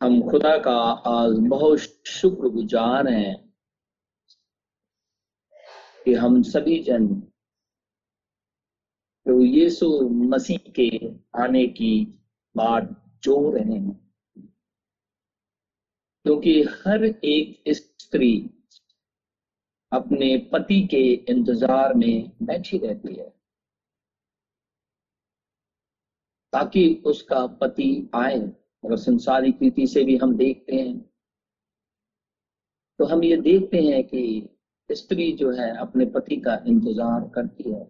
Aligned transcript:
हम 0.00 0.20
खुदा 0.30 0.56
का 0.58 0.74
आज 1.06 1.32
बहुत 1.48 1.78
शुक्रगुजार 2.08 3.08
हैं 3.08 3.34
कि 6.04 6.12
हम 6.14 6.40
सभी 6.42 6.78
जन 6.82 7.08
तो 9.26 9.40
यीशु 9.40 9.88
मसीह 10.30 10.70
के 10.78 10.88
आने 11.42 11.66
की 11.70 11.90
बात 12.54 12.88
जो 13.24 13.34
रहे 13.50 13.74
हैं। 13.74 13.94
क्योंकि 16.24 16.62
हर 16.62 17.04
एक 17.04 17.62
स्त्री 17.70 18.32
अपने 19.92 20.36
पति 20.52 20.80
के 20.86 21.02
इंतज़ार 21.32 21.94
में 21.94 22.32
बैठी 22.42 22.78
रहती 22.78 23.14
है, 23.14 23.28
ताकि 26.52 27.02
उसका 27.06 27.46
पति 27.60 27.90
आए। 28.14 28.40
और 28.84 28.96
संसारिक 28.98 29.62
रीति 29.62 29.86
से 29.86 30.04
भी 30.04 30.16
हम 30.16 30.36
देखते 30.36 30.76
हैं। 30.76 30.98
तो 32.98 33.04
हम 33.04 33.24
ये 33.24 33.36
देखते 33.36 33.80
हैं 33.80 34.02
कि 34.04 34.48
स्त्री 34.90 35.32
जो 35.32 35.50
है 35.50 35.76
अपने 35.76 36.04
पति 36.06 36.36
का 36.36 36.54
इंतज़ार 36.66 37.28
करती 37.28 37.70
है। 37.70 37.84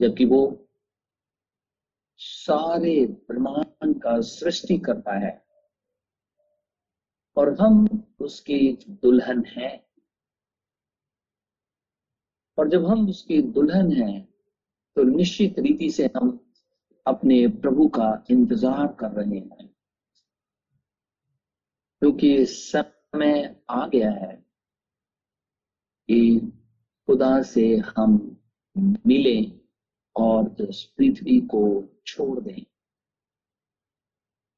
जबकि 0.00 0.24
वो 0.24 0.40
सारे 2.20 2.94
ब्रह्मांड 3.06 4.00
का 4.02 4.20
सृष्टि 4.20 4.78
करता 4.78 5.18
है। 5.18 5.32
और 7.36 7.54
हम 7.60 7.86
उसकी 8.20 8.72
दुल्हन 9.02 9.44
हैं। 9.46 9.86
और 12.58 12.68
जब 12.68 12.86
हम 12.86 13.08
उसकी 13.08 13.40
दुल्हन 13.42 13.92
हैं 13.92 14.28
तो 14.96 15.02
निश्चित 15.02 15.58
रीति 15.58 15.90
से 15.90 16.10
हम 16.16 16.38
अपने 17.10 17.46
प्रभु 17.60 17.88
का 17.88 18.08
इंतज़ार 18.30 18.86
कर 19.00 19.10
रहे 19.12 19.38
हैं। 19.38 19.68
क्योंकि 22.02 22.44
समय 22.46 23.56
आ 23.70 23.86
गया 23.86 24.10
है 24.10 24.34
कि 26.08 26.38
खुदा 27.08 27.40
से 27.44 27.66
हम 27.96 28.12
मिलें 29.06 29.60
और 30.16 30.56
इस 30.60 30.82
पृथ्वी 30.98 31.40
को 31.46 31.62
छोड़ 32.06 32.40
दें। 32.40 32.62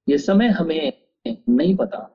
ये 0.08 0.18
समय 0.18 0.48
हमें 0.50 0.92
नहीं 1.26 1.74
पता, 1.76 2.08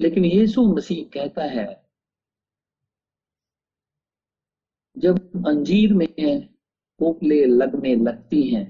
लेकिन 0.00 0.24
यीशु 0.24 0.62
मसीह 0.66 1.04
कहता 1.10 1.44
है, 1.44 1.66
जब 4.96 5.46
अंजीर 5.46 5.92
में 5.94 6.06
पोपले 6.98 7.44
लगने 7.44 7.94
लगती 7.96 8.42
हैं 8.48 8.66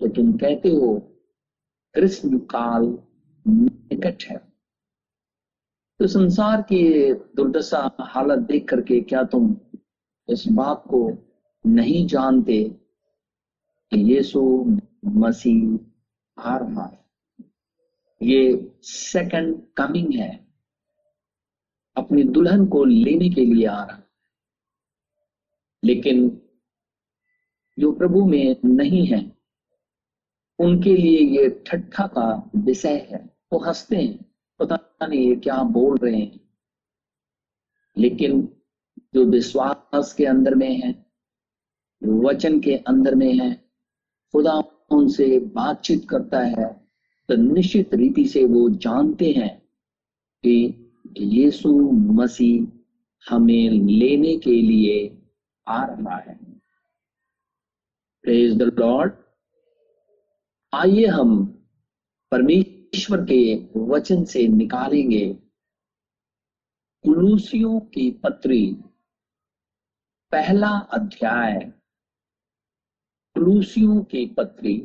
तो 0.00 0.08
तुम 0.08 0.32
कहते 0.32 0.68
हो 0.68 0.94
कृष्ण 1.94 2.38
काल 2.38 2.86
निकट 3.46 4.22
है। 4.22 4.36
तो 6.00 6.06
संसार 6.06 6.62
की 6.62 7.12
दुर्दशा 7.36 7.90
हालत 8.00 8.38
देख 8.38 8.68
करके 8.68 9.00
क्या 9.00 9.22
तुम 9.24 9.54
इस 10.28 10.44
बात 10.48 10.82
को 10.88 11.00
नहीं 11.64 12.06
जानते 12.06 12.62
कि 13.92 14.00
यीशु 14.12 14.42
मसीह 15.16 15.78
आ 16.38 16.56
रहा 16.58 16.84
है 16.84 17.04
ये 18.20 18.72
सेकंड 18.82 19.60
कमिंग 19.76 20.12
है। 20.14 20.30
अपनी 21.96 22.22
दुल्हन 22.24 22.66
को 22.66 22.84
लेने 22.84 23.28
के 23.30 23.44
लिए 23.44 23.66
आ 23.66 23.82
रहा। 23.84 23.96
है 23.96 24.04
लेकिन 25.82 26.28
जो 27.78 27.92
प्रभु 27.92 28.24
में 28.26 28.56
नहीं 28.64 29.06
है, 29.06 29.32
उनके 30.58 30.96
लिए 30.96 31.18
ये 31.38 31.48
ठट्ठा 31.66 32.06
का 32.06 32.50
विषय 32.56 33.08
है। 33.10 33.36
वो 33.52 33.58
हँसते 33.58 33.96
हैं, 33.96 34.24
पता 34.58 35.08
नहीं 35.08 35.28
ये 35.28 35.36
क्या 35.36 35.62
बोल 35.62 35.98
रहे 35.98 36.20
हैं। 36.20 36.40
लेकिन 37.96 38.48
जो 39.14 39.24
विश्वास 39.24 40.12
के 40.12 40.24
अंदर 40.24 40.54
में 40.54 40.80
है, 40.80 41.06
वचन 42.04 42.60
के 42.60 42.74
अंदर 42.76 43.14
में 43.14 43.32
है, 43.34 43.54
खुदा 44.32 44.62
उनसे 44.90 45.38
बातचीत 45.54 46.08
करता 46.08 46.40
है 46.40 46.86
तो 47.28 47.36
निश्चित 47.36 47.94
रीति 47.94 48.24
से 48.24 48.44
वो 48.44 48.68
जानते 48.70 49.30
हैं 49.32 49.58
कि 50.42 50.56
यीशु 51.16 51.72
मसीह 51.92 52.66
हमें 53.30 53.70
लेने 53.70 54.36
के 54.36 54.62
लिए 54.62 55.18
आ 55.68 55.84
रहा 55.86 56.16
है। 56.16 56.45
प्रेज 58.26 58.56
द 58.56 58.62
लॉर्ड 58.62 59.12
आइए 60.74 61.06
हम 61.06 61.46
परमेश्वर 62.30 63.24
के 63.24 63.68
वचन 63.76 64.24
से 64.24 64.48
निकालेंगे। 64.48 65.34
कुलूसियों 67.04 67.80
की 67.80 68.10
पत्री, 68.10 68.72
पहला 70.32 70.68
अध्याय। 70.68 71.72
कुलूसियों 73.34 74.04
की 74.04 74.26
पत्री, 74.26 74.78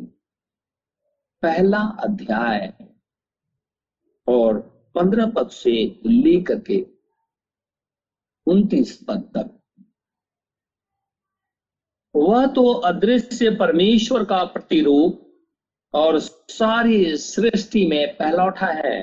पहला 1.41 1.79
अध्याय। 1.79 2.73
और 4.27 4.59
पंद्रह 4.95 5.25
पद 5.25 5.49
से 5.49 6.01
लेकर 6.05 6.59
के 6.59 6.87
उन्तीस 8.45 9.05
पद 9.07 9.31
तक। 9.37 9.60
वह 12.15 12.45
तो 12.45 12.71
अदृश्य 12.73 13.49
परमेश्वर 13.49 14.23
का 14.23 14.43
प्रतिरूप 14.43 15.27
और 15.93 16.19
सारी 16.19 17.17
सृष्टि 17.17 17.85
में 17.87 18.15
पहलौठा 18.17 18.67
है, 18.67 18.99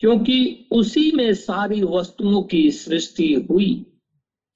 क्योंकि 0.00 0.68
उसी 0.72 1.10
में 1.12 1.32
सारी 1.34 1.82
वस्तुओं 1.82 2.42
की 2.42 2.70
सृष्टि 2.70 3.32
हुई, 3.50 3.86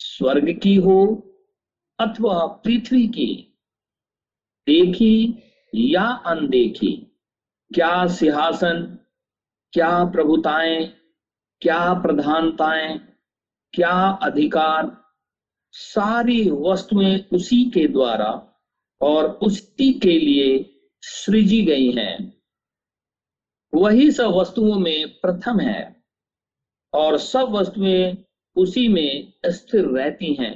स्वर्ग 0.00 0.52
की 0.62 0.74
हो 0.76 1.04
अथवा 1.98 2.46
पृथ्वी 2.46 3.06
की। 3.08 3.30
देखी 4.66 5.42
या 5.72 6.04
अनदेखी, 6.26 6.94
क्या 7.70 8.06
सिंहासन, 8.06 8.82
क्या 9.72 10.04
प्रभुताएँ, 10.04 10.86
क्या 11.62 11.92
प्रधानताएँ, 11.94 12.98
क्या 13.74 13.92
अधिकार 14.22 14.86
सारी 15.74 16.50
वस्तुएँ 16.50 17.18
उसी 17.32 17.64
के 17.70 17.86
द्वारा 17.88 18.30
और 19.00 19.24
उसी 19.42 19.92
के 19.92 20.18
लिए 20.18 20.70
सृजी 21.02 21.62
गई 21.62 21.90
हैं। 21.92 22.32
वही 23.72 24.10
सब 24.10 24.32
वस्तुओं 24.34 24.78
में 24.78 25.08
प्रथम 25.20 25.60
है 25.60 26.02
और 26.92 27.18
सब 27.18 27.48
वस्तुएँ 27.50 28.16
उसी 28.56 28.86
में 28.88 29.32
स्थिर 29.46 29.84
रहती 29.84 30.34
हैं। 30.34 30.54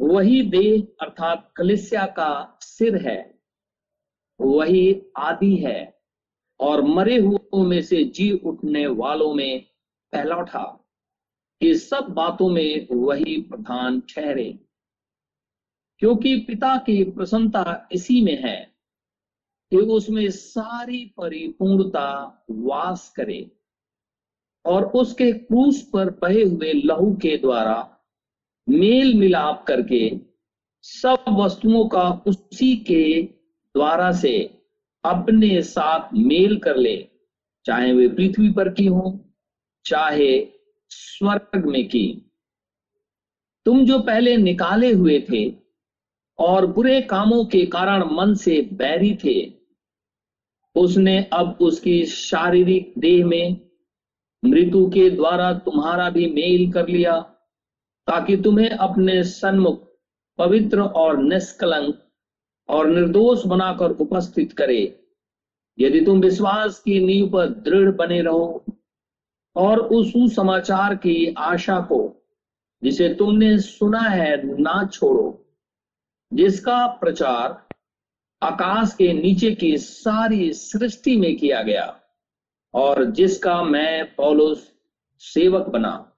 वही 0.00 0.42
देह 0.42 0.86
अर्थात 1.00 1.52
कलिसिया 1.56 2.06
का 2.06 2.58
सिर 2.60 2.96
है, 2.96 3.34
वही 4.40 5.02
आदि 5.16 5.56
है 5.56 6.02
और 6.60 6.82
मरे 6.82 7.18
हुओं 7.18 7.64
में 7.64 7.82
से 7.82 8.04
जी 8.04 8.30
उठने 8.32 8.86
वालों 8.86 9.34
में 9.34 9.60
पहला 10.12 10.36
उठा। 10.36 10.83
कि 11.60 11.74
सब 11.74 12.06
बातों 12.10 12.48
में 12.48 12.86
वही 12.92 13.40
प्रधान 13.40 14.00
ठहरे। 14.00 14.58
क्योंकि 15.98 16.36
पिता 16.36 16.76
की 16.76 17.02
प्रसन्नता 17.04 17.88
इसी 17.92 18.20
में 18.20 18.42
है 18.42 18.74
कि 19.70 19.76
उसमें 19.76 20.30
सारी 20.30 21.04
परिपूर्णता 21.16 22.08
वास 22.50 23.08
करे 23.16 23.50
और 24.64 24.84
उसके 24.84 25.32
क्रूस 25.32 25.90
पर 25.92 26.10
बहे 26.10 26.42
हुए 26.42 26.72
लहू 26.72 27.14
के 27.14 27.36
द्वारा 27.36 27.90
मेल 28.68 29.14
मिलाप 29.14 29.64
करके 29.68 30.20
सब 30.82 31.24
वस्तुओं 31.28 31.88
का 31.88 32.10
उसी 32.26 32.76
के 32.76 33.22
द्वारा 33.74 34.12
से 34.12 34.62
अपने 35.04 35.62
साथ 35.62 36.08
मेल 36.14 36.58
कर 36.58 36.76
ले, 36.76 37.08
चाहे 37.64 37.92
वे 37.92 38.08
पृथ्वी 38.08 38.50
पर 38.52 38.68
की 38.68 38.86
हो, 38.86 39.20
चाहे 39.84 40.53
स्वर्ग 40.94 41.64
में 41.66 41.86
की 41.88 42.06
तुम 43.66 43.84
जो 43.86 43.98
पहले 43.98 44.36
निकाले 44.36 44.92
हुए 44.92 45.18
थे 45.28 45.44
और 46.38 46.66
बुरे 46.66 47.00
कामों 47.02 47.44
के 47.44 47.64
कारण 47.66 48.04
मन 48.12 48.34
से 48.34 48.60
बैरी 48.72 49.14
थे, 49.14 49.36
उसने 50.76 51.18
अब 51.32 51.58
उसकी 51.60 52.04
शारीरिक 52.06 52.92
देह 52.98 53.26
में 53.26 53.60
मृत्यु 54.42 54.86
के 54.90 55.08
द्वारा 55.10 55.52
तुम्हारा 55.58 56.08
भी 56.10 56.26
मेल 56.32 56.70
कर 56.72 56.88
लिया, 56.88 57.20
ताकि 58.08 58.36
तुम्हें 58.36 58.68
अपने 58.68 59.22
सन्मुख 59.24 59.82
पवित्र 60.38 60.80
और 60.80 61.22
निष्कलंक 61.22 62.00
और 62.68 62.88
निर्दोष 62.88 63.44
बनाकर 63.46 63.90
उपस्थित 64.00 64.52
करे। 64.52 64.82
यदि 65.78 66.00
तुम 66.00 66.20
विश्वास 66.20 66.78
की 66.78 66.98
नींव 67.00 67.28
पर 67.28 67.48
दृढ़ 67.62 67.90
बने 67.90 68.20
रहो 68.22 68.64
और 69.56 69.78
उस 69.78 70.36
समाचार 70.36 70.94
की 70.94 71.34
आशा 71.38 71.80
को, 71.80 72.26
जिसे 72.82 73.14
तुमने 73.14 73.58
सुना 73.58 74.00
है, 74.00 74.60
ना 74.60 74.86
छोड़ो। 74.92 75.40
जिसका 76.32 76.86
प्रचार 76.86 77.68
आकाश 78.42 78.94
के 78.94 79.12
नीचे 79.12 79.54
की 79.54 79.78
सारी 79.78 80.52
सृष्टि 80.52 81.16
में 81.16 81.36
किया 81.36 81.62
गया 81.62 82.00
और 82.74 83.04
जिसका 83.04 83.62
मैं 83.62 84.14
पौलुस 84.14 84.72
सेवक 85.18 85.66
बना। 85.66 86.12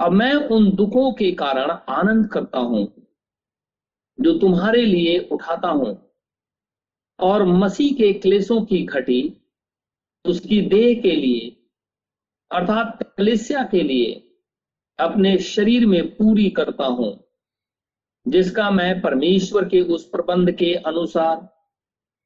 अब 0.00 0.12
मैं 0.12 0.34
उन 0.34 0.70
दुखों 0.72 1.12
के 1.12 1.32
कारण 1.32 1.70
आनंद 1.70 2.28
करता 2.28 2.58
हूँ, 2.58 3.06
जो 4.20 4.38
तुम्हारे 4.38 4.82
लिए 4.82 5.28
उठाता 5.32 5.68
हूँ। 5.68 6.10
और 7.20 7.44
मसीह 7.44 7.92
के 7.92 8.12
क्लेशों 8.12 8.62
की 8.62 8.84
घटी, 8.86 9.36
उसकी 10.24 10.60
देह 10.60 11.00
के 11.00 11.16
लिए 11.16 11.61
अर्थात 12.52 13.02
कलिसिया 13.18 13.62
के 13.64 13.82
लिए 13.82 14.12
अपने 14.98 15.38
शरीर 15.38 15.86
में 15.86 16.16
पूरी 16.16 16.50
करता 16.50 16.84
हूँ, 16.84 17.24
जिसका 18.26 18.70
मैं 18.70 19.00
परमेश्वर 19.00 19.64
के 19.64 19.80
उस 19.80 20.08
प्रबंध 20.08 20.50
के 20.50 20.74
अनुसार 20.74 21.48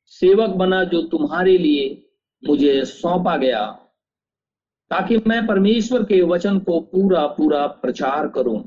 सेवक 0.04 0.50
बना 0.50 0.84
जो 0.84 1.02
तुम्हारे 1.02 1.58
लिए 1.58 2.12
मुझे 2.42 2.84
सौंपा 2.84 3.36
गया, 3.36 3.66
ताकि 4.90 5.18
मैं 5.26 5.46
परमेश्वर 5.46 6.02
के 6.02 6.22
वचन 6.22 6.58
को 6.58 6.80
पूरा 6.80 7.26
पूरा 7.26 7.66
प्रचार 7.66 8.28
करूँ। 8.28 8.58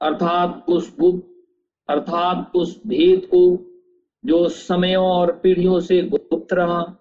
अर्थात 0.00 0.64
उस 0.68 0.96
गुप्त, 0.98 1.26
अर्थात 1.88 2.52
उस 2.54 2.80
भेद 2.86 3.26
को 3.26 3.42
जो 4.24 4.48
समयों 4.48 5.06
और 5.06 5.32
पीढ़ियों 5.32 5.80
से 5.80 6.02
गुप्त 6.02 6.52
रहा 6.52 6.99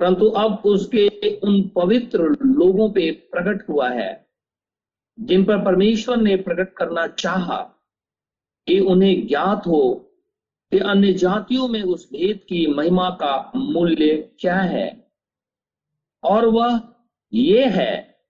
परंतु 0.00 0.26
अब 0.26 0.62
उसके 0.64 1.06
उन 1.36 1.68
पवित्र 1.68 2.18
लोगों 2.46 2.90
पे 2.90 3.10
प्रकट 3.10 3.68
हुआ 3.68 3.88
है, 3.88 4.26
जिन 5.20 5.44
पर 5.44 5.64
परमेश्वर 5.64 6.16
ने 6.16 6.36
प्रकट 6.36 6.72
करना 6.74 7.06
चाहा 7.06 7.56
कि 8.66 8.78
उन्हें 8.80 9.26
ज्ञात 9.26 9.66
हो 9.66 10.12
कि 10.72 10.78
अन्य 10.78 11.12
जातियों 11.12 11.68
में 11.68 11.82
उस 11.82 12.10
भेद 12.12 12.40
की 12.48 12.66
महिमा 12.66 13.10
का 13.10 13.52
मूल्य 13.56 14.30
क्या 14.40 14.56
है। 14.56 15.12
और 16.22 16.46
वह 16.46 16.80
ये 17.32 17.66
है 17.66 18.20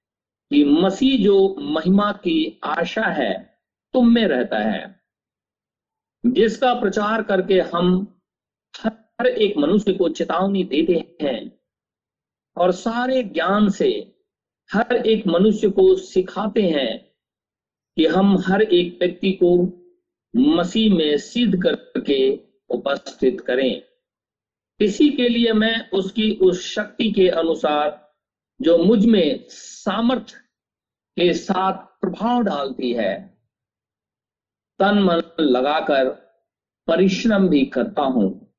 कि 0.51 0.65
मसीह 0.65 1.25
जो 1.25 1.57
महिमा 1.61 2.13
की 2.13 2.61
आशा 2.65 3.07
है, 3.07 3.59
तुम 3.93 4.15
में 4.15 4.27
रहता 4.27 4.59
है, 4.59 5.01
जिसका 6.27 6.75
प्रचार 6.75 7.23
करके 7.23 7.61
हम 7.61 8.17
हर 8.85 9.27
एक 9.27 9.57
मनुष्य 9.57 9.93
को 9.93 10.09
चेतावनी 10.09 10.65
देते 10.65 11.25
हैं। 11.25 11.60
और 12.57 12.73
सारे 12.73 13.23
ज्ञान 13.23 13.69
से 13.69 14.15
हर 14.73 14.97
एक 14.97 15.27
मनुष्य 15.27 15.71
को 15.71 15.97
सिखाते 15.97 16.63
हैं 16.63 17.11
कि 17.97 18.07
हम 18.07 18.39
हर 18.39 18.63
एक 18.63 18.99
व्यक्ति 19.01 19.33
को 19.33 19.77
मसीह 20.37 20.95
में 20.95 21.19
सिद्ध 21.19 21.63
करके 21.63 22.41
उपस्थित 22.71 23.41
करें। 23.41 23.83
इसी 24.81 25.11
के 25.11 25.29
लिए 25.29 25.53
मैं 25.53 25.91
उसकी 25.91 26.37
उस 26.37 26.75
शक्ति 26.75 27.13
के 27.13 27.29
अनुसार, 27.29 28.15
जो 28.63 28.79
मुझमें 28.79 29.45
सामर्थ्य 29.49 30.37
के 31.17 31.35
साथ 31.35 31.73
प्रभाव 31.73 32.43
डालती 32.43 32.93
है, 32.93 33.39
तन 34.79 34.99
मन 34.99 35.23
लगाकर 35.41 36.09
परिश्रम 36.87 37.49
भी 37.49 37.65
करता 37.67 38.03
हूँ। 38.03 38.50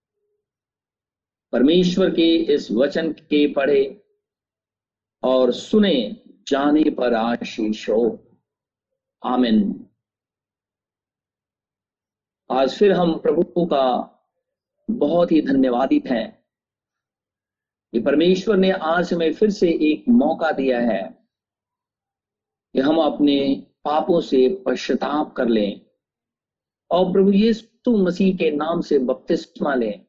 परमेश्वर 1.52 2.10
के 2.10 2.36
इस 2.54 2.72
वचन 2.72 3.12
के 3.12 3.54
पढ़े 3.54 4.04
और 5.24 5.52
सुने 5.52 6.22
जाने 6.48 6.90
पर 6.90 7.14
आशीष 7.14 7.90
हो। 7.90 8.28
आमिन। 9.24 9.88
आज 12.52 12.78
फिर 12.78 12.92
हम 12.92 13.18
प्रभु 13.20 13.66
का 13.66 13.86
बहुत 14.92 15.32
ही 15.32 15.42
धन्यवादित 15.42 16.08
हैं 16.08 16.46
कि 17.94 18.00
परमेश्वर 18.00 18.58
ने 18.58 18.72
आज 18.72 19.14
हमें 19.14 19.34
फिर 19.34 19.50
से 19.50 19.70
एक 19.92 20.06
मौका 20.10 20.52
दिया 20.52 20.80
है 20.80 21.28
कि 22.74 22.80
हम 22.80 22.98
अपने 23.02 23.68
पापों 23.86 24.22
से 24.22 24.64
पश्चाताप 24.66 25.34
कर 25.34 25.48
लें 25.48 25.82
और 26.92 27.12
प्रभु 27.14 27.32
यीशु 27.32 27.98
मसीह 27.98 28.36
के 28.38 28.52
नाम 28.52 28.82
से 28.82 29.00
बपतिस्मा 29.00 29.76
लें। 29.76 30.06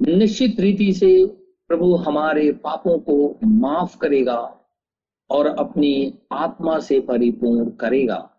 निश्चित 0.00 0.60
रीति 0.60 0.92
से 0.92 1.26
प्रभु 1.68 1.94
हमारे 1.94 2.52
पापों 2.52 2.98
को 2.98 3.38
माफ़ 3.44 3.98
करेगा 3.98 4.38
और 5.30 5.46
अपनी 5.46 6.14
आत्मा 6.32 6.78
से 6.78 7.00
परिपूर्ण 7.00 7.70
करेगा। 7.70 8.30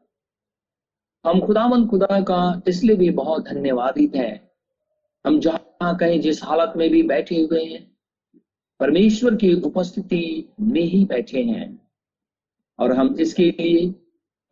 हम 1.25 1.39
खुदावन 1.39 1.87
खुदा 1.87 2.21
का 2.21 2.61
इसलिए 2.67 2.95
भी 2.95 3.09
बहुत 3.09 3.45
धन्यवादित 3.45 4.15
हैं। 4.15 4.49
हम 5.25 5.39
जहाँ 5.39 5.95
कहीं 5.97 6.19
जिस 6.19 6.43
हालत 6.43 6.73
में 6.77 6.89
भी 6.89 7.03
बैठे 7.03 7.41
हुए 7.41 7.63
हैं, 7.63 7.91
परमेश्वर 8.79 9.35
की 9.35 9.53
उपस्थिति 9.61 10.53
में 10.59 10.81
ही 10.81 11.05
बैठे 11.05 11.43
हैं 11.43 11.89
और 12.79 12.91
हम 12.91 13.15
इसके 13.19 13.49
लिए 13.49 13.93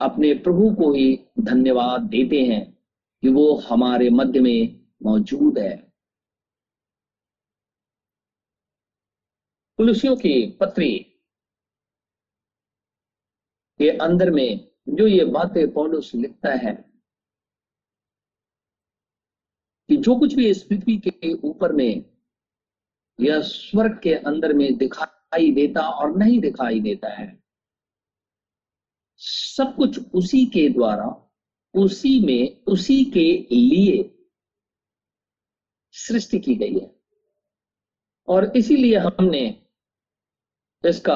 अपने 0.02 0.34
प्रभु 0.34 0.76
को 0.76 0.94
ही 0.94 1.20
धन्यवाद 1.40 2.02
देते 2.02 2.42
हैं 2.42 2.78
कि 3.24 3.30
वो 3.30 3.54
हमारे 3.70 4.10
मध्य 4.10 4.40
में 4.40 4.80
मौजूद 5.04 5.60
है। 5.60 5.89
पुलिसियों 9.80 10.16
की 10.16 10.32
पत्री 10.52 10.98
के 13.80 13.90
अंदर 13.98 14.30
में 14.30 14.68
जो 14.90 15.08
ये 15.08 15.26
बातें 15.26 15.72
पौलुस 15.74 16.12
लिखता 16.16 16.50
है 16.54 16.74
कि 19.90 19.98
जो 19.98 20.16
कुछ 20.16 20.34
भी 20.34 20.50
इस 20.50 20.64
पृथ्वी 20.64 20.98
के 20.98 21.32
ऊपर 21.34 21.72
में 21.72 22.06
या 23.20 23.40
स्वर्ग 23.42 24.00
के 24.04 24.14
अंदर 24.14 24.54
में 24.54 24.78
दिखाई 24.78 25.52
देता 25.52 25.82
और 25.82 26.18
नहीं 26.18 26.40
दिखाई 26.40 26.80
देता 26.80 27.10
है, 27.10 27.44
सब 29.18 29.74
कुछ 29.76 30.00
उसी 30.14 30.46
के 30.46 30.70
द्वारा, 30.70 31.08
उसी 31.74 32.20
में, 32.20 32.64
उसी 32.66 33.04
के 33.06 33.56
लिए 33.56 34.04
सृष्टि 35.92 36.40
की 36.40 36.56
गई 36.56 36.80
है। 36.80 36.96
और 38.28 38.52
इसीलिए 38.58 38.98
हमने 38.98 39.69
इसका 40.86 41.16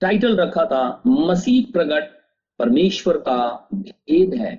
टाइटल 0.00 0.36
रखा 0.36 0.64
था, 0.64 1.02
मसीह 1.06 1.72
प्रगट 1.72 2.22
परमेश्वर 2.58 3.18
का 3.18 3.68
भेद 3.74 4.34
है। 4.34 4.56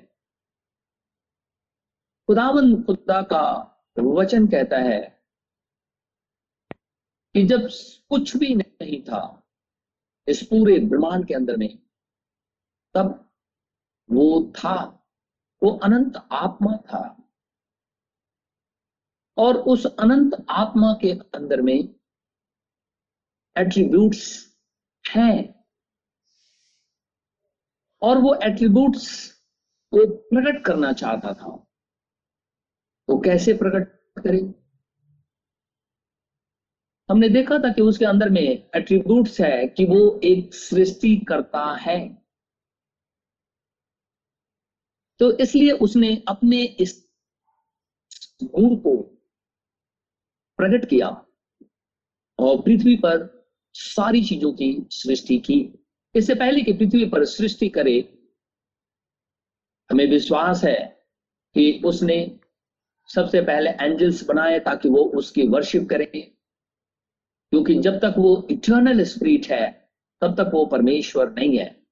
खुदावन, 2.27 2.83
खुदा 2.83 3.21
का 3.21 3.69
वचन 3.99 4.47
कहता 4.47 4.77
है 4.77 5.23
कि 7.33 7.43
जब 7.43 7.69
कुछ 8.09 8.37
भी 8.37 8.55
नहीं 8.55 9.01
था, 9.01 9.43
इस 10.27 10.43
पूरे 10.43 10.79
ब्रह्मांड 10.79 11.27
के 11.27 11.33
अंदर 11.33 11.57
में, 11.57 11.79
तब 12.93 13.31
वो 14.11 14.53
था, 14.55 15.05
वो 15.63 15.79
अनंत 15.83 16.27
आत्मा 16.31 16.77
था। 16.77 17.31
और 19.37 19.57
उस 19.57 19.85
अनंत 19.85 20.45
आत्मा 20.49 20.93
के 20.93 21.11
अंदर 21.11 21.61
में 21.61 21.95
एट्रीब्यूट्स 23.57 24.53
हैं। 25.15 25.65
और 28.01 28.17
वो 28.17 28.35
एट्रीब्यूट्स 28.43 29.31
को 29.91 30.17
प्रकट 30.17 30.65
करना 30.65 30.93
चाहता 30.93 31.33
था। 31.33 31.47
वो 33.09 33.19
कैसे 33.19 33.53
प्रकट 33.53 33.87
करे? 34.23 34.53
हमने 37.09 37.29
देखा 37.29 37.57
था 37.57 37.73
कि 37.73 37.81
उसके 37.81 38.05
अंदर 38.05 38.29
में 38.29 38.69
एट्रीब्यूट्स 38.75 39.41
है 39.41 39.67
कि 39.67 39.85
वो 39.85 40.21
एक 40.23 40.53
सृष्टि 40.53 41.25
करता 41.29 41.75
है। 41.75 42.23
तो 45.19 45.37
इसलिए 45.37 45.71
उसने 45.71 46.23
अपने 46.27 46.63
इस 46.63 47.09
गुण 48.43 48.75
को 48.75 48.97
प्रकट 50.57 50.89
किया 50.89 51.07
और 52.39 52.61
पृथ्वी 52.61 52.95
पर 52.95 53.42
सारी 53.73 54.23
चीज़ों 54.23 54.53
की 54.53 54.87
सृष्टि 54.91 55.39
की। 55.39 55.85
इससे 56.15 56.35
पहले 56.35 56.61
कि 56.61 56.73
पृथ्वी 56.73 57.05
पर 57.05 57.25
सृष्टि 57.25 57.69
करे, 57.69 58.17
हमें 59.91 60.07
विश्वास 60.07 60.63
है 60.63 61.05
कि 61.53 61.81
उसने 61.85 62.39
सबसे 63.07 63.41
पहले 63.41 63.69
एंजल्स 63.69 64.23
बनाए 64.23 64.59
ताकि 64.59 64.89
वो 64.89 64.97
उसकी 64.97 65.47
वर्शिप 65.47 65.87
करें। 65.89 66.31
क्योंकि 67.49 67.75
जब 67.75 67.97
तक 67.97 68.15
वो 68.17 68.47
इटर्नल 68.51 69.03
स्पिरिट 69.03 69.47
है, 69.47 69.91
तब 70.21 70.43
तक 70.43 70.51
वो 70.53 70.65
परमेश्वर 70.65 71.31
नहीं 71.31 71.57
है। 71.57 71.83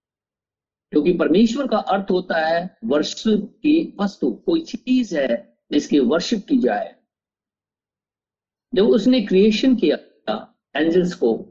क्योंकि 0.92 1.14
परमेश्वर 1.14 1.68
का 1.68 1.78
अर्थ 1.78 2.12
होता 2.12 2.48
है 2.48 2.78
वर्शिप 2.86 3.58
की 3.58 3.94
वस्तु। 4.00 4.32
कोई 4.32 4.62
चीज़ 4.62 5.18
है 5.18 5.58
जिसकी 5.72 6.00
वर्शिप 6.00 6.46
की 6.50 6.58
जाए। 6.58 6.96
जब 8.76 8.88
उसने 8.88 9.22
क्रिएशन 9.22 9.76
किया, 9.76 9.98
एंजल्स 10.76 11.14
को 11.14 11.51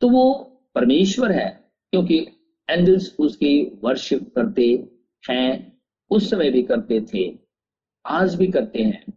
तो 0.00 0.08
वो 0.08 0.32
परमेश्वर 0.74 1.32
है, 1.32 1.48
क्योंकि 1.92 2.18
एंजल्स 2.68 3.16
उसकी 3.18 3.80
वर्शिप 3.84 4.34
करते 4.34 4.88
हैं, 5.30 5.80
उस 6.10 6.30
समय 6.30 6.50
भी 6.50 6.62
करते 6.62 7.00
थे, 7.14 7.38
आज 8.06 8.34
भी 8.34 8.46
करते 8.46 8.82
हैं। 8.82 9.12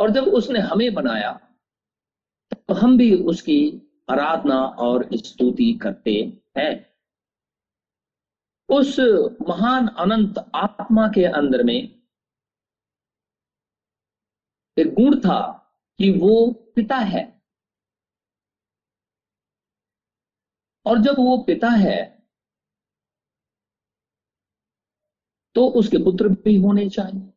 और 0.00 0.10
जब 0.10 0.24
उसने 0.24 0.60
हमें 0.60 0.94
बनाया 0.94 1.32
तो 2.52 2.74
हम 2.74 2.96
भी 2.98 3.14
उसकी 3.14 3.58
आराधना 4.10 4.58
और 4.78 5.08
स्तुति 5.14 5.72
करते 5.72 6.12
हैं। 6.58 6.86
उस 8.68 8.96
महान 9.48 9.86
अनंत 9.88 10.38
आत्मा 10.54 11.06
के 11.08 11.24
अंदर 11.24 11.62
में 11.62 11.76
एक 14.76 14.92
गुण 14.94 15.18
था 15.20 15.40
कि 15.98 16.10
वो 16.12 16.50
पिता 16.76 16.96
है। 16.96 17.35
और 20.86 20.98
जब 21.02 21.16
वो 21.18 21.36
पिता 21.38 21.68
है 21.68 21.96
तो 25.56 25.66
उसके 25.70 25.98
पुत्र 26.04 26.28
भी 26.28 26.56
होने 26.56 26.88
चाहिए। 26.90 27.32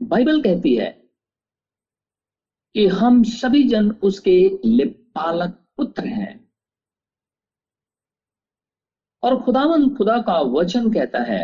बाइबल 0.00 0.42
कहती 0.42 0.74
है 0.76 0.90
कि 2.74 2.86
हम 2.86 3.22
सभी 3.24 3.62
जन 3.68 3.90
उसके 4.02 4.38
लिपालक 4.64 5.58
पुत्र 5.76 6.06
हैं। 6.06 6.34
और 9.22 9.42
खुदावन 9.44 9.88
खुदा 9.96 10.18
का 10.22 10.40
वचन 10.50 10.92
कहता 10.92 11.22
है 11.22 11.42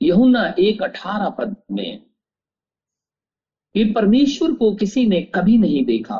यहुना 0.00 0.42
एक 0.58 0.82
अठारह 0.82 1.30
पद 1.30 1.56
में 1.70 2.09
कि 3.74 3.84
परमेश्वर 3.92 4.52
को 4.52 4.74
किसी 4.76 5.06
ने 5.06 5.20
कभी 5.34 5.56
नहीं 5.58 5.84
देखा। 5.84 6.18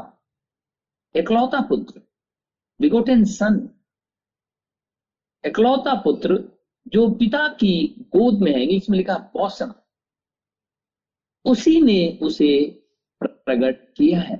एकलौता 1.14 1.60
पुत्र 1.60 2.00
विगोटेन 2.80 3.24
सन। 3.24 3.68
एकलौता 5.44 5.94
पुत्र 5.94 6.38
जो 6.88 7.08
पिता 7.10 7.46
की 7.48 7.72
गोद 8.00 8.42
में 8.42 8.52
है, 8.52 8.62
इंग्लिश 8.62 8.90
में 8.90 8.96
लिखा 8.98 9.16
बॉसन 9.34 9.72
उसी 11.44 11.80
ने 11.80 12.18
उसे 12.22 12.50
प्रकट 13.22 13.94
किया 13.96 14.20
है। 14.20 14.38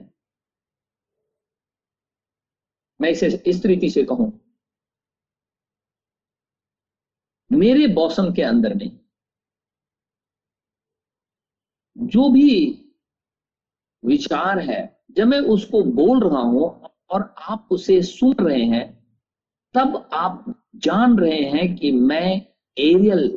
मैं 3.01 3.11
इसे, 3.11 3.27
इस 3.47 3.63
तरीके 3.63 3.89
से 3.91 4.05
कहूँ, 4.05 4.33
मेरे 7.51 7.87
बॉसम 7.87 8.33
के 8.35 8.43
अंदर 8.43 8.75
में 8.75 9.01
जो 11.99 12.29
भी 12.33 12.47
विचार 14.03 14.59
है। 14.61 14.81
जब 15.11 15.27
मैं 15.27 15.39
उसको 15.49 15.83
बोल 15.85 16.21
रहा 16.21 16.41
हूँ 16.41 16.69
और 17.11 17.35
आप 17.41 17.69
उसे 17.71 18.01
सुन 18.03 18.35
रहे 18.41 18.65
हैं, 18.65 18.87
तब 19.75 20.09
आप 20.13 20.45
जान 20.77 21.19
रहे 21.19 21.43
हैं 21.43 21.75
कि 21.77 21.93
मैं 21.93 22.27
एरियल 22.77 23.29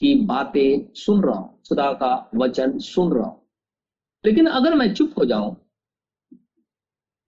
की 0.00 0.14
बातें 0.24 0.92
सुन 0.94 1.22
रहा 1.22 1.34
हूँ, 1.34 1.60
खुदा 1.68 1.92
का 1.92 2.30
वचन 2.34 2.78
सुन 2.78 3.12
रहा 3.12 3.26
हूँ। 3.26 3.40
लेकिन 4.24 4.46
अगर 4.46 4.74
मैं 4.74 4.92
चुप 4.94 5.14
हो 5.18 5.24
जाऊँ, 5.24 5.56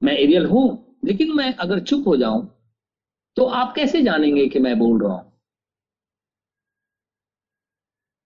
मैं 0.03 0.13
एरियल 0.13 0.47
हूँ, 0.47 0.99
लेकिन 1.05 1.33
मैं 1.33 1.55
अगर 1.55 1.81
चुप 1.81 2.09
हो 2.09 2.17
जाऊँ 2.17 2.51
तो 3.37 3.45
आप 3.45 3.73
कैसे 3.77 4.03
जानेंगे 4.03 4.47
कि 4.49 4.59
मैं 4.59 4.79
बोल 4.79 5.03
रहा 5.03 5.15
हूँ? 5.15 5.33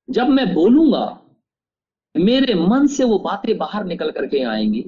जब 0.09 0.29
मैं 0.29 0.53
बोलूँगा 0.55 1.05
मेरे 2.15 2.55
मन 2.55 2.87
से 2.87 3.05
वो 3.05 3.19
बातें 3.19 3.57
बाहर 3.59 3.85
निकल 3.85 4.11
करके 4.11 4.43
आएँगी। 4.43 4.85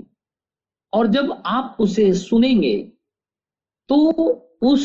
और 0.93 1.07
जब 1.07 1.43
आप 1.47 1.77
उसे 1.81 2.13
सुनेंगे 2.15 2.77
तो 3.89 4.13
उस 4.63 4.85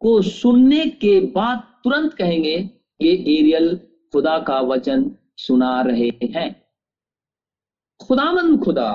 को 0.00 0.20
सुनने 0.22 0.84
के 0.86 1.20
बाद 1.26 1.58
तुरंत 1.84 2.14
कहेंगे, 2.14 2.70
ये 3.02 3.12
एरियल 3.38 3.76
खुदा 4.12 4.38
का 4.38 4.60
वचन 4.60 5.10
सुना 5.36 5.80
रहे 5.82 6.10
हैं। 6.24 6.64
खुदामंद 8.00 8.64
खुदा 8.64 8.92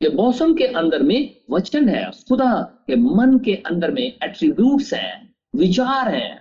के 0.00 0.08
मौसम 0.08 0.54
के 0.54 0.64
अंदर 0.64 1.02
में 1.02 1.40
वचन 1.50 1.88
है। 1.88 2.10
खुदा 2.28 2.62
के 2.86 2.96
मन 2.96 3.38
के 3.38 3.54
अंदर 3.66 3.90
में 3.90 4.02
एट्रीब्यूट्स 4.02 4.92
हैं, 4.94 5.34
विचार 5.56 6.14
हैं। 6.14 6.39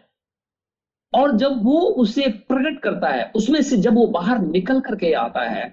और 1.13 1.31
जब 1.37 1.63
वो 1.63 1.79
उसे 2.01 2.27
प्रकट 2.49 2.81
करता 2.83 3.09
है, 3.09 3.31
उसमें 3.35 3.61
से 3.61 3.77
जब 3.77 3.95
वो 3.95 4.05
बाहर 4.07 4.39
निकल 4.39 4.79
करके 4.79 5.13
आता 5.13 5.41
है 5.41 5.69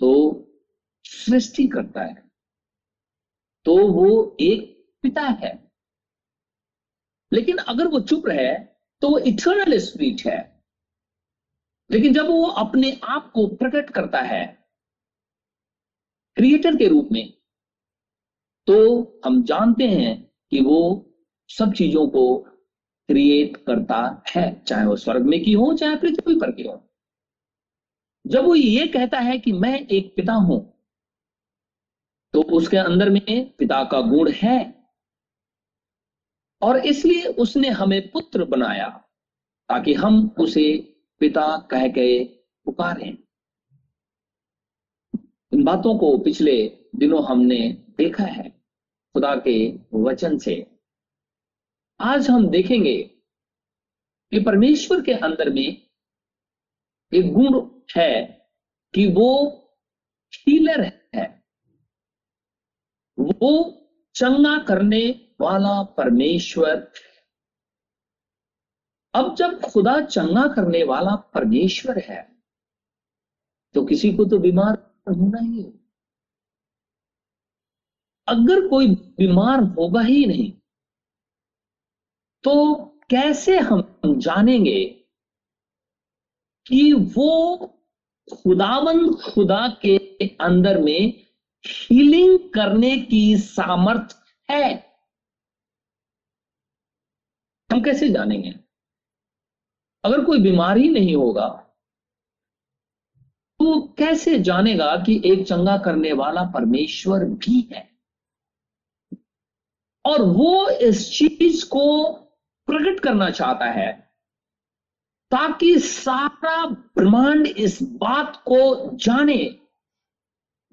तो 0.00 0.10
सृष्टि 1.04 1.66
करता 1.68 2.02
है। 2.02 2.14
तो 3.64 3.76
वो 3.88 4.36
एक 4.40 4.92
पिता 5.02 5.22
है। 5.22 5.52
लेकिन 7.32 7.56
अगर 7.58 7.86
वो 7.86 8.00
चुप 8.00 8.26
रहे 8.26 8.54
तो 9.02 9.08
वो 9.10 9.18
इटर्नल 9.18 9.78
स्पीच 9.78 10.26
है। 10.26 10.38
लेकिन 11.90 12.12
जब 12.12 12.26
वो 12.26 12.46
अपने 12.58 12.92
आप 13.04 13.30
को 13.32 13.46
प्रकट 13.46 13.90
करता 13.90 14.20
है 14.20 14.46
क्रिएटर 16.36 16.76
के 16.76 16.88
रूप 16.88 17.08
में 17.12 17.32
तो 18.66 18.76
हम 19.24 19.42
जानते 19.42 19.84
हैं 19.84 20.12
कि 20.50 20.60
वो 20.60 20.78
सब 21.48 21.72
चीज़ों 21.72 22.06
को 22.08 22.24
क्रिएट 23.08 23.56
करता 23.56 24.00
है, 24.28 24.62
चाहे 24.62 24.86
वो 24.86 24.96
स्वर्ग 24.96 25.26
में 25.26 25.42
की 25.44 25.52
हो, 25.52 25.72
चाहे 25.74 25.96
पृथ्वी 25.96 26.38
पर 26.40 26.50
की 26.52 26.62
हो। 26.62 26.82
जब 28.24 28.44
वो 28.44 28.54
ये 28.54 28.86
कहता 28.86 29.18
है 29.20 29.38
कि 29.38 29.52
मैं 29.52 29.78
एक 29.80 30.14
पिता 30.16 30.32
हूँ 30.32 30.60
तो 32.34 32.42
उसके 32.52 32.76
अंदर 32.76 33.10
में 33.10 33.52
पिता 33.58 33.82
का 33.84 34.00
गुण 34.00 34.30
है। 34.32 34.58
और 36.62 36.78
इसलिए 36.86 37.26
उसने 37.36 37.68
हमें 37.70 38.10
पुत्र 38.10 38.44
बनाया, 38.44 38.88
ताकि 39.68 39.94
हम 39.94 40.26
उसे 40.38 40.66
पिता 41.20 41.46
कह 41.70 41.86
के 41.88 42.24
पुकारें। 42.66 43.16
इन 45.52 45.64
बातों 45.64 45.98
को 45.98 46.16
पिछले 46.18 46.56
दिनों 46.96 47.24
हमने 47.24 47.58
देखा 47.98 48.24
है, 48.24 48.48
खुदा 49.14 49.34
के 49.46 49.56
वचन 49.94 50.38
से। 50.38 50.54
आज 52.00 52.28
हम 52.30 52.46
देखेंगे 52.48 52.96
कि 54.32 54.40
परमेश्वर 54.40 55.00
के 55.02 55.12
अंदर 55.12 55.48
में 55.50 55.66
एक 57.12 57.32
गुण 57.32 57.54
है 57.96 58.22
कि 58.94 59.06
वो 59.06 59.30
हीलर 60.32 60.80
है। 61.14 61.26
वो 63.18 63.50
चंगा 64.14 64.58
करने 64.58 65.00
वाला 65.40 65.82
परमेश्वर 65.96 66.92
अब 69.14 69.34
जब 69.34 69.60
खुदा 69.60 70.00
चंगा 70.00 70.46
करने 70.54 70.84
वाला 70.84 71.14
परमेश्वर 71.34 71.98
है 71.98 72.22
तो 73.74 73.84
किसी 73.84 74.12
को 74.12 74.24
तो 74.24 74.38
बीमार 74.38 74.78
होना 75.08 75.40
ही 75.40 75.62
है। 75.62 75.72
अगर 78.28 78.68
कोई 78.68 78.86
बीमार 79.18 79.62
होगा 79.78 80.00
ही 80.00 80.24
नहीं 80.26 80.52
तो 82.44 82.74
कैसे 83.10 83.58
हम 83.58 83.82
जानेंगे 84.06 84.84
कि 86.66 86.92
वो 86.92 87.56
खुदावन 88.32 89.14
खुदा 89.14 89.66
के 89.82 89.96
अंदर 90.40 90.80
में 90.80 91.24
हीलिंग 91.64 92.38
करने 92.54 92.96
की 93.00 93.36
सामर्थ 93.38 94.16
है? 94.50 94.72
हम 97.70 97.82
कैसे 97.82 98.08
जानेंगे? 98.08 98.54
अगर 100.04 100.24
कोई 100.24 100.40
बीमारी 100.40 100.88
नहीं 100.88 101.16
होगा 101.16 101.48
तो 103.60 103.80
कैसे 103.98 104.38
जानेगा 104.38 104.94
कि 104.96 105.20
एक 105.24 105.46
चंगा 105.46 105.76
करने 105.78 106.12
वाला 106.12 106.42
परमेश्वर 106.50 107.24
भी 107.24 107.60
है? 107.72 107.88
और 110.04 110.22
वो 110.22 110.68
इस 110.68 111.08
चीज़ 111.18 111.64
को 111.66 111.84
प्रकट 112.68 113.00
करना 113.00 113.30
चाहता 113.30 113.64
है, 113.64 114.14
ताकि 115.30 115.78
सारा 115.78 116.66
ब्रह्मांड 116.66 117.46
इस 117.46 117.78
बात 117.82 118.36
को 118.36 118.90
जाने, 118.96 119.60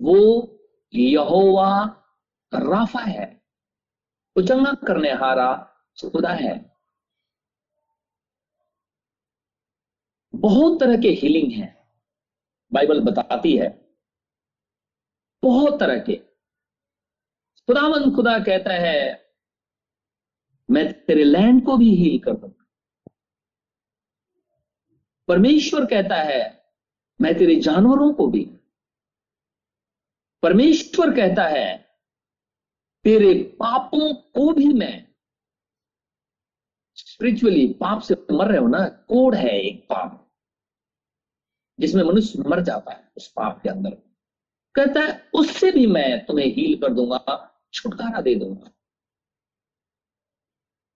वो 0.02 0.52
यहोवा 0.94 1.86
राफा 2.54 3.00
है, 3.00 3.44
वो 4.38 4.44
चंगा 4.44 4.74
करने 4.74 5.12
हारा 5.12 5.54
खुदा 6.02 6.30
है। 6.30 6.76
बहुत 10.36 10.80
तरह 10.80 10.98
के 10.98 11.10
हीलिंग 11.10 11.52
है, 11.52 11.88
बाइबल 12.74 13.02
बताती 13.02 13.58
है। 13.58 13.98
बहुत 15.44 15.80
तरह 15.80 16.00
के। 16.00 16.16
खुदावन 17.68 18.16
खुदा 18.16 18.40
कहता 18.40 18.74
है 18.74 19.25
मैं 20.70 20.92
तेरे 21.06 21.24
लैंड 21.24 21.64
को 21.66 21.78
भी 21.78 21.90
हील 21.96 22.20
कर 22.20 22.32
दूँगा। 22.32 22.66
परमेश्वर 25.28 25.86
कहता 25.86 26.16
है, 26.16 26.66
मैं 27.22 27.38
तेरे 27.38 27.56
जानवरों 27.56 28.14
को 28.14 28.28
भी। 28.28 28.46
परमेश्वर 30.44 31.16
कहता 31.16 31.44
है, 31.44 31.78
तेरे 33.06 33.34
पापों 33.60 34.14
को 34.14 34.52
भी 34.54 34.74
मैं। 34.74 35.06
स्पिरिचुअली 36.96 37.68
पाप 37.74 38.02
से 38.02 38.16
मर 38.32 38.48
रहे 38.48 38.58
हो 38.58 38.68
ना 38.68 38.88
कोड 39.10 39.36
है 39.36 39.60
एक 39.60 39.86
पाप, 39.90 40.22
जिसमें 41.80 42.04
मनुष्य 42.04 42.44
मर 42.48 42.62
जाता 42.62 42.92
है 42.92 43.12
उस 43.18 43.28
पाप 43.28 43.62
के 43.64 43.70
अंदर। 43.70 43.90
कहता 44.76 45.02
है, 45.02 45.30
उससे 45.34 45.72
भी 45.72 45.86
मैं 45.88 46.26
तुम्हें 46.26 46.48
हील 46.48 46.80
कर 46.82 46.94
दूँगा, 46.94 47.20
छुटकारा 47.74 48.22
दे 48.22 48.36
दूँगा। 48.36 48.72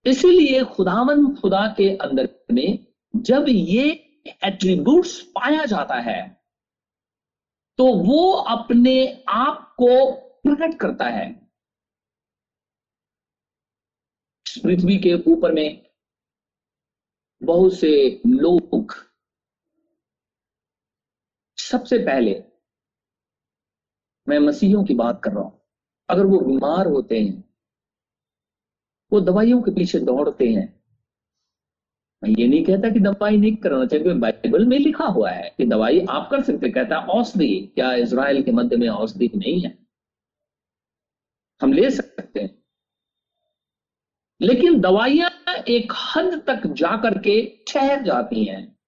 इसीलिए 0.05 0.63
खुदावन 0.65 1.35
खुदा 1.35 1.65
के 1.77 1.89
अंदर 1.97 2.29
में 2.51 2.85
जब 3.13 3.45
ये 3.49 3.89
एट्रीब्यूट्स 4.45 5.19
पाया 5.35 5.65
जाता 5.65 5.95
है 6.01 6.21
तो 7.79 7.85
वो 7.95 8.31
अपने 8.49 9.23
आप 9.29 9.75
को 9.77 9.89
प्रकट 10.43 10.79
करता 10.79 11.05
है। 11.05 11.27
पृथ्वी 14.45 14.97
के 14.97 15.13
ऊपर 15.31 15.51
में 15.51 15.85
बहुत 17.41 17.73
से 17.73 18.21
लोग 18.27 18.95
सबसे 21.57 21.97
पहले 21.97 22.33
मैं 24.27 24.39
मसीहों 24.39 24.83
की 24.85 24.95
बात 24.95 25.21
कर 25.23 25.31
रहा 25.31 25.43
हूँ। 25.43 25.61
अगर 26.09 26.25
वो 26.25 26.39
बीमार 26.39 26.87
होते 26.87 27.19
हैं 27.19 27.43
वो 29.11 29.21
दवाइयों 29.21 29.61
के 29.61 29.71
पीछे 29.71 29.99
दौड़ते 29.99 30.49
हैं। 30.49 30.83
मैं 32.23 32.29
ये 32.29 32.47
नहीं 32.47 32.65
कहता 32.65 32.89
कि 32.89 32.99
दवाई 32.99 33.37
नहीं 33.37 33.55
करना 33.55 33.85
चाहिए 33.85 34.13
बाइबल 34.13 34.65
में 34.65 34.79
लिखा 34.79 35.05
हुआ 35.05 35.31
है 35.31 35.49
कि 35.49 35.65
दवाई 35.65 36.05
आप 36.09 36.27
कर 36.31 36.43
सकते 36.43 36.71
कहता 36.71 36.99
है, 36.99 37.05
औषधि। 37.05 37.71
क्या 37.75 37.93
इसराइल 37.93 38.43
के 38.43 38.51
मध्य 38.51 38.75
में 38.75 38.89
औषधि 38.89 39.31
नहीं 39.35 39.61
है? 39.61 39.87
हम 41.61 41.73
ले 41.73 41.91
सकते 41.91 42.39
हैं। 42.39 42.63
लेकिन 44.41 44.81
दवाइयाँ 44.81 45.53
एक 45.53 45.93
हद 46.15 46.43
तक 46.47 46.67
जाकर 46.67 47.17
के 47.17 47.63
ठहर 47.67 48.03
जाती 48.03 48.45
हैं। 48.45 48.79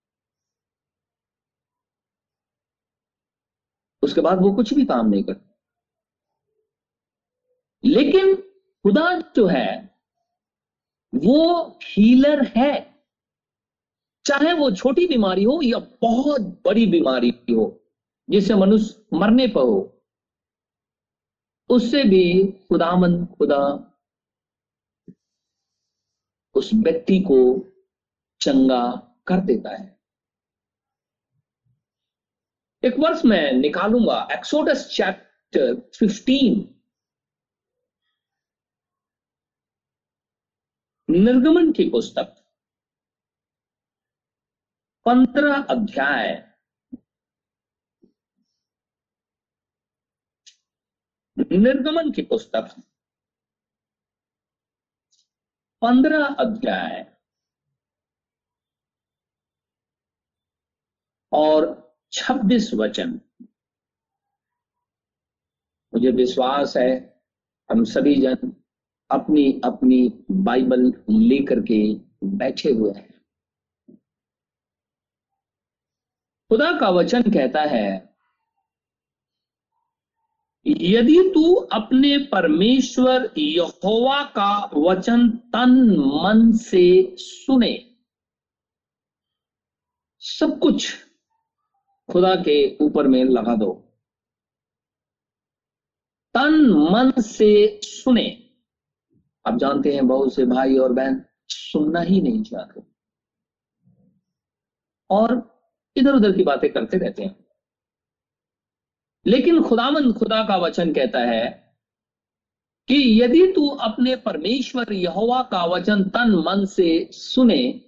उसके 4.01 4.21
बाद 4.21 4.41
वो 4.41 4.53
कुछ 4.53 4.73
भी 4.73 4.85
काम 4.85 5.09
नहीं 5.09 5.23
करती। 5.23 5.51
लेकिन 7.89 8.35
खुदा 8.83 9.19
जो 9.35 9.47
है 9.47 9.90
वो 11.15 11.79
हीलर 11.83 12.43
है। 12.57 12.71
चाहे 14.25 14.53
वो 14.53 14.71
छोटी 14.71 15.07
बीमारी 15.07 15.43
हो 15.43 15.59
या 15.63 15.77
बहुत 16.01 16.41
बड़ी 16.65 16.85
बीमारी 16.85 17.29
हो, 17.49 17.65
जिससे 18.29 18.55
मनुष्य 18.55 19.17
मरने 19.17 19.47
पर 19.47 19.61
हो, 19.61 19.79
उससे 21.69 22.03
भी 22.03 22.51
खुदामन 22.69 23.25
खुदा 23.25 23.61
उस 26.55 26.69
व्यक्ति 26.73 27.19
को 27.19 27.39
चंगा 28.41 28.83
कर 29.27 29.39
देता 29.39 29.75
है। 29.75 29.99
एक 32.83 32.99
वर्ष 32.99 33.25
मैं 33.25 33.51
निकालूँगा 33.53 34.27
एक्सोडस 34.31 34.87
चैप्टर 34.95 35.73
15 35.99 36.65
निर्गमन 41.11 41.71
की 41.71 41.89
पुस्तक। 41.89 42.45
पंद्रह 45.05 45.63
अध्याय। 45.63 46.53
निर्गमन 51.51 52.11
की 52.11 52.21
पुस्तक। 52.21 52.75
पंद्रह 55.81 56.25
अध्याय। 56.25 57.17
और 61.33 61.91
छब्बीस 62.11 62.71
वचन। 62.73 63.21
मुझे 65.93 66.11
विश्वास 66.11 66.77
है, 66.77 67.21
हम 67.71 67.83
सभी 67.83 68.21
जन 68.21 68.60
अपनी 69.11 69.61
अपनी 69.63 70.23
बाइबल 70.31 70.93
लेकर 71.09 71.59
के 71.61 71.81
बैठे 72.23 72.71
हुए 72.71 72.91
हैं। 72.91 73.09
खुदा 76.51 76.71
का 76.79 76.89
वचन 76.89 77.21
कहता 77.21 77.61
है, 77.61 78.11
यदि 80.65 81.17
तू 81.35 81.53
अपने 81.53 82.17
परमेश्वर 82.17 83.33
यहोवा 83.37 84.23
का 84.23 84.69
वचन 84.77 85.29
तन 85.29 85.71
मन 86.15 86.51
से 86.53 87.15
सुने, 87.17 87.97
सब 90.19 90.59
कुछ 90.59 90.91
खुदा 92.09 92.35
के 92.35 92.77
ऊपर 92.81 93.07
में 93.07 93.23
लगा 93.23 93.55
दो। 93.55 93.71
तन 96.33 96.69
मन 96.91 97.21
से 97.21 97.79
सुने। 97.83 98.40
आप 99.47 99.57
जानते 99.57 99.93
हैं 99.93 100.07
बहुत 100.07 100.35
से 100.35 100.45
भाई 100.45 100.77
और 100.77 100.93
बहन 100.93 101.21
सुनना 101.49 102.01
ही 102.01 102.21
नहीं 102.21 102.43
चाहते। 102.43 102.81
और 105.09 105.59
इधर 105.95 106.13
उधर 106.13 106.31
की 106.31 106.43
बातें 106.43 106.73
करते 106.73 106.97
रहते 106.97 107.23
हैं। 107.23 107.45
लेकिन 109.27 109.61
खुदामंद 109.63 110.13
खुदा 110.13 110.43
का 110.43 110.57
वचन 110.57 110.93
कहता 110.93 111.19
है 111.19 111.75
कि 112.87 113.23
यदि 113.23 113.47
तू 113.47 113.67
अपने 113.67 114.15
परमेश्वर 114.15 114.93
यहोवा 114.93 115.43
का 115.43 115.65
वचन 115.65 116.03
तन 116.03 116.43
मन 116.47 116.65
से 116.65 117.09
सुने 117.11 117.81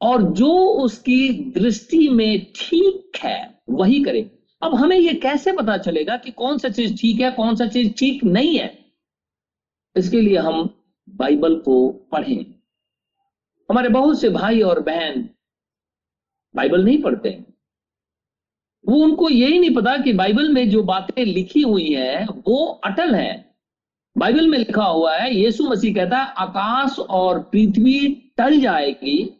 और 0.00 0.22
जो 0.22 0.52
उसकी 0.68 1.52
दृष्टि 1.52 2.08
में 2.08 2.52
ठीक 2.56 3.12
है, 3.16 3.62
वही 3.70 4.04
करे। 4.04 4.38
अब 4.62 4.74
हमें 4.74 4.96
यह 4.96 5.20
कैसे 5.22 5.52
पता 5.52 5.76
चलेगा 5.76 6.16
कि 6.16 6.30
कौन 6.30 6.58
सा 6.58 6.68
चीज़ 6.68 7.00
ठीक 7.00 7.20
है, 7.20 7.32
कौन 7.32 7.56
सा 7.56 7.66
चीज़ 7.66 7.92
ठीक 7.92 8.24
नहीं 8.24 8.58
है? 8.58 8.81
इसके 9.96 10.20
लिए 10.20 10.36
हम 10.36 10.74
बाइबल 11.08 11.54
को 11.54 11.88
पढ़ें। 11.88 12.44
हमारे 13.70 13.88
बहुत 13.88 14.20
से 14.20 14.28
भाई 14.28 14.60
और 14.60 14.80
बहन 14.80 15.28
बाइबल 16.56 16.84
नहीं 16.84 17.02
पढ़ते 17.02 17.28
हैं। 17.28 17.54
वो 18.88 18.96
उनको 18.96 19.28
यही 19.28 19.58
नहीं 19.58 19.74
पता 19.74 19.96
कि 19.96 20.12
बाइबल 20.12 20.48
में 20.48 20.70
जो 20.70 20.82
बातें 20.82 21.24
लिखी 21.24 21.62
हुई 21.62 21.88
हैं, 21.88 22.26
वो 22.46 22.66
अटल 22.66 23.14
है। 23.14 23.54
बाइबल 24.18 24.48
में 24.48 24.58
लिखा 24.58 24.84
हुआ 24.84 25.16
है, 25.16 25.34
यीशु 25.34 25.64
मसीह 25.64 25.94
कहता 25.94 26.18
है, 26.18 26.34
आकाश 26.38 26.98
और 26.98 27.38
पृथ्वी 27.38 28.32
टल 28.36 28.60
जाएगी। 28.60 29.36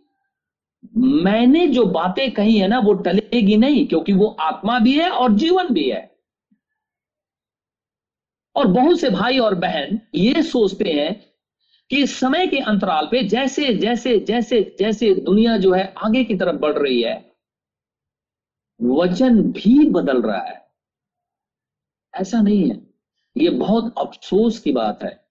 मैंने 0.97 1.67
जो 1.67 1.87
बातें 1.87 2.31
कही 2.33 2.59
है 2.59 2.69
ना, 2.69 2.79
वो 2.79 2.93
टलेगी 2.93 3.57
नहीं, 3.57 3.87
क्योंकि 3.87 4.13
वो 4.13 4.27
आत्मा 4.27 4.79
भी 4.79 4.99
है 4.99 5.11
और 5.11 5.33
जीवन 5.33 5.69
भी 5.69 5.91
है। 5.91 6.12
और 8.57 8.67
बहुत 8.67 9.01
से 9.01 9.11
भाई 9.11 9.39
और 9.39 9.55
बहन 9.55 10.01
ये 10.15 10.43
सोचते 10.43 10.85
हैं 10.85 11.33
कि 11.91 12.07
समय 12.07 12.47
के 12.47 12.59
अंतराल 12.59 13.07
पे 13.07 13.23
जैसे 13.23 13.75
जैसे 13.75 14.19
जैसे 14.19 14.77
जैसे 14.79 15.15
दुनिया 15.15 15.57
जो 15.57 15.73
है 15.73 15.95
आगे 16.05 16.25
की 16.25 16.35
तरफ़ 16.35 16.57
बढ़ 16.57 16.79
रही 16.79 17.03
है 17.03 17.33
वचन 18.81 19.43
भी 19.43 19.89
बदल 19.91 20.23
रहा 20.23 20.41
है। 20.41 20.61
ऐसा 22.15 22.43
नहीं 22.43 22.71
है। 22.71 22.87
ये 23.37 23.51
बहुत 23.51 23.95
अफसोस 23.99 24.59
की 24.59 24.73
बात 24.73 25.03
है। 25.03 25.27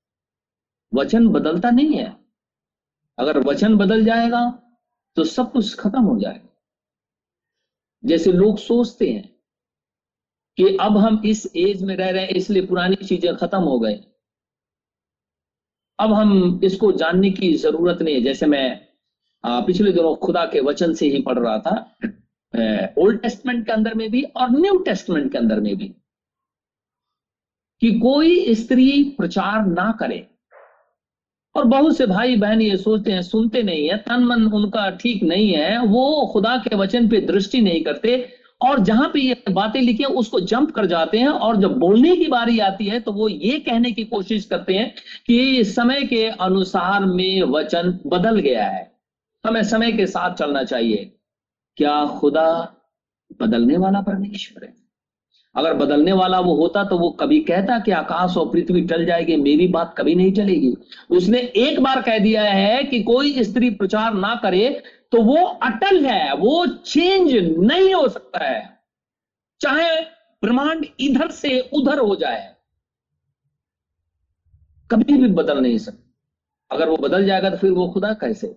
वचन 0.94 1.28
बदलता 1.28 1.70
नहीं 1.70 1.98
है। 1.98 2.18
अगर 3.18 3.38
वचन 3.38 3.78
बदल 3.78 4.06
जाएगा 4.06 4.50
तो 5.16 5.24
सब 5.24 5.52
कुछ 5.52 5.76
खत्म 5.76 6.02
हो 6.02 6.20
जाएगा। 6.20 6.48
जैसे 8.04 8.32
लोग 8.32 8.58
सोचते 8.58 9.12
हैं 9.12 9.31
कि 10.62 10.76
अब 10.78 10.98
हम 10.98 11.22
इस 11.26 11.46
एज 11.58 11.82
में 11.84 11.96
रह 11.98 12.10
रहे 12.10 12.22
हैं, 12.22 12.30
इसलिए 12.32 12.66
पुरानी 12.66 12.96
चीज़ें 12.98 13.36
खत्म 13.36 13.62
हो 13.64 13.80
गए 13.80 14.00
अब 16.00 16.14
हम 16.14 16.60
इसको 16.64 16.92
जानने 16.94 17.30
की 17.32 17.54
ज़रूरत 17.56 18.02
नहीं 18.02 18.16
है। 18.16 18.22
जैसे 18.24 18.46
मैं 18.48 18.88
पिछले 19.44 19.92
दिनों 19.92 20.16
खुदा 20.18 20.46
के 20.46 20.60
वचन 20.62 20.94
से 20.94 21.08
ही 21.10 21.22
पढ़ 21.22 21.40
रहा 21.40 21.58
था 21.60 21.76
ओल्ड 22.98 23.22
टेस्टमेंट 23.22 23.66
के 23.66 23.72
अंदर 23.72 23.94
में 23.96 24.10
भी 24.12 24.22
और 24.24 24.50
न्यू 24.52 24.78
टेस्टमेंट 24.86 25.32
के 25.32 25.38
अंदर 25.38 25.60
में 25.60 25.76
भी 25.78 25.88
कि 27.82 27.92
कोई 28.00 28.54
स्त्री 28.56 28.92
प्रचार 29.18 29.66
ना 29.68 29.92
करे। 30.00 30.28
और 31.56 31.66
बहुत 31.68 31.98
से 31.98 32.06
भाई 32.08 32.36
बहन 32.38 32.62
ये 32.62 32.78
सोचते 32.78 33.12
हैं, 33.12 33.22
सुनते 33.24 33.64
नहीं 33.64 33.88
है 33.90 33.98
तन 34.00 34.24
मन 34.26 34.46
उनका 34.54 34.90
ठीक 34.98 35.24
नहीं 35.24 35.54
है, 35.54 35.80
वो 35.80 36.30
खुदा 36.34 36.58
के 36.60 36.76
वचन 36.76 37.10
पे 37.10 37.22
दृष्टि 37.24 37.62
नहीं 37.62 37.84
करते। 37.84 38.18
और 38.62 38.80
जहाँ 38.80 39.10
पे 39.14 39.20
ये 39.20 39.36
बातें 39.52 39.80
लिखी 39.82 40.04
है, 40.04 40.10
उसको 40.10 40.40
जंप 40.42 40.72
कर 40.72 40.86
जाते 40.86 41.18
हैं 41.18 41.28
और 41.28 41.58
जब 41.58 41.78
बोलने 41.80 42.16
की 42.16 42.28
बारी 42.28 42.60
आती 42.62 42.86
है 42.86 43.00
तो 43.00 43.12
वो 43.12 43.28
ये 43.30 43.60
कहने 43.60 43.92
की 43.92 44.04
कोशिश 44.06 44.46
करते 44.46 44.74
हैं 44.74 44.94
कि 45.28 45.64
समय 45.64 46.04
के 46.04 46.26
अनुसार 46.26 47.06
में 47.06 47.42
वचन 47.44 47.98
बदल 48.08 48.40
गया 48.40 48.66
है। 48.66 48.92
हमें 49.44 49.64
समय 49.64 49.92
के 49.92 50.06
साथ 50.08 50.36
चलना 50.36 50.64
चाहिए। 50.64 51.12
क्या 51.78 52.06
खुदा 52.20 52.52
बदलने 53.42 53.78
वाला 53.78 54.02
परमेश्वर 54.02 54.64
है? 54.66 54.74
अगर 55.56 55.74
बदलने 55.74 56.12
वाला 56.12 56.40
वो 56.40 56.56
होता 56.56 56.84
तो 56.84 56.98
वो 56.98 57.10
कभी 57.12 57.40
कहता 57.42 57.78
कि 57.80 57.92
आकाश 57.92 58.36
और 58.38 58.48
पृथ्वी 58.50 58.82
टल 58.82 59.06
जाएगी, 59.06 59.36
मेरी 59.36 59.68
बात 59.68 59.94
कभी 59.98 60.16
नहीं 60.16 60.32
चलेगी 60.34 60.74
उसने 61.10 61.40
एक 61.40 61.80
बार 61.80 62.02
कह 62.02 62.18
दिया 62.20 62.44
है 62.44 62.84
कि 62.84 63.02
कोई 63.04 63.44
स्त्री 63.44 63.70
प्रचार 63.72 64.14
ना 64.14 64.34
करे 64.36 64.82
तो 65.12 65.22
वो 65.22 65.36
अटल 65.36 66.06
है, 66.06 66.34
वो 66.36 66.66
चेंज 66.68 67.34
नहीं 67.60 67.94
हो 67.94 68.08
सकता 68.10 68.44
है। 68.46 68.80
चाहे 69.62 70.02
ब्रह्मांड 70.44 70.86
इधर 71.00 71.32
से 71.32 71.60
उधर 71.74 72.00
हो 72.00 72.16
जाए, 72.16 72.56
कभी 74.92 75.18
भी 75.18 75.28
बदल 75.28 75.60
नहीं 75.60 75.78
सकता। 75.78 76.08
अगर 76.72 76.90
वो 76.90 76.98
बदल 76.98 77.26
जाएगा 77.26 77.50
तो 77.50 77.58
फिर 77.58 77.72
वो 77.72 77.90
खुदा 77.90 78.14
कैसे? 78.14 78.48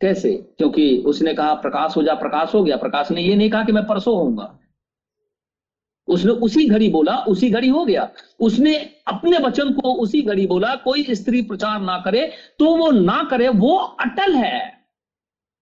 कैसे? 0.00 0.32
क्योंकि 0.58 1.02
उसने 1.06 1.34
कहा, 1.34 1.54
प्रकाश 1.54 1.96
हो 1.96 2.02
जा, 2.02 2.14
प्रकाश 2.14 2.54
हो 2.54 2.64
गया। 2.64 2.76
प्रकाश 2.76 3.10
ने 3.10 3.22
ये 3.22 3.36
नहीं 3.36 3.50
कहा 3.50 3.64
कि 3.64 3.72
मैं 3.72 3.86
परसों 3.86 4.14
होऊँगा। 4.14 4.59
उसने 6.10 6.32
उसी 6.32 6.64
घड़ी 6.68 6.88
बोला, 6.88 7.16
उसी 7.28 7.50
घड़ी 7.50 7.68
हो 7.68 7.84
गया। 7.84 8.08
उसने 8.40 8.74
अपने 9.06 9.38
वचन 9.38 9.72
को 9.72 9.94
उसी 9.94 10.22
घड़ी 10.22 10.46
बोला, 10.46 10.74
कोई 10.74 11.06
स्त्री 11.10 11.42
प्रचार 11.42 11.80
ना 11.80 12.02
करे 12.04 12.30
तो 12.58 12.76
वो 12.76 12.90
ना 12.90 13.22
करे, 13.30 13.48
वो 13.48 13.76
अटल 13.76 14.34
है। 14.34 14.80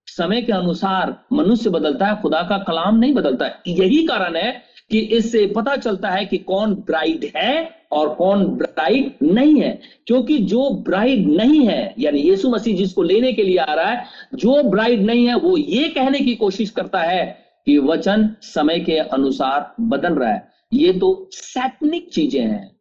समय 0.06 0.42
के 0.42 0.52
अनुसार 0.52 1.16
मनुष्य 1.32 1.70
बदलता 1.70 2.06
है, 2.06 2.20
खुदा 2.22 2.42
का 2.42 2.58
कलाम 2.58 2.96
नहीं 2.98 3.14
बदलता 3.14 3.46
है। 3.46 3.58
यही 3.68 4.06
कारण 4.06 4.36
है 4.36 4.52
कि 4.90 4.98
इससे 4.98 5.46
पता 5.46 5.76
चलता 5.76 6.08
है 6.08 6.24
कि 6.26 6.38
कौन 6.38 6.74
ब्राइड 6.74 7.32
है 7.36 7.70
और 7.92 8.08
कौन 8.14 8.44
ब्राइड 8.44 9.12
नहीं 9.22 9.60
है। 9.60 9.80
क्योंकि 10.06 10.38
जो 10.38 10.70
ब्राइड 10.70 11.26
नहीं 11.28 11.66
है, 11.66 11.94
यानी 11.98 12.20
यीशु 12.20 12.50
मसीह 12.50 12.76
जिसको 12.76 13.02
लेने 13.02 13.32
के 13.32 13.42
लिए 13.42 13.56
आ 13.56 13.74
रहा 13.74 13.90
है, 13.90 14.04
जो 14.34 14.62
ब्राइड 14.62 15.02
नहीं 15.02 15.26
है, 15.26 15.34
वो 15.34 15.56
ये 15.56 15.88
कहने 15.88 16.20
की 16.20 16.34
कोशिश 16.34 16.70
करता 16.70 17.00
है 17.00 17.47
कि 17.68 17.78
वचन 17.78 18.36
समय 18.42 18.78
के 18.78 18.96
अनुसार 18.96 19.74
बदल 19.80 20.14
रहा 20.14 20.30
है। 20.30 20.48
ये 20.72 20.92
तो 20.92 21.28
सैतनिक 21.32 22.08
चीज़ें 22.12 22.40
हैं। 22.40 22.76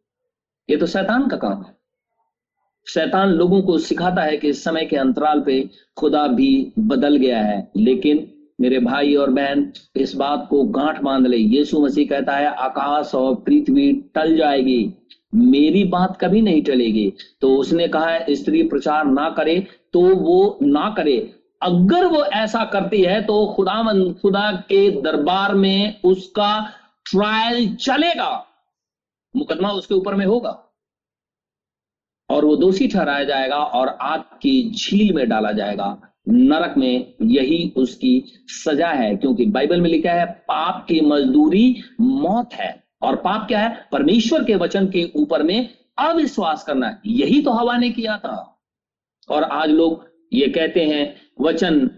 ये 0.70 0.76
तो 0.76 0.86
शैतान 0.86 1.28
का 1.28 1.36
काम 1.36 1.62
है। 1.62 1.76
शैतान 2.86 3.28
लोगों 3.28 3.62
को 3.62 3.78
सिखाता 3.78 4.22
है 4.22 4.36
कि 4.36 4.52
समय 4.52 4.84
के 4.84 4.96
अंतराल 4.96 5.40
पे 5.40 5.70
खुदा 5.96 6.26
भी 6.26 6.72
बदल 6.78 7.16
गया 7.16 7.42
है। 7.42 7.70
लेकिन 7.76 8.32
मेरे 8.60 8.78
भाई 8.78 9.14
और 9.14 9.30
बहन, 9.30 9.72
इस 9.96 10.14
बात 10.14 10.46
को 10.50 10.62
गांठ 10.62 11.00
बाँध 11.00 11.26
ले। 11.26 11.36
यीशु 11.36 11.80
मसीह 11.80 12.06
कहता 12.06 12.36
है, 12.36 12.46
आकाश 12.46 13.14
और 13.14 13.34
पृथ्वी 13.34 13.92
टल 14.14 14.36
जाएगी, 14.36 14.94
मेरी 15.34 15.84
बात 15.84 16.18
कभी 16.20 16.42
नहीं 16.42 16.62
टलेगी। 16.62 17.12
तो 17.40 17.56
उसने 17.56 17.88
कहा 17.88 18.06
है 18.06 18.34
स्त्री 18.34 18.62
प्रचार 18.62 19.04
ना 19.04 19.30
करे 19.30 19.66
तो 19.92 20.00
वो 20.00 20.58
ना 20.62 20.94
करे। 20.96 21.34
अगर 21.62 22.06
वो 22.06 22.24
ऐसा 22.24 22.64
करती 22.64 23.02
है 23.02 23.22
तो 23.22 23.52
खुदा 23.56 24.12
खुदा 24.12 24.52
के 24.52 25.02
दरबार 25.02 25.54
में 25.54 26.00
उसका 26.02 26.70
ट्रायल 27.10 27.74
चलेगा। 27.74 28.46
मुकदमा 29.36 29.70
उसके 29.70 29.94
ऊपर 29.94 30.14
में 30.14 30.26
होगा। 30.26 30.64
और 32.30 32.44
वो 32.44 32.56
दोषी 32.56 32.88
ठहराया 32.88 33.24
जाएगा 33.24 33.56
और 33.56 33.88
आग 33.88 34.20
की 34.20 34.70
झील 34.70 35.14
में 35.14 35.28
डाला 35.28 35.52
जाएगा। 35.52 36.00
नरक 36.28 36.74
में 36.78 37.14
यही 37.22 37.72
उसकी 37.76 38.24
सजा 38.46 38.88
है, 38.88 39.16
क्योंकि 39.16 39.46
बाइबल 39.46 39.80
में 39.80 39.90
लिखा 39.90 40.10
है, 40.10 40.26
पाप 40.26 40.84
की 40.88 41.00
मजदूरी 41.00 41.82
मौत 42.00 42.54
है। 42.54 42.88
और 43.02 43.16
पाप 43.16 43.48
क्या 43.48 43.60
है? 43.60 43.88
परमेश्वर 43.92 44.44
के 44.44 44.54
वचन 44.54 44.86
के 44.86 45.12
ऊपर 45.16 45.42
में 45.42 45.68
अविश्वास 45.98 46.64
करना। 46.64 47.00
यही 47.06 47.42
तो 47.42 47.50
हवा 47.50 47.76
ने 47.76 47.90
किया 47.90 48.18
था। 48.18 48.60
और 49.30 49.42
आज 49.42 49.70
लोग 49.70 50.07
ये 50.32 50.48
कहते 50.48 50.84
हैं, 50.84 51.16
वचन 51.40 51.90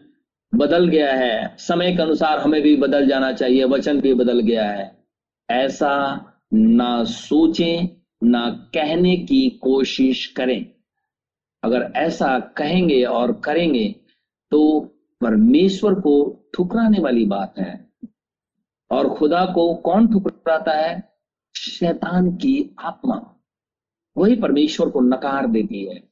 बदल 0.54 0.88
गया 0.88 1.14
है। 1.14 1.56
समय 1.58 1.96
के 1.96 2.02
अनुसार 2.02 2.38
हमें 2.38 2.62
भी 2.62 2.76
बदल 2.76 3.06
जाना 3.06 3.32
चाहिए, 3.32 3.64
वचन 3.64 4.00
भी 4.00 4.14
बदल 4.14 4.40
गया 4.40 4.70
है। 4.70 5.04
ऐसा 5.50 6.24
ना 6.54 7.04
सोचें, 7.04 7.88
ना 8.24 8.50
कहने 8.50 9.16
की 9.16 9.50
कोशिश 9.50 10.26
करें। 10.26 10.66
अगर 11.64 11.92
ऐसा 11.96 12.40
कहेंगे 12.40 13.04
और 13.04 13.32
करेंगे 13.32 13.94
तो 14.50 14.80
परमेश्वर 15.20 15.94
को 15.94 16.44
ठुकराने 16.54 17.00
वाली 17.00 17.24
बात 17.24 17.58
है। 17.58 17.92
और 18.90 19.14
खुदा 19.14 19.46
को 19.46 19.74
कौन 19.74 20.12
ठुकराता 20.12 20.72
है? 20.72 21.12
शैतान 21.56 22.36
की 22.36 22.76
आत्मा। 22.78 23.40
वही 24.16 24.36
परमेश्वर 24.36 24.90
को 24.90 25.00
नकार 25.00 25.46
देती 25.46 25.84
है। 25.84 26.09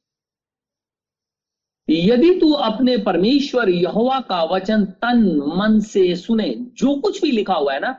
यदि 1.88 2.34
तू 2.40 2.50
अपने 2.52 2.96
परमेश्वर 2.98 3.68
यहोवा 3.68 4.18
का 4.20 4.42
वचन 4.44 4.84
तन 5.02 5.22
मन 5.56 5.78
से 5.80 6.14
सुने, 6.16 6.54
जो 6.78 6.94
कुछ 6.96 7.20
भी 7.22 7.30
लिखा 7.30 7.54
हुआ 7.54 7.72
है 7.72 7.80
ना, 7.80 7.96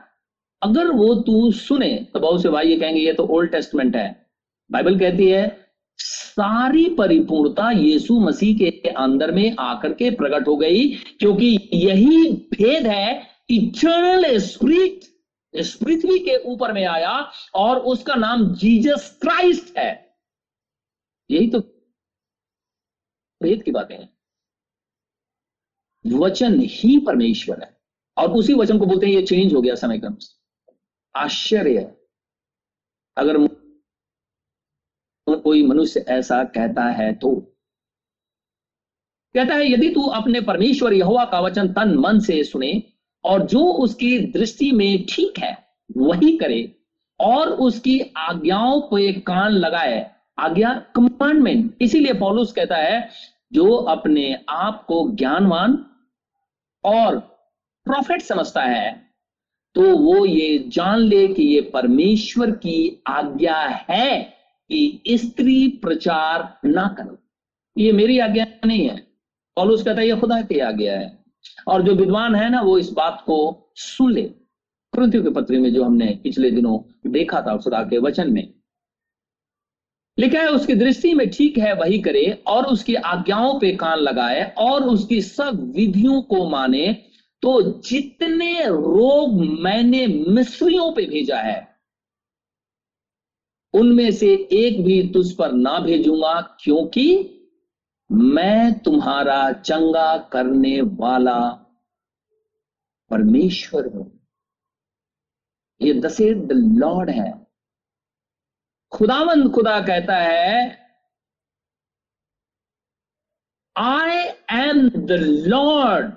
अगर 0.62 0.90
वो 0.90 1.14
तू 1.22 1.50
सुने 1.52 1.94
तो 2.14 2.20
बहुत 2.20 2.42
से 2.42 2.48
भाई 2.48 2.68
ये 2.68 2.76
कहेंगे, 2.76 3.00
ये 3.00 3.12
तो 3.12 3.26
ओल्ड 3.26 3.50
टेस्टमेंट 3.50 3.96
है। 3.96 4.26
बाइबल 4.70 4.98
कहती 4.98 5.28
है, 5.28 5.56
सारी 5.98 6.84
परिपूर्णता 6.98 7.70
यीशु 7.70 8.18
मसीह 8.20 8.56
के 8.58 8.88
अंदर 8.88 9.30
में 9.30 9.56
आकर 9.58 9.92
के 9.92 10.10
प्रकट 10.10 10.48
हो 10.48 10.56
गई, 10.56 10.86
क्योंकि 11.18 11.70
यही 11.74 12.30
भेद 12.52 12.86
है 12.86 13.22
इटर्नल 13.50 14.36
स्प्रिट, 14.38 15.00
इस 15.54 15.74
पृथ्वी 15.74 16.18
के 16.18 16.36
ऊपर 16.44 16.72
में 16.72 16.84
आया 16.84 17.12
और 17.54 17.78
उसका 17.92 18.14
नाम 18.14 18.46
जीसस 18.54 19.18
क्राइस्ट 19.22 19.78
है। 19.78 19.90
यही 21.30 21.46
तो 21.46 21.60
भेद 23.42 23.62
की 23.62 23.70
बातें 23.70 23.98
हैं। 23.98 24.18
वचन 26.18 26.60
ही 26.60 26.98
परमेश्वर 26.98 27.62
है। 27.62 27.80
और 28.18 28.32
उसी 28.32 28.54
वचन 28.54 28.78
को 28.78 28.86
बोलते 28.86 29.06
हैं, 29.06 29.12
ये 29.12 29.22
चेंज 29.22 29.54
हो 29.54 29.62
गया 29.62 29.74
समय 29.74 29.98
क्रम 29.98 30.16
आश्चर्य। 31.16 31.96
अगर 33.16 33.36
कोई 35.40 35.66
मनुष्य 35.66 36.00
ऐसा 36.08 36.44
कहता 36.44 36.82
है 36.82 37.12
तो। 37.14 37.36
कहता 39.34 39.54
है, 39.54 39.72
यदि 39.72 39.94
तू 39.94 40.02
अपने 40.02 40.40
परमेश्वर 40.40 40.92
यहोवा 40.92 41.24
का 41.24 41.40
वचन 41.40 41.72
तन 41.72 41.94
मन 41.94 42.18
से 42.18 42.44
सुने 42.44 42.82
और 43.24 43.46
जो 43.46 43.72
उसकी 43.72 44.18
दृष्टि 44.18 44.72
में 44.72 45.06
ठीक 45.06 45.38
है, 45.38 45.66
वही 45.96 46.38
करे 46.38 46.80
और 47.20 47.48
उसकी 47.48 48.00
आज्ञाओं 48.16 48.80
पे 48.80 49.12
कान 49.20 49.52
लगाए 49.52 50.19
आज्ञा 50.40 50.72
कमांडमेंट 50.96 51.76
इसीलिए 51.80 52.12
पॉलुस 52.12 52.52
कहता 52.52 52.76
है, 52.76 53.08
जो 53.52 53.76
अपने 53.76 54.34
आप 54.48 54.84
को 54.88 55.10
ज्ञानवान 55.10 55.86
और 56.84 57.18
प्रॉफिट 57.86 58.22
समझता 58.22 58.62
है 58.62 59.10
तो 59.74 59.96
वो 59.96 60.24
ये 60.26 60.58
जान 60.68 60.98
ले 60.98 61.26
कि 61.28 61.42
ये 61.42 61.60
परमेश्वर 61.60 62.50
की 62.50 63.02
आज्ञा 63.06 63.56
है 63.90 64.22
कि 64.68 65.02
स्त्री 65.10 65.68
प्रचार 65.82 66.58
ना 66.64 66.86
करो। 66.98 67.16
ये 67.78 67.92
मेरी 67.92 68.18
आज्ञा 68.18 68.46
नहीं 68.66 68.88
है। 68.88 68.96
पॉलुस 69.56 69.82
कहता 69.82 70.00
है 70.00 70.08
ये 70.08 70.16
खुदा 70.16 70.40
की 70.42 70.58
आज्ञा 70.58 70.98
है। 70.98 71.24
और 71.66 71.82
जो 71.82 71.94
विद्वान 71.94 72.34
है 72.34 72.48
ना, 72.50 72.60
वो 72.60 72.78
इस 72.78 72.90
बात 72.92 73.22
को 73.26 73.72
सुन 73.74 74.12
ले। 74.12 74.22
क्रंथियों 74.92 75.24
के 75.24 75.30
पत्र 75.30 75.58
में 75.58 75.72
जो 75.74 75.84
हमने 75.84 76.18
पिछले 76.22 76.50
दिनों 76.50 76.78
देखा 77.10 77.40
था, 77.40 77.56
खुदा 77.56 77.82
के 77.82 77.98
वचन 77.98 78.32
में 78.32 78.48
लिखा 80.20 80.40
है, 80.40 80.48
उसकी 80.48 80.74
दृष्टि 80.74 81.12
में 81.14 81.28
ठीक 81.30 81.58
है, 81.58 81.72
वही 81.74 81.98
करे 82.02 82.30
और 82.46 82.66
उसकी 82.66 82.94
आज्ञाओं 82.94 83.58
पे 83.60 83.72
कान 83.76 83.98
लगाए 83.98 84.42
और 84.58 84.84
उसकी 84.84 85.20
सब 85.22 85.72
विधियों 85.76 86.20
को 86.22 86.48
माने 86.48 86.92
तो 87.42 87.60
जितने 87.80 88.64
रोग 88.64 89.40
मैंने 89.62 90.06
मिस्रियों 90.06 90.90
पे 90.92 91.06
भेजा 91.06 91.38
है, 91.38 91.68
उनमें 93.74 94.10
से 94.12 94.32
एक 94.52 94.84
भी 94.84 95.02
तुझ 95.12 95.30
पर 95.32 95.52
ना 95.52 95.78
भेजूँगा, 95.78 96.40
क्योंकि 96.60 97.36
मैं 98.10 98.78
तुम्हारा 98.80 99.50
चंगा 99.52 100.16
करने 100.32 100.80
वाला 100.80 101.40
परमेश्वर 103.10 103.86
हूँ। 103.86 104.10
ये 105.80 105.92
दसे 105.94 106.32
द 106.34 106.52
लॉर्ड 106.78 107.10
है। 107.10 107.39
खुदावंद 108.92 109.54
खुदा 109.54 109.80
कहता 109.80 110.16
है 110.16 110.80
आई 113.76 114.16
एम 114.68 114.88
द 114.88 115.12
लॉर्ड 115.48 116.12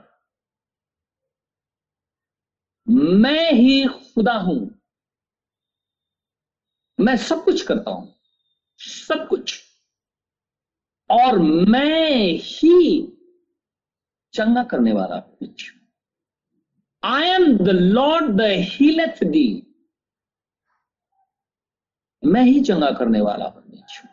मैं 2.90 3.52
ही 3.52 3.88
खुदा 3.88 4.34
हूँ। 4.34 4.80
मैं 7.00 7.18
सब 7.18 7.44
कुछ 7.44 7.62
करता 7.68 7.92
हूँ। 7.92 8.16
सब 8.80 9.28
कुछ। 9.28 9.64
और 11.10 11.40
मैं 11.40 12.18
ही 12.22 13.02
चंगा 14.34 14.64
करने 14.64 14.94
वाला 14.94 15.20
कुछ। 15.20 15.74
I 17.04 17.24
am 17.24 17.58
the 17.58 17.70
Lord 17.70 18.26
the 18.26 18.42
healeth 18.42 19.24
thee 19.24 19.73
मैं 22.26 22.44
ही 22.44 22.62
चंगा 22.62 22.92
करने 22.92 23.22
वाला 23.22 23.48
परमेश्वर 23.48 24.10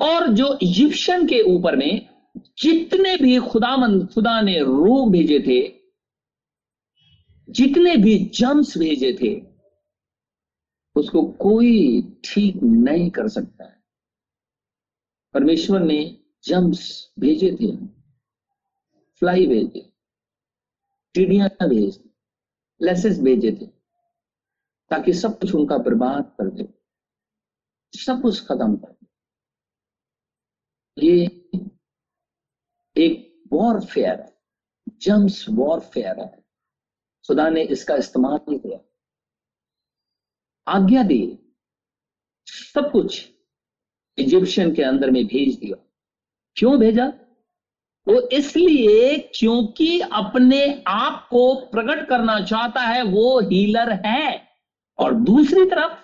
और 0.00 0.28
जो 0.28 0.58
इजिप्शियन 0.62 1.26
के 1.26 1.40
ऊपर 1.42 1.76
में 1.76 2.10
जितने 2.58 3.16
भी 3.16 3.38
खुदामंद, 3.38 4.08
खुदा 4.14 4.40
ने 4.40 4.60
रोग 4.60 5.12
भेजे 5.12 5.40
थे, 5.40 5.80
जितने 7.52 7.96
भी 7.96 8.18
जम्स 8.18 8.78
भेजे 8.78 9.18
थे, 9.22 9.40
उसको 10.96 11.22
कोई 11.22 12.02
ठीक 12.24 12.56
नहीं 12.62 13.10
कर 13.10 13.28
सकता 13.28 13.64
है। 13.64 13.82
परमेश्वर 15.34 15.80
ने 15.80 16.20
जम्स 16.44 17.12
भेजे 17.18 17.52
थे, 17.52 17.76
फ्लाई 19.14 19.46
भेजे 19.46 19.92
चिड़िया 21.14 21.48
भेज, 21.66 22.00
लेसेस 22.82 23.20
भेजे 23.20 23.52
थे। 23.52 23.79
ताकि 24.90 25.12
सब 25.12 25.40
कुछ 25.40 25.54
उनका 25.54 25.78
बर्बाद 25.78 26.36
कर 26.40 26.50
दे। 26.50 26.68
सब 27.98 28.22
कुछ 28.22 28.46
खत्म 28.46 28.76
कर 28.76 28.92
दे। 28.92 29.06
ये 31.06 31.24
एक 32.96 33.44
वॉरफेयर 33.52 34.20
है। 34.20 34.40
जम्स 34.88 35.46
वॉरफेयर 35.50 36.20
है। 36.20 36.44
खुदा 37.26 37.48
ने 37.48 37.62
इसका 37.62 37.96
इस्तेमाल 37.96 38.38
किया। 38.58 38.78
आज्ञा 40.68 41.02
दी। 41.02 41.38
सब 42.46 42.92
कुछ 42.92 43.28
इजिप्शियन 44.18 44.74
के 44.74 44.82
अंदर 44.82 45.10
में 45.10 45.26
भेज 45.26 45.58
दिया। 45.58 45.90
क्यों 46.56 46.80
भेजा? 46.80 47.06
वो 48.08 48.28
इसलिए 48.28 49.18
क्योंकि 49.18 50.00
अपने 50.00 50.84
आप 50.86 51.28
को 51.30 51.66
प्रकट 51.66 52.08
करना 52.08 52.40
चाहता 52.40 52.80
है, 52.80 53.02
वो 53.02 53.40
हीलर 53.40 53.92
है। 54.06 54.49
और 55.00 55.14
दूसरी 55.14 55.64
तरफ़ 55.64 55.98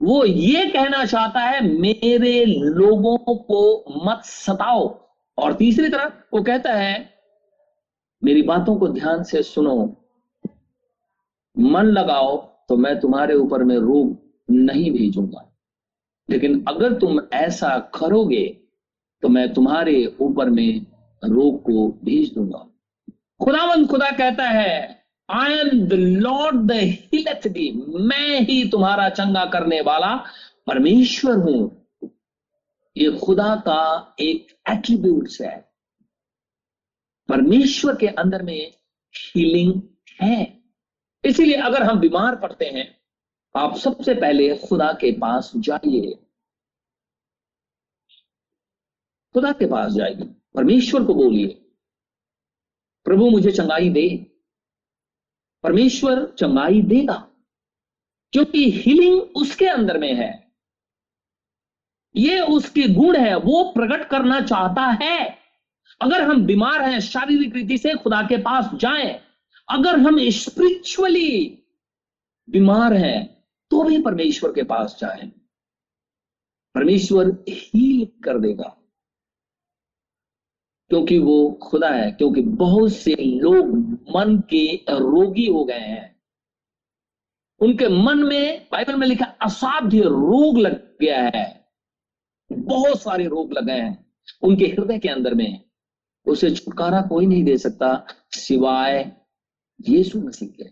वो 0.00 0.24
ये 0.24 0.66
कहना 0.66 1.04
चाहता 1.04 1.40
है, 1.40 1.60
मेरे 1.80 2.44
लोगों 2.44 3.16
को 3.18 3.84
मत 4.06 4.22
सताओ। 4.24 4.88
और 5.38 5.52
तीसरी 5.52 5.88
तरफ़ 5.88 6.12
वो 6.34 6.42
कहता 6.42 6.72
है, 6.72 7.08
मेरी 8.24 8.42
बातों 8.42 8.76
को 8.76 8.88
ध्यान 8.88 9.22
से 9.22 9.42
सुनो। 9.42 9.96
मन 11.56 11.84
लगाओ 11.84 12.36
तो 12.68 12.76
मैं 12.76 12.98
तुम्हारे 13.00 13.34
ऊपर 13.34 13.64
में 13.64 13.76
रोग 13.76 14.16
नहीं 14.50 14.90
भेजूँगा। 14.90 15.52
लेकिन 16.30 16.64
अगर 16.68 16.92
तुम 16.92 17.20
ऐसा 17.32 17.78
करोगे 17.94 18.44
तो 19.22 19.28
मैं 19.28 19.52
तुम्हारे 19.54 20.16
ऊपर 20.20 20.50
में 20.50 20.86
रोग 21.22 21.62
को 21.62 21.88
भेज 22.04 22.32
दूँगा। 22.34 22.66
खुदावंद 23.44 23.88
खुदा 23.88 24.10
कहता 24.10 24.44
है 24.44 24.95
I 25.30 25.52
am 25.52 25.86
the 25.86 25.92
Lord 25.92 26.56
the 26.56 26.72
healeth 26.72 27.48
thee 27.48 27.72
मैं 27.86 28.40
ही 28.40 28.68
तुम्हारा 28.68 29.08
चंगा 29.08 29.44
करने 29.44 29.80
वाला 29.80 30.16
परमेश्वर 30.66 31.36
हूँ। 31.36 31.86
ये 32.96 33.18
खुदा 33.24 33.56
का 33.56 34.14
एक 34.20 34.58
एट्रीब्यूट 34.70 35.28
है। 35.40 35.72
परमेश्वर 37.28 37.96
के 37.96 38.06
अंदर 38.06 38.42
में 38.42 38.72
हीलिंग 39.16 39.82
है। 40.22 40.62
इसीलिए 41.24 41.56
अगर 41.56 41.82
हम 41.82 42.00
बीमार 42.00 42.36
पड़ते 42.36 42.64
हैं, 42.64 43.00
आप 43.56 43.76
सबसे 43.76 44.14
पहले 44.14 44.58
खुदा 44.58 44.92
के 44.92 45.12
पास 45.12 45.52
जाइए। 45.56 46.14
खुदा 49.34 49.52
के 49.52 49.66
पास 49.66 49.92
जाइए। 49.92 50.34
परमेश्वर 50.54 51.04
को 51.04 51.14
बोलिए, 51.14 51.48
प्रभु, 53.04 53.30
मुझे 53.30 53.52
चंगाई 53.52 53.88
दे। 53.88 54.35
परमेश्वर 55.64 56.24
चंगाई 56.38 56.82
देगा, 56.82 57.14
क्योंकि 58.32 58.70
हीलिंग 58.70 59.20
उसके 59.36 59.66
अंदर 59.66 59.98
में 59.98 60.14
है। 60.14 60.46
ये 62.16 62.40
उसके 62.40 62.86
गुण 62.88 63.16
है, 63.16 63.34
वो 63.36 63.64
प्रकट 63.72 64.08
करना 64.08 64.40
चाहता 64.40 64.86
है। 65.02 65.38
अगर 66.00 66.22
हम 66.22 66.44
बीमार 66.46 66.82
हैं, 66.82 67.00
शारीरिक 67.00 67.54
रीति 67.54 67.78
से 67.78 67.94
खुदा 67.94 68.22
के 68.22 68.36
पास 68.36 68.70
जाएँ, 68.74 69.20
अगर 69.68 69.98
हम 69.98 70.18
स्पिरिचुअली 70.30 71.62
बीमार 72.48 72.92
हैं 72.94 73.26
तो 73.70 73.82
भी 73.82 74.00
परमेश्वर 74.02 74.52
के 74.52 74.62
पास 74.62 74.96
जाएँ। 75.00 75.28
परमेश्वर 76.74 77.30
हील 77.48 78.06
कर 78.24 78.38
देगा। 78.38 78.75
क्योंकि 80.88 81.18
वो 81.18 81.58
खुदा 81.62 81.88
है, 81.88 82.12
क्योंकि 82.12 82.40
बहुत 82.40 82.92
से 82.92 83.14
लोग 83.20 83.66
मन 84.16 84.42
के 84.50 84.76
रोगी 84.76 85.46
हो 85.46 85.64
गए 85.64 85.78
हैं। 85.78 86.16
उनके 87.60 87.88
मन 87.88 88.18
में, 88.18 88.66
बाइबल 88.72 88.94
में 88.94 89.06
लिखा, 89.06 89.24
असाध्य 89.24 90.00
रोग 90.00 90.58
लग 90.58 90.96
गया 91.00 91.30
है। 91.34 91.68
बहुत 92.52 93.02
सारे 93.02 93.26
रोग 93.26 93.52
लगे 93.52 93.72
हैं 93.72 94.06
उनके 94.42 94.64
हृदय 94.64 94.98
के 94.98 95.08
अंदर 95.08 95.34
में। 95.34 95.60
उसे 96.26 96.50
छुटकारा 96.50 97.00
कोई 97.00 97.26
नहीं 97.26 97.44
दे 97.44 97.58
सकता 97.58 98.06
सिवाय 98.30 99.12
यीशु 99.88 100.20
मसीह 100.20 100.48
के। 100.48 100.64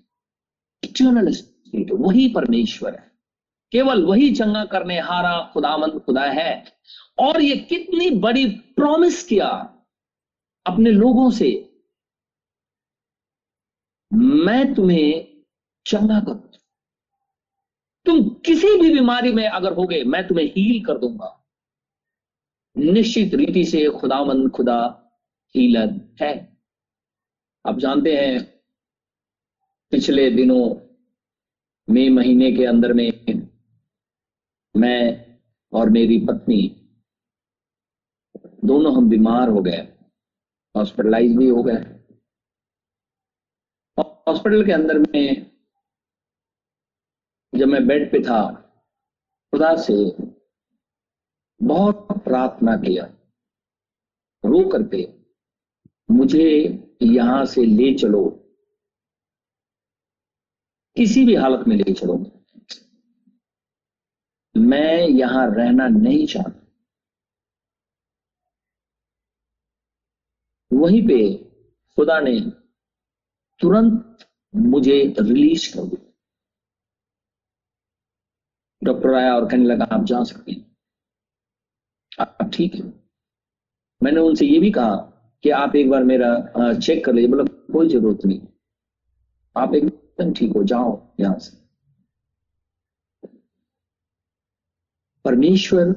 इटर्नल 0.89 1.33
स्पिरिट 1.33 1.91
वही 1.93 2.29
परमेश्वर 2.29 2.95
है। 2.95 3.13
केवल 3.73 4.05
वही 4.05 4.33
चंगा 4.35 4.65
करने 4.65 5.01
हारा 5.01 5.51
खुदामंद 5.55 6.01
खुदा 6.01 6.25
है। 6.25 6.65
और 7.19 7.43
ये 7.43 7.57
कितनी 7.57 8.11
बड़ी 8.11 8.47
प्रॉमिस 8.47 9.23
किया 9.23 9.74
अपने 10.67 10.91
लोगों 10.91 11.31
से, 11.31 11.71
मैं 14.13 14.75
तुम्हें 14.75 15.43
चंगा 15.87 16.21
कर 16.21 16.55
तुम 18.07 18.29
किसी 18.29 18.81
भी 18.81 18.93
बीमारी 18.93 19.33
में 19.33 19.49
अगर 19.49 19.73
होगे, 19.73 20.05
मैं 20.05 20.29
तुम्हें 20.29 20.47
हील 20.47 20.85
कर 20.85 20.99
दूँगा। 20.99 21.45
निश्चित 22.77 23.35
रीति 23.35 23.65
से 23.65 23.91
खुदामंद 23.91 24.51
खुदा 24.51 24.79
हीलर 25.55 26.17
है। 26.23 26.59
आप 27.67 27.79
जानते 27.79 28.17
हैं, 28.17 28.61
पिछले 29.91 30.31
दिनों, 30.31 30.77
मई 31.95 32.09
महीने 32.09 32.53
के 32.53 32.65
अंदर 32.65 32.93
में, 32.93 33.49
मैं 34.77 35.27
और 35.73 35.91
मेरी 35.91 36.19
पत्नी, 36.19 36.91
दोनों 38.65 38.97
हम 38.97 39.09
बीमार 39.09 39.49
हो 39.49 39.63
गए। 39.63 39.94
हॉस्पिटलाइज 40.77 41.37
भी 41.37 41.49
हो 41.49 41.63
गए 41.63 41.95
हॉस्पिटल 44.29 44.65
के 44.67 44.73
अंदर 44.73 44.99
में 44.99 45.55
जब 47.55 47.67
मैं 47.67 47.87
बेड 47.87 48.13
पे 48.13 48.19
था, 48.19 48.53
खुदा 49.51 49.77
से 49.77 49.95
बहुत 51.63 52.07
प्रार्थना 52.25 52.77
किया। 52.77 53.05
रो 54.45 54.69
करके 54.69 55.09
मुझे 56.11 56.49
यहाँ 57.03 57.45
से 57.47 57.65
ले 57.65 57.95
चलो। 57.95 58.29
किसी 60.97 61.25
भी 61.25 61.35
हालत 61.35 61.69
में 61.69 61.77
ले 61.77 61.93
चलो। 61.93 62.17
मैं 64.57 65.09
यहाँ 65.09 65.55
रहना 65.55 65.89
नहीं 65.89 66.27
चाहता। 66.27 66.64
वहीं 70.85 71.03
पे 71.07 71.19
खुदा 71.97 72.21
ने 72.21 72.41
तुरंत 73.61 74.27
मुझे 74.55 75.15
रिलीज़ 75.21 75.75
कर 75.75 75.83
दिया। 75.83 76.11
डॉक्टर 78.83 79.15
आया 79.15 79.35
और 79.37 79.49
कहने 79.51 79.65
लगा, 79.65 79.85
आप 79.85 80.05
जा 80.05 80.23
सकते 80.25 80.53
हैं। 80.53 80.77
आप 82.21 82.51
ठीक 82.55 82.75
है। 82.75 82.83
मैंने 84.03 84.21
उनसे 84.21 84.47
ये 84.47 84.59
भी 84.59 84.71
कहा 84.71 84.95
कि 85.43 85.51
आप 85.51 85.77
एक 85.77 85.91
बार 85.91 86.05
मेरा 86.05 86.29
चेक 86.79 87.05
कर 87.05 87.13
लीजिए 87.13 87.29
मतलब 87.29 87.67
कोई 87.73 87.89
ज़रूरत 87.89 88.19
नहीं। 88.27 88.41
आप 89.57 89.75
एकदम 89.75 90.33
ठीक 90.33 90.53
हो, 90.53 90.65
जाओ 90.65 91.15
यहाँ 91.21 91.39
से। 91.39 91.57
परमेश्वर 95.25 95.89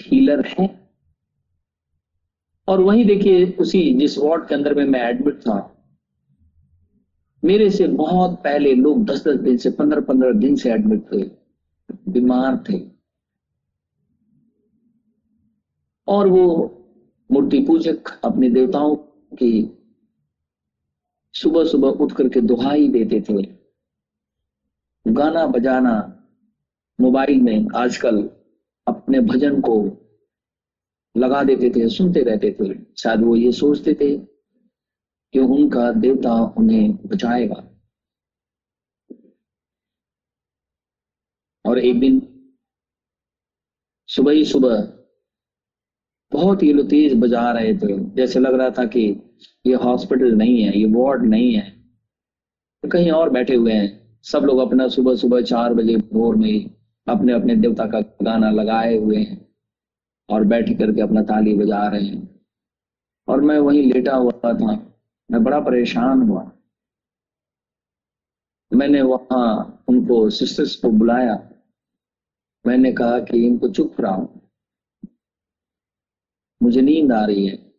हीलर 0.00 0.46
है। 0.48 0.79
और 2.70 2.80
वहीं 2.80 3.04
देखिए 3.04 3.44
उसी 3.60 3.82
जिस 3.94 4.16
वार्ड 4.18 4.46
के 4.48 4.54
अंदर 4.54 4.74
में 4.74 4.84
मैं 4.84 5.00
एडमिट 5.00 5.40
था, 5.40 5.54
मेरे 7.42 7.68
से 7.70 7.86
बहुत 7.88 8.38
पहले 8.44 8.74
लोग 8.74 9.04
दस 9.04 9.26
दस 9.28 9.36
दिन 9.36 9.56
से 9.56 9.70
पंद्रह 9.70 10.00
पंद्रह 10.00 10.32
दिन 10.32 10.56
से 10.56 10.70
एडमिट 10.72 11.02
थे, 11.12 11.22
बीमार 12.08 12.56
थे। 12.68 12.78
और 16.08 16.28
वो 16.28 16.46
मूर्ति 17.30 17.62
पूजक 17.62 18.08
अपने 18.24 18.50
देवताओं 18.50 18.94
की 19.32 19.52
सुबह 21.34 21.64
सुबह 21.64 21.88
उठ 21.88 22.12
करके 22.12 22.40
दुहाई 22.40 22.88
देते 22.88 23.20
थे। 23.20 23.42
गाना 25.06 25.46
बजाना 25.46 25.96
मोबाइल 26.98 27.40
में 27.40 27.66
आजकल 27.74 28.22
अपने 28.86 29.20
भजन 29.20 29.60
को 29.60 29.76
लगा 31.20 31.42
देते 31.42 31.70
थे, 31.70 31.88
सुनते 31.88 32.20
रहते 32.20 32.56
थे। 32.60 32.94
शायद 32.98 33.20
वो 33.20 33.36
ये 33.36 33.52
सोचते 33.52 33.94
थे 33.94 34.18
कि 35.32 35.38
उनका 35.38 35.92
देवता 35.92 36.54
उन्हें 36.58 36.96
बचाएगा। 37.06 37.66
और 41.66 41.78
एक 41.78 42.00
दिन 42.00 42.26
सुबह 44.06 44.32
ही 44.32 44.44
सुबह 44.44 44.92
बहुत 46.32 46.62
ही 46.62 46.82
तेज 46.82 47.14
बजा 47.14 47.52
रहे 47.52 47.74
थे। 47.74 48.10
जैसे 48.10 48.40
लग 48.40 48.54
रहा 48.54 48.70
था 48.70 48.84
कि 48.84 49.22
ये 49.66 49.74
हॉस्पिटल 49.74 50.32
नहीं 50.32 50.62
है, 50.62 50.78
ये 50.78 50.86
वार्ड 50.86 51.22
नहीं 51.26 51.54
है। 51.54 51.80
कहीं 52.92 53.10
और 53.10 53.30
बैठे 53.30 53.54
हुए 53.54 53.72
हैं। 53.72 54.20
सब 54.22 54.38
लोग 54.38 54.58
अपना 54.58 54.88
सुबह 54.88 55.16
सुबह 55.16 55.42
चार 55.42 55.74
बजे 55.74 55.96
भोर 55.96 56.36
में 56.36 56.70
अपने 57.08 57.32
अपने 57.32 57.56
देवता 57.56 57.86
का 57.86 58.00
गाना 58.00 58.50
लगाए 58.50 58.96
हुए 58.96 59.16
हैं। 59.16 59.49
और 60.30 60.44
बैठ 60.44 60.78
करके 60.78 61.00
अपना 61.00 61.22
ताली 61.22 61.54
बजा 61.54 61.88
रहे 61.88 62.02
हैं। 62.02 62.40
और 63.28 63.40
मैं 63.40 63.58
वहीं 63.58 63.92
लेटा 63.92 64.16
हुआ 64.16 64.32
था। 64.32 64.52
मैं 65.30 65.44
बड़ा 65.44 65.60
परेशान 65.60 66.22
हुआ। 66.22 66.52
मैंने 68.72 69.02
वहाँ 69.02 69.84
उनको 69.88 70.30
सिस्टर्स 70.30 70.76
को 70.76 70.90
बुलाया। 70.90 71.50
मैंने 72.66 72.92
कहा 72.92 73.18
कि 73.18 73.46
इनको 73.46 73.68
चुप 73.68 74.00
रहा 74.00 74.16
मुझे 76.62 76.80
नींद 76.80 77.12
आ 77.12 77.24
रही 77.24 77.46
है। 77.46 77.72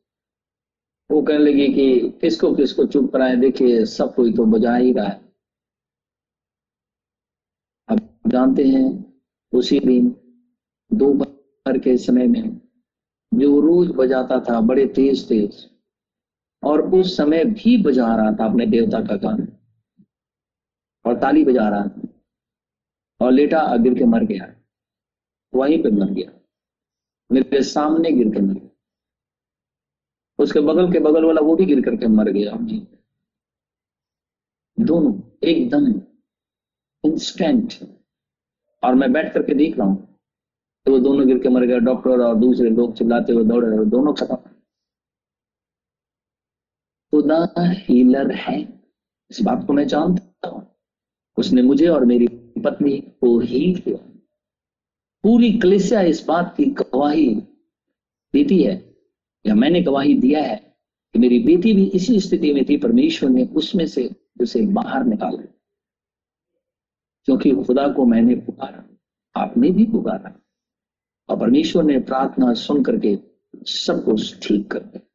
वो 1.12 1.22
कहने 1.22 1.40
लगी 1.40 1.74
कि 1.74 2.10
किसको 2.10 2.56
किसको 2.56 2.86
चुप 2.86 3.12
कराए? 3.14 3.36
देखिए, 3.36 3.86
सब 3.86 4.16
कोई 4.16 4.34
तो 4.34 4.46
बजा 4.46 4.76
ही 4.76 4.94
रहा 4.94 5.06
है। 5.06 5.34
अब 7.90 8.20
जानते 8.28 8.64
हैं, 8.64 9.14
उसी 9.54 9.80
दिन 9.80 10.16
दोपहर 11.68 11.80
के 11.80 11.98
समय 11.98 12.28
में 12.28 12.62
जो 13.34 13.60
रोज 13.62 13.92
बजाता 13.96 14.40
था, 14.40 14.62
बड़े 14.62 14.86
तेज 14.86 15.28
तेज, 15.30 15.70
और 16.64 16.82
उस 16.94 17.18
समय 17.18 17.46
भी 17.46 17.84
बजा 17.84 18.16
रहा 18.16 18.32
था 18.32 18.46
अपने 18.50 18.66
देवता 18.66 19.00
का 19.00 19.16
गाना। 19.16 19.48
और 21.06 21.20
ताली 21.20 21.46
बजा 21.46 21.70
रहा 21.70 21.88
था। 21.88 22.02
और 23.22 23.32
लेटा 23.32 23.78
गिर 23.78 23.94
के 23.94 24.06
मर 24.06 24.24
गया। 24.24 24.56
वहीं 25.56 25.84
पे 25.84 25.90
मर 25.92 26.10
गया। 26.10 26.40
मेरे 27.32 27.64
सामने 27.64 28.12
गिर 28.12 28.30
के 28.30 28.42
मर 28.42 28.54
गया। 28.54 28.70
उसके 30.40 30.60
बगल 30.60 30.92
के 30.92 31.00
बगल 31.00 31.26
वाला 31.26 31.42
वो 31.42 31.56
भी 31.56 31.66
गिर 31.66 31.82
करके 31.82 32.08
मर 32.08 32.30
गया। 32.30 32.58
दोनों 34.80 35.38
एकदम 35.44 36.02
इंस्टेंट 37.04 37.74
और 38.84 38.96
मैं 38.96 39.14
बैठ 39.14 39.34
करके 39.34 39.54
देख 39.54 39.78
रहा 39.78 39.88
हूँ। 39.88 40.11
तो 40.86 40.92
वो 40.92 41.00
दोनों 41.00 41.28
गिर 41.28 41.40
के 41.40 41.50
मर 41.50 41.66
गए, 41.66 41.80
डॉक्टर 41.80 42.10
और 42.10 42.36
दूसरे 42.36 42.70
लोग 42.70 42.96
चिल्लाते 42.96 43.34
हुए 43.34 43.44
दौड़े 43.44 43.70
रहे 43.70 43.86
दोनों 43.86 44.14
खत्म। 44.14 44.36
खुदा 47.12 47.54
हीलर 47.60 48.32
है। 48.32 48.82
इस 49.32 49.42
बात 49.42 49.68
को 49.68 49.74
मैं 49.74 49.88
जानता 49.88 50.50
हूँ। 50.50 50.68
उसने 51.38 51.62
मुझे 51.62 51.88
और 51.88 52.06
मेरी 52.06 52.28
पत्नी 52.64 52.98
को 52.98 53.40
हील 53.40 53.80
किया। 53.80 54.08
पूरी 55.24 55.60
कलिसिया 55.60 56.02
इस 56.02 56.26
बात 56.28 56.54
की 56.58 56.66
गवाही 56.66 57.36
देती 58.34 58.64
है, 58.64 58.96
या 59.46 59.56
मैंने 59.56 59.82
गवाही 59.82 60.14
दिया 60.14 60.44
है, 60.44 60.78
कि 61.14 61.20
मेरी 61.20 61.40
बेटी 61.40 61.74
भी 61.74 61.86
इसी 61.86 62.20
स्थिति 62.20 62.54
में 62.54 62.66
थी, 62.70 62.78
परमेश्वर 62.78 63.30
ने 63.30 63.46
उसमें 63.46 63.88
से 63.88 64.10
उसे 64.42 64.62
बाहर 64.62 65.04
निकाला। 65.04 65.42
क्योंकि 67.26 67.52
खुदा 67.52 67.88
को 67.88 68.06
मैंने 68.06 68.36
पुकारा, 68.36 68.84
आपने 69.42 69.70
भी 69.70 69.86
पुकारा। 69.86 70.41
और 71.32 71.40
परमेश्वर 71.40 71.84
ने 71.84 72.00
प्रार्थना 72.00 72.54
सुन 72.54 72.84
करके 72.84 73.20
सब 73.64 74.06
कुछ 74.06 74.48
ठीक 74.48 74.72
कर 74.72 74.80
दिया। 74.80 75.08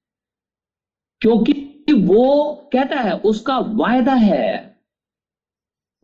क्योंकि 1.21 1.73
वो 1.93 2.55
कहता 2.73 2.97
है, 2.97 3.19
उसका 3.19 3.59
वायदा 3.59 4.15
है। 4.15 4.81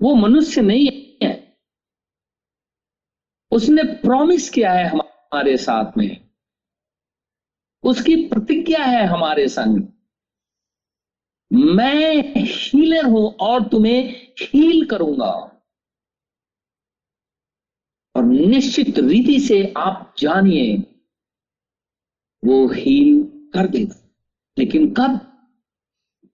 वो 0.02 0.14
मनुष्य 0.14 0.60
नहीं 0.60 1.16
है। 1.22 1.58
उसने 3.50 3.82
प्रॉमिस 3.82 4.50
किया 4.50 4.72
है 4.72 4.86
हमारे 4.86 5.56
साथ 5.56 5.98
में। 5.98 6.30
उसकी 7.84 8.28
प्रतिज्ञा 8.28 8.84
है 8.84 9.06
हमारे 9.06 9.48
संग। 9.48 9.82
मैं 11.52 12.34
हीलर 12.36 13.04
हूँ 13.04 13.34
और 13.34 13.68
तुम्हें 13.68 14.32
हील 14.40 14.86
करूँगा। 14.86 15.51
और 18.22 18.28
निश्चित 18.28 18.98
रीति 18.98 19.40
से 19.40 19.74
आप 19.76 20.14
जानिए, 20.18 20.76
वो 22.44 22.68
हील 22.68 23.22
कर 23.54 23.66
देगा। 23.66 24.14
लेकिन 24.58 24.94
कब? 24.94 25.20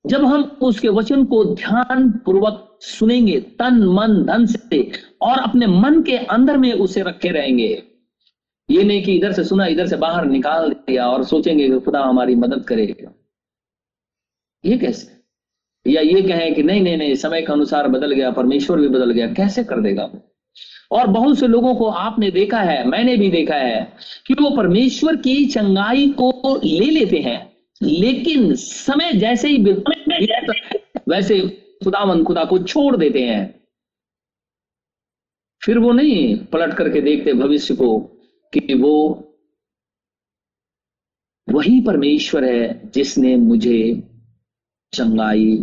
जब 0.06 0.24
हम 0.24 0.42
उसके 0.42 0.88
वचन 0.88 1.24
को 1.24 1.44
ध्यान 1.44 2.10
पूर्वक 2.10 2.78
सुनेंगे, 2.82 3.40
तन, 3.40 3.84
मन, 3.84 4.24
धन 4.24 4.46
से, 4.46 4.90
और 5.20 5.38
अपने 5.38 5.66
मन 5.66 6.02
के 6.02 6.16
अंदर 6.16 6.56
में 6.56 6.72
उसे 6.72 7.02
रखे 7.02 7.28
रहेंगे। 7.28 7.82
ये 8.70 8.84
नहीं 8.84 9.02
कि 9.02 9.16
इधर 9.16 9.32
से 9.32 9.44
सुना, 9.44 9.66
इधर 9.66 9.86
से 9.86 9.96
बाहर 9.96 10.26
निकाल 10.26 10.72
दिया 10.72 11.08
और 11.08 11.24
सोचेंगे 11.24 11.68
कि 11.68 11.80
खुदा 11.80 12.00
हमारी 12.00 12.34
मदद 12.34 12.64
करेगा। 12.64 13.14
ये 14.64 14.78
कैसे? 14.78 15.22
या 15.90 16.02
ये 16.02 16.22
कहें 16.22 16.54
कि 16.54 16.62
नहीं 16.62 16.80
नहीं 16.80 16.96
नहीं, 16.96 17.14
समय 17.14 17.42
के 17.42 17.52
अनुसार 17.52 17.88
बदल 17.88 18.12
गया, 18.12 18.30
परमेश्वर 18.30 18.80
भी 18.80 18.88
बदल 18.88 19.10
गया, 19.10 19.32
कैसे 19.32 19.64
कर 19.64 19.80
देगा 19.80 20.10
और 20.90 21.06
बहुत 21.06 21.38
से 21.38 21.46
लोगों 21.46 21.74
को 21.74 21.86
आपने 21.86 22.30
देखा 22.30 22.60
है, 22.60 22.86
मैंने 22.86 23.16
भी 23.16 23.30
देखा 23.30 23.54
है 23.54 23.96
कि 24.26 24.34
वो 24.34 24.56
परमेश्वर 24.56 25.16
की 25.16 25.46
चंगाई 25.46 26.08
को 26.10 26.60
ले 26.64 26.90
लेते 26.90 27.16
हैं। 27.16 27.56
लेकिन 27.82 28.54
समय 28.54 29.12
जैसे 29.12 29.48
ही 29.48 29.62
वैसे 31.08 31.40
खुदावन 31.84 32.24
खुदा 32.24 32.44
को 32.44 32.58
छोड़ 32.58 32.96
देते 32.96 33.24
हैं। 33.24 33.64
फिर 35.64 35.78
वो 35.78 35.92
नहीं 35.92 36.44
पलट 36.44 36.74
करके 36.74 37.00
देखते 37.00 37.32
भविष्य 37.32 37.74
को 37.74 37.98
कि 38.54 38.74
वो 38.74 39.24
वही 41.50 41.80
परमेश्वर 41.80 42.44
है 42.44 42.90
जिसने 42.90 43.36
मुझे 43.36 44.02
चंगाई 44.94 45.56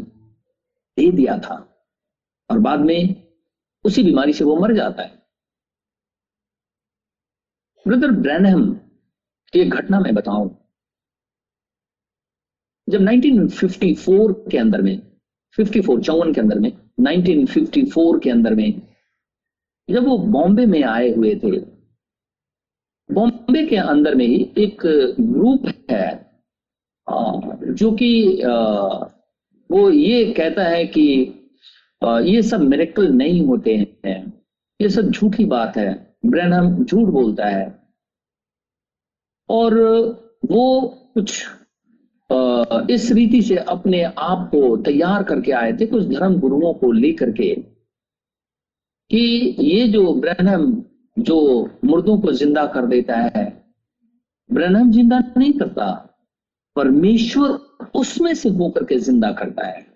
दे 0.98 1.12
दिया 1.12 1.38
था। 1.38 1.86
और 2.52 2.60
बाद 2.60 2.80
में 2.80 3.25
उसी 3.86 4.04
बीमारी 4.04 4.34
से 4.34 4.44
वो 4.44 4.56
मर 4.60 4.74
जाता 4.76 5.04
है। 5.04 5.14
ब्रदर 7.86 8.12
ब्रैनहम 8.12 8.74
की 9.54 9.60
एक 9.60 9.70
घटना 9.72 10.00
मैं 10.00 10.14
बताऊँ। 10.16 10.50
जब 12.88 13.02
1954 13.02 14.34
के 14.52 14.58
अंदर 14.58 14.82
में 14.82 14.98
54 15.58 16.02
चौवन 16.02 16.34
के 16.34 16.42
अंदर 16.42 16.60
में 16.60 16.72
1954 17.02 18.20
के 18.24 18.30
अंदर 18.30 18.56
में, 18.56 18.82
जब 19.90 20.06
वो 20.06 20.18
बॉम्बे 20.18 20.66
में 20.66 20.84
आए 20.84 21.10
हुए 21.14 21.36
थे, 21.44 21.60
बॉम्बे 23.10 23.66
के 23.68 23.78
अंदर 23.78 24.16
में 24.16 24.26
ही 24.26 24.42
एक 24.58 24.82
ग्रुप 25.20 25.66
है 25.92 26.26
जो 27.74 27.92
कि 27.92 28.12
वो 29.70 29.90
ये 29.90 30.34
कहता 30.34 30.64
है 30.64 30.86
कि 30.88 31.06
ये 32.06 32.42
सब 32.44 32.62
मेरेकल 32.62 33.08
नहीं 33.14 33.46
होते 33.46 33.76
हैं। 34.06 34.22
ये 34.80 34.90
सब 34.90 35.10
झूठी 35.12 35.46
बात 35.46 35.78
है। 35.78 35.94
ब्रैनम 36.26 36.84
झूठ 36.84 37.08
बोलता 37.10 37.46
है। 37.48 37.66
और 39.50 39.74
वो 40.46 40.82
कुछ 41.14 41.46
इस 42.90 43.12
रीति 43.12 43.42
से 43.42 43.56
अपने 43.58 44.04
आप 44.04 44.48
को 44.52 44.76
तैयार 44.84 45.24
करके 45.24 45.52
आए 45.54 45.74
थे 45.74 45.86
कुछ 45.86 46.04
धर्म 46.06 46.40
गुरुओं 46.40 46.74
को 46.74 46.92
लेकर 46.92 47.32
के 47.32 47.54
कि 49.12 49.56
ये 49.60 49.88
जो 49.88 50.14
ब्रहणम 50.14 50.72
जो 51.18 51.40
मुर्दों 51.86 52.18
को 52.20 52.32
ज़िंदा 52.34 52.66
कर 52.68 52.86
देता 52.86 53.18
है 53.18 53.46
ब्रहणम 54.50 54.92
ज़िंदा 54.92 55.20
नहीं 55.38 55.52
करता, 55.54 55.92
परमेश्वर 56.76 57.50
उसमें 57.96 58.34
से 58.34 58.50
होकर 58.52 58.84
के 58.84 58.98
ज़िंदा 59.00 59.32
करता 59.34 59.68
है। 59.68 59.95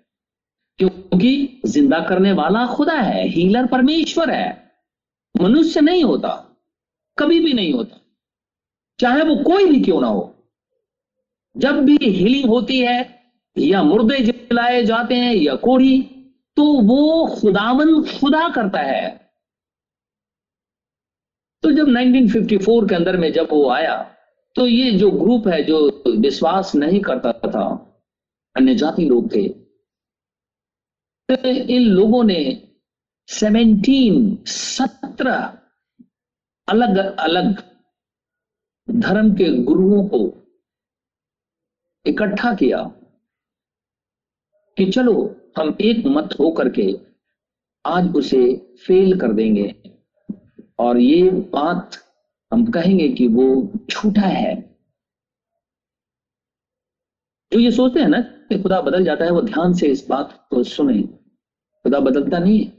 क्योंकि 0.80 1.60
ज़िंदा 1.66 1.98
करने 2.00 2.32
वाला 2.32 2.66
खुदा 2.66 2.94
है 2.94 3.26
हीलर 3.28 3.66
परमेश्वर 3.66 4.30
है। 4.30 4.48
मनुष्य 5.34 5.80
नहीं 5.80 6.04
होता, 6.04 6.28
कभी 7.18 7.40
भी 7.40 7.52
नहीं 7.52 7.72
होता। 7.72 7.96
चाहे 8.98 9.22
वो 9.22 9.34
कोई 9.44 9.66
भी 9.66 9.80
क्यों 9.80 10.00
ना 10.00 10.06
हो। 10.06 10.34
जब 11.56 11.80
भी 11.84 11.96
हीलिंग 12.02 12.48
होती 12.50 12.78
है, 12.78 12.98
या 13.56 13.82
मुर्दे 13.82 14.18
जलाए 14.20 14.82
जाते 14.84 15.14
हैं, 15.14 15.34
या 15.34 15.54
कोढ़ी 15.56 16.00
तो 16.56 16.64
वो 16.82 17.26
खुदावन 17.40 18.02
खुदा 18.02 18.48
करता 18.48 18.80
है। 18.80 19.08
तो 21.62 21.70
जब 21.72 21.88
1954 21.88 22.88
के 22.88 22.94
अंदर 22.94 23.16
में 23.16 23.32
जब 23.32 23.48
वो 23.50 23.68
आया 23.70 23.96
तो 24.56 24.66
ये 24.66 24.90
जो 24.90 25.10
ग्रुप 25.10 25.48
है, 25.48 25.62
जो 25.62 26.02
विश्वास 26.16 26.74
नहीं 26.74 27.00
करता 27.00 27.32
था, 27.32 27.66
अन्य 28.56 28.74
जाति 28.74 29.04
लोग 29.04 29.34
थे 29.34 29.48
इन 31.46 31.82
लोगों 31.82 32.24
ने 32.24 32.72
17 33.28 34.44
सत्रह 34.46 35.58
अलग 36.68 36.96
अलग 36.98 37.62
धर्म 38.90 39.32
के 39.32 39.62
गुरुओं 39.62 40.08
को 40.08 40.42
इकट्ठा 42.06 42.54
किया 42.54 42.82
कि 44.78 44.90
चलो, 44.90 45.36
हम 45.58 45.76
एक 45.80 46.06
मत 46.06 46.28
होकर 46.40 46.68
के 46.68 46.98
आज 47.86 48.16
उसे 48.16 48.56
फेल 48.86 49.20
कर 49.20 49.32
देंगे। 49.32 49.82
और 50.78 50.98
ये 50.98 51.30
बात 51.30 51.90
हम 52.52 52.70
कहेंगे 52.70 53.08
कि 53.08 53.28
वो 53.28 53.72
झूठा 53.90 54.26
है। 54.26 54.76
जो 57.52 57.58
ये 57.58 57.70
सोचते 57.70 58.00
हैं 58.00 58.08
ना 58.08 58.20
कि 58.20 58.62
खुदा 58.62 58.80
बदल 58.80 59.04
जाता 59.04 59.24
है, 59.24 59.30
वो 59.30 59.42
ध्यान 59.42 59.72
से 59.72 59.86
इस 59.86 60.06
बात 60.08 60.46
को 60.50 60.62
सुने। 60.62 61.19
खुदा 61.84 62.00
बदलता 62.00 62.38
नहीं 62.38 62.58
है। 62.58 62.72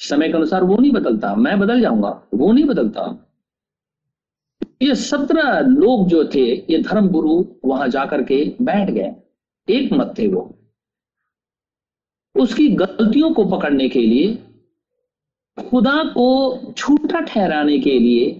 समय 0.00 0.28
के 0.28 0.36
अनुसार 0.36 0.64
वो 0.64 0.76
नहीं 0.76 0.92
बदलता, 0.92 1.34
मैं 1.34 1.58
बदल 1.60 1.80
जाऊँगा, 1.80 2.10
वो 2.34 2.52
नहीं 2.52 2.64
बदलता। 2.64 3.22
ये 4.82 4.94
सत्रह 4.94 5.60
लोग 5.60 6.08
जो 6.08 6.24
थे, 6.34 6.44
ये 6.70 6.82
धर्म 6.82 7.08
गुरु 7.08 7.44
वहाँ 7.64 7.88
जाकर 7.88 8.22
के 8.22 8.44
बैठ 8.62 8.90
गए, 8.90 9.14
एक 9.68 9.92
मत 9.92 10.14
थे 10.18 10.26
वो। 10.28 10.52
उसकी 12.34 12.68
गलतियों 12.70 13.32
को 13.34 13.44
पकड़ने 13.48 13.88
के 13.88 14.00
लिए, 14.00 14.34
खुदा 15.58 16.02
को 16.06 16.72
झूठा 16.72 17.20
ठहराने 17.22 17.78
के 17.78 17.98
लिए 17.98 18.30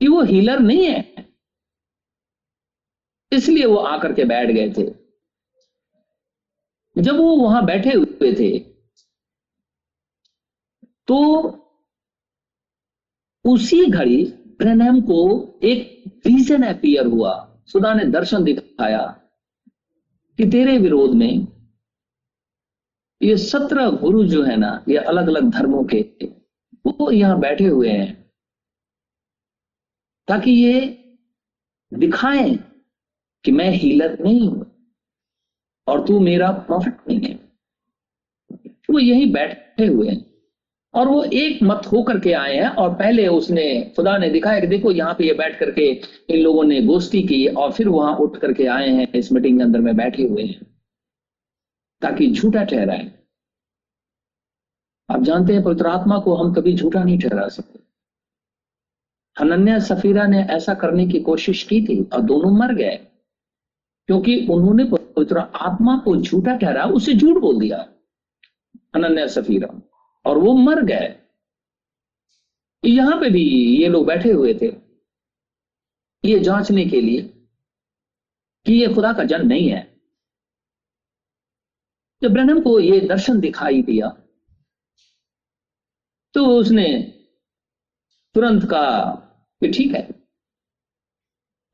कि 0.00 0.08
वो 0.08 0.22
हीलर 0.22 0.58
नहीं 0.58 0.86
है, 0.86 1.04
इसलिए 3.32 3.66
वो 3.66 3.76
आकर 3.76 4.12
के 4.12 4.24
बैठ 4.24 4.50
गए 4.50 4.70
थे। 4.70 4.88
जब 6.96 7.16
वो 7.16 7.36
वहाँ 7.36 7.64
बैठे 7.66 7.92
हुए 7.92 8.32
थे 8.34 8.58
तो 11.08 11.18
उसी 13.44 13.84
घड़ी 13.86 14.24
ब्रनहम 14.58 15.00
को 15.00 15.20
एक 15.64 16.04
विजन 16.26 16.62
अपियर 16.64 17.06
हुआ। 17.06 17.32
सुधा 17.66 17.92
ने 17.94 18.04
दर्शन 18.06 18.44
दिखाया 18.44 19.02
कि 20.38 20.46
तेरे 20.50 20.76
विरोध 20.78 21.14
में 21.14 21.46
ये 23.20 23.36
सत्रह 23.36 23.90
गुरु 23.92 24.24
जो 24.24 24.42
है 24.42 24.56
ना, 24.56 24.84
ये 24.88 24.96
अलग 24.96 25.28
अलग 25.28 25.50
धर्मों 25.50 25.82
के, 25.84 26.00
वो 26.86 27.10
यहाँ 27.10 27.38
बैठे 27.40 27.64
हुए 27.64 27.88
हैं, 27.88 28.12
ताकि 30.28 30.50
ये 30.50 30.80
दिखाएँ 31.92 32.56
कि 33.44 33.52
मैं 33.52 33.70
हीलर 33.70 34.18
नहीं 34.20 34.48
हूँ। 34.48 34.64
और 35.86 36.06
तू 36.06 36.18
मेरा 36.20 36.50
प्रॉफिट 36.66 36.96
नहीं 37.08 37.20
है। 37.20 37.38
वो 38.90 38.98
यही 38.98 39.26
बैठे 39.26 39.86
हुए 39.86 40.08
हैं। 40.08 40.24
और 40.94 41.08
वो 41.08 41.22
एक 41.24 41.58
मत 41.62 41.86
होकर 41.86 42.18
के 42.20 42.32
आए 42.32 42.54
हैं 42.56 42.68
और 42.68 42.94
पहले 42.94 43.26
उसने, 43.28 43.92
खुदा 43.96 44.16
ने 44.18 44.30
दिखाया 44.30 44.60
कि 44.60 44.66
देखो 44.66 44.90
यहाँ 44.92 45.14
पे 45.14 45.26
ये 45.26 45.34
बैठ 45.34 45.58
करके 45.58 45.90
इन 46.30 46.40
लोगों 46.42 46.64
ने 46.64 46.80
गोष्ठी 46.82 47.22
की 47.22 47.46
और 47.46 47.72
फिर 47.72 47.88
वहाँ 47.88 48.16
उठ 48.16 48.36
करके 48.36 48.66
आए 48.66 48.88
हैं, 48.88 49.06
इस 49.12 49.32
मीटिंग 49.32 49.58
के 49.58 49.64
अंदर 49.64 49.80
में 49.80 49.96
बैठे 49.96 50.22
हुए 50.22 50.44
हैं, 50.44 50.66
ताकि 52.02 52.30
झूठा 52.32 52.64
ठहराए। 52.64 53.10
आप 55.08 55.22
जानते 55.22 55.52
हैं, 55.52 55.62
पवित्र 55.62 55.86
आत्मा 55.86 56.18
को 56.18 56.34
हम 56.34 56.52
कभी 56.54 56.74
झूठा 56.74 57.04
नहीं 57.04 57.18
ठहरा 57.18 57.46
सकते। 57.48 57.78
हनन्या 59.36 59.78
सफीरा 59.78 60.26
ने 60.26 60.42
ऐसा 60.50 60.74
करने 60.74 61.06
की 61.06 61.20
कोशिश 61.20 61.62
की 61.62 61.80
थी 61.86 62.02
और 62.04 62.20
दोनों 62.22 62.50
मर 62.50 62.74
गए, 62.74 62.96
क्योंकि 64.08 64.46
उन्होंने 64.46 64.84
पवित्र 65.20 65.38
आत्मा 65.38 65.96
को 65.98 66.16
झूठा 66.16 66.56
ठहरा, 66.56 66.84
उसे 66.84 67.14
झूठ 67.14 67.40
बोल 67.40 67.58
दिया। 67.60 67.78
अनन्या 68.94 69.26
सफीरा। 69.26 69.68
और 70.26 70.38
वो 70.38 70.52
मर 70.54 70.82
गए। 70.82 71.18
यहाँ 72.84 73.20
पे 73.20 73.30
भी 73.30 73.42
ये 73.82 73.88
लोग 73.88 74.06
बैठे 74.06 74.30
हुए 74.30 74.54
थे। 74.54 74.68
ये 76.24 76.38
जांचने 76.40 76.84
के 76.86 77.00
लिए 77.00 77.22
कि 78.66 78.72
ये 78.72 78.94
खुदा 78.94 79.12
का 79.12 79.24
जन 79.24 79.46
नहीं 79.46 79.68
है। 79.68 80.00
जब 82.22 82.32
ब्रहणम 82.32 82.60
को 82.60 82.78
ये 82.80 83.00
दर्शन 83.00 83.40
दिखाई 83.40 83.82
दिया 83.82 84.08
तो 86.34 86.46
उसने 86.46 86.88
तुरंत 88.34 88.62
कहा 88.70 88.90
ठीक 89.64 89.94
है। 89.94 90.08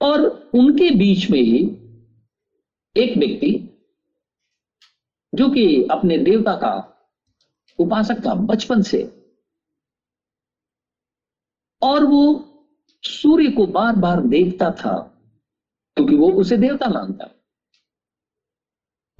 और 0.02 0.50
उनके 0.54 0.90
बीच 0.90 1.30
में 1.30 1.40
ही 1.40 1.85
एक 2.96 3.18
व्यक्ति 3.18 3.72
जो 5.34 5.50
कि 5.50 5.88
अपने 5.90 6.18
देवता 6.18 6.56
का 6.56 6.92
उपासक 7.78 8.26
था 8.26 8.34
बचपन 8.34 8.82
से, 8.82 9.12
और 11.82 12.04
वो 12.04 12.48
सूर्य 13.02 13.50
को 13.50 13.66
बार 13.66 13.96
बार 13.96 14.20
देखता 14.20 14.70
था, 14.70 14.98
क्योंकि 15.96 16.16
वो 16.16 16.32
उसे 16.32 16.56
देवता 16.56 16.88
मानता। 16.88 17.30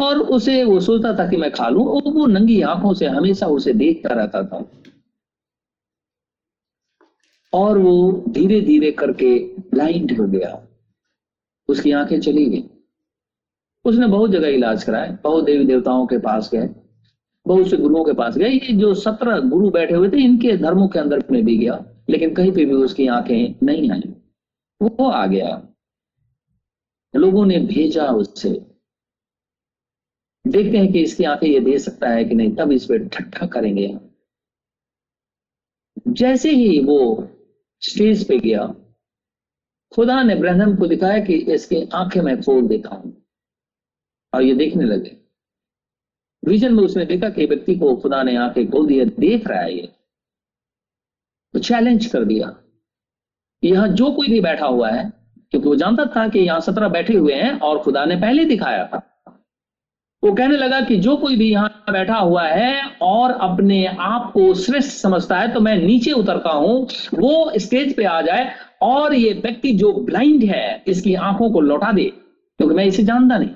और 0.00 0.18
उसे 0.18 0.64
वो 0.64 0.80
सोचता 0.80 1.18
था 1.18 1.30
कि 1.30 1.36
मैं 1.36 1.52
खा 1.52 1.68
लू, 1.68 1.88
और 1.88 2.12
वो 2.12 2.26
नंगी 2.26 2.62
आँखों 2.62 2.94
से 2.94 3.06
हमेशा 3.06 3.46
उसे 3.46 3.72
देखता 3.72 4.14
रहता 4.14 4.42
था। 4.42 4.70
और 7.52 7.78
वो 7.78 8.24
धीरे 8.28 8.60
धीरे 8.60 8.92
करके 8.92 9.38
ब्लाइंड 9.60 10.20
हो 10.20 10.26
गया। 10.26 10.66
उसकी 11.68 11.92
आँखें 11.92 12.20
चली 12.20 12.46
गई। 12.46 12.75
उसने 13.86 14.06
बहुत 14.06 14.30
जगह 14.30 14.48
इलाज 14.48 14.84
कराए 14.84 15.16
बहुत 15.24 15.44
देवी 15.44 15.64
देवताओं 15.64 16.06
के 16.06 16.18
पास 16.18 16.50
गए, 16.54 16.68
बहुत 17.46 17.68
से 17.70 17.76
गुरुओं 17.76 18.04
के 18.04 18.12
पास 18.12 18.36
गए। 18.38 18.48
ये 18.48 18.72
जो 18.72 18.92
सत्रह 18.94 19.38
गुरु 19.40 19.70
बैठे 19.70 19.94
हुए 19.94 20.08
थे, 20.08 20.22
इनके 20.24 20.56
धर्मों 20.56 20.88
के 20.88 20.98
अंदर 20.98 21.22
में 21.30 21.44
भी 21.44 21.56
गया, 21.58 21.84
लेकिन 22.10 22.34
कहीं 22.34 22.52
पे 22.52 22.64
भी 22.64 22.74
उसकी 22.74 23.06
आँखें 23.08 23.66
नहीं 23.66 23.90
आई। 23.90 24.02
वो 24.80 25.08
आ 25.08 25.26
गया। 25.26 25.62
लोगों 27.14 27.44
ने 27.46 27.58
भेजा 27.58 28.06
उससे 28.12 28.50
देखते 30.44 30.78
हैं 30.78 30.92
कि 30.92 31.02
इसकी 31.02 31.24
आँखें 31.24 31.46
ये 31.48 31.60
दे 31.60 31.78
सकता 31.78 32.08
है 32.08 32.24
कि 32.24 32.34
नहीं, 32.34 32.54
तब 32.56 32.72
इस 32.72 32.84
पर 32.84 33.06
ठट्ठा 33.08 33.46
करेंगे। 33.46 33.96
जैसे 36.08 36.50
ही 36.50 36.78
वो 36.84 36.98
स्टेज 37.82 38.26
पे 38.28 38.38
गया, 38.38 38.66
खुदा 39.92 40.22
ने 40.22 40.34
ब्रहण 40.34 40.76
को 40.76 40.86
दिखाया 40.86 41.24
कि 41.24 41.34
इसकी 41.54 41.82
आँखें 41.94 42.20
मैं 42.20 42.40
खोल 42.42 42.66
देता 42.68 42.94
हूँ। 42.94 43.12
और 44.36 44.42
ये 44.42 44.54
देखने 44.54 44.84
लगे। 44.84 45.16
विजन 46.42 46.74
में 46.74 46.82
उसने 46.82 47.04
देखा 47.04 47.28
कि 47.28 47.46
व्यक्ति 47.46 47.74
को 47.74 47.94
खुदा 47.96 48.22
ने 48.22 48.36
आँखें 48.36 48.70
खोल 48.70 48.86
दिया 48.86 49.04
देख 49.04 49.46
रहा 49.48 49.60
है 49.60 49.74
ये। 49.74 49.88
तो 51.54 51.58
चैलेंज 51.60 52.06
कर 52.06 52.24
दिया। 52.24 52.54
यहाँ 53.62 53.88
जो 53.90 54.10
कोई 54.12 54.28
भी 54.28 54.40
बैठा 54.40 54.66
हुआ 54.66 54.90
है, 54.90 55.10
क्योंकि 55.52 55.68
वो 55.68 55.74
जानता 55.76 56.04
था 56.06 56.26
कि 56.28 56.38
यहाँ 56.38 56.60
सत्रह 56.60 56.88
बैठे 56.90 57.14
हुए 57.14 57.34
हैं 57.34 57.58
और 57.60 57.78
खुदा 57.78 58.04
ने 58.04 58.16
पहले 58.16 58.44
दिखाया 58.44 58.86
था। 58.86 59.02
वो 60.22 60.32
कहने 60.34 60.56
लगा 60.56 60.80
कि 60.80 60.96
जो 60.98 61.16
कोई 61.16 61.36
भी 61.36 61.50
यहाँ 61.50 61.92
बैठा 61.92 62.16
हुआ 62.16 62.42
है 62.42 62.82
और 63.02 63.32
अपने 63.42 63.84
आप 63.86 64.30
को 64.32 64.52
श्रेष्ठ 64.56 64.90
समझता 64.92 65.38
है 65.38 65.52
तो 65.54 65.60
मैं 65.60 65.76
नीचे 65.78 66.12
उतरता 66.12 66.50
हूँ, 66.50 66.86
वो 67.14 67.52
स्टेज 67.58 67.94
पे 67.96 68.04
आ 68.04 68.20
जाए 68.22 68.50
और 68.82 69.14
ये 69.14 69.32
व्यक्ति 69.34 69.72
जो 69.74 69.92
ब्लाइंड 70.00 70.44
है, 70.44 70.82
इसकी 70.86 71.14
आँखों 71.14 71.50
को 71.50 71.60
लौटा 71.60 71.92
दे, 71.92 72.04
क्योंकि 72.60 72.74
मैं 72.74 72.84
इसे 72.84 73.02
जानता 73.02 73.38
नहीं। 73.38 73.54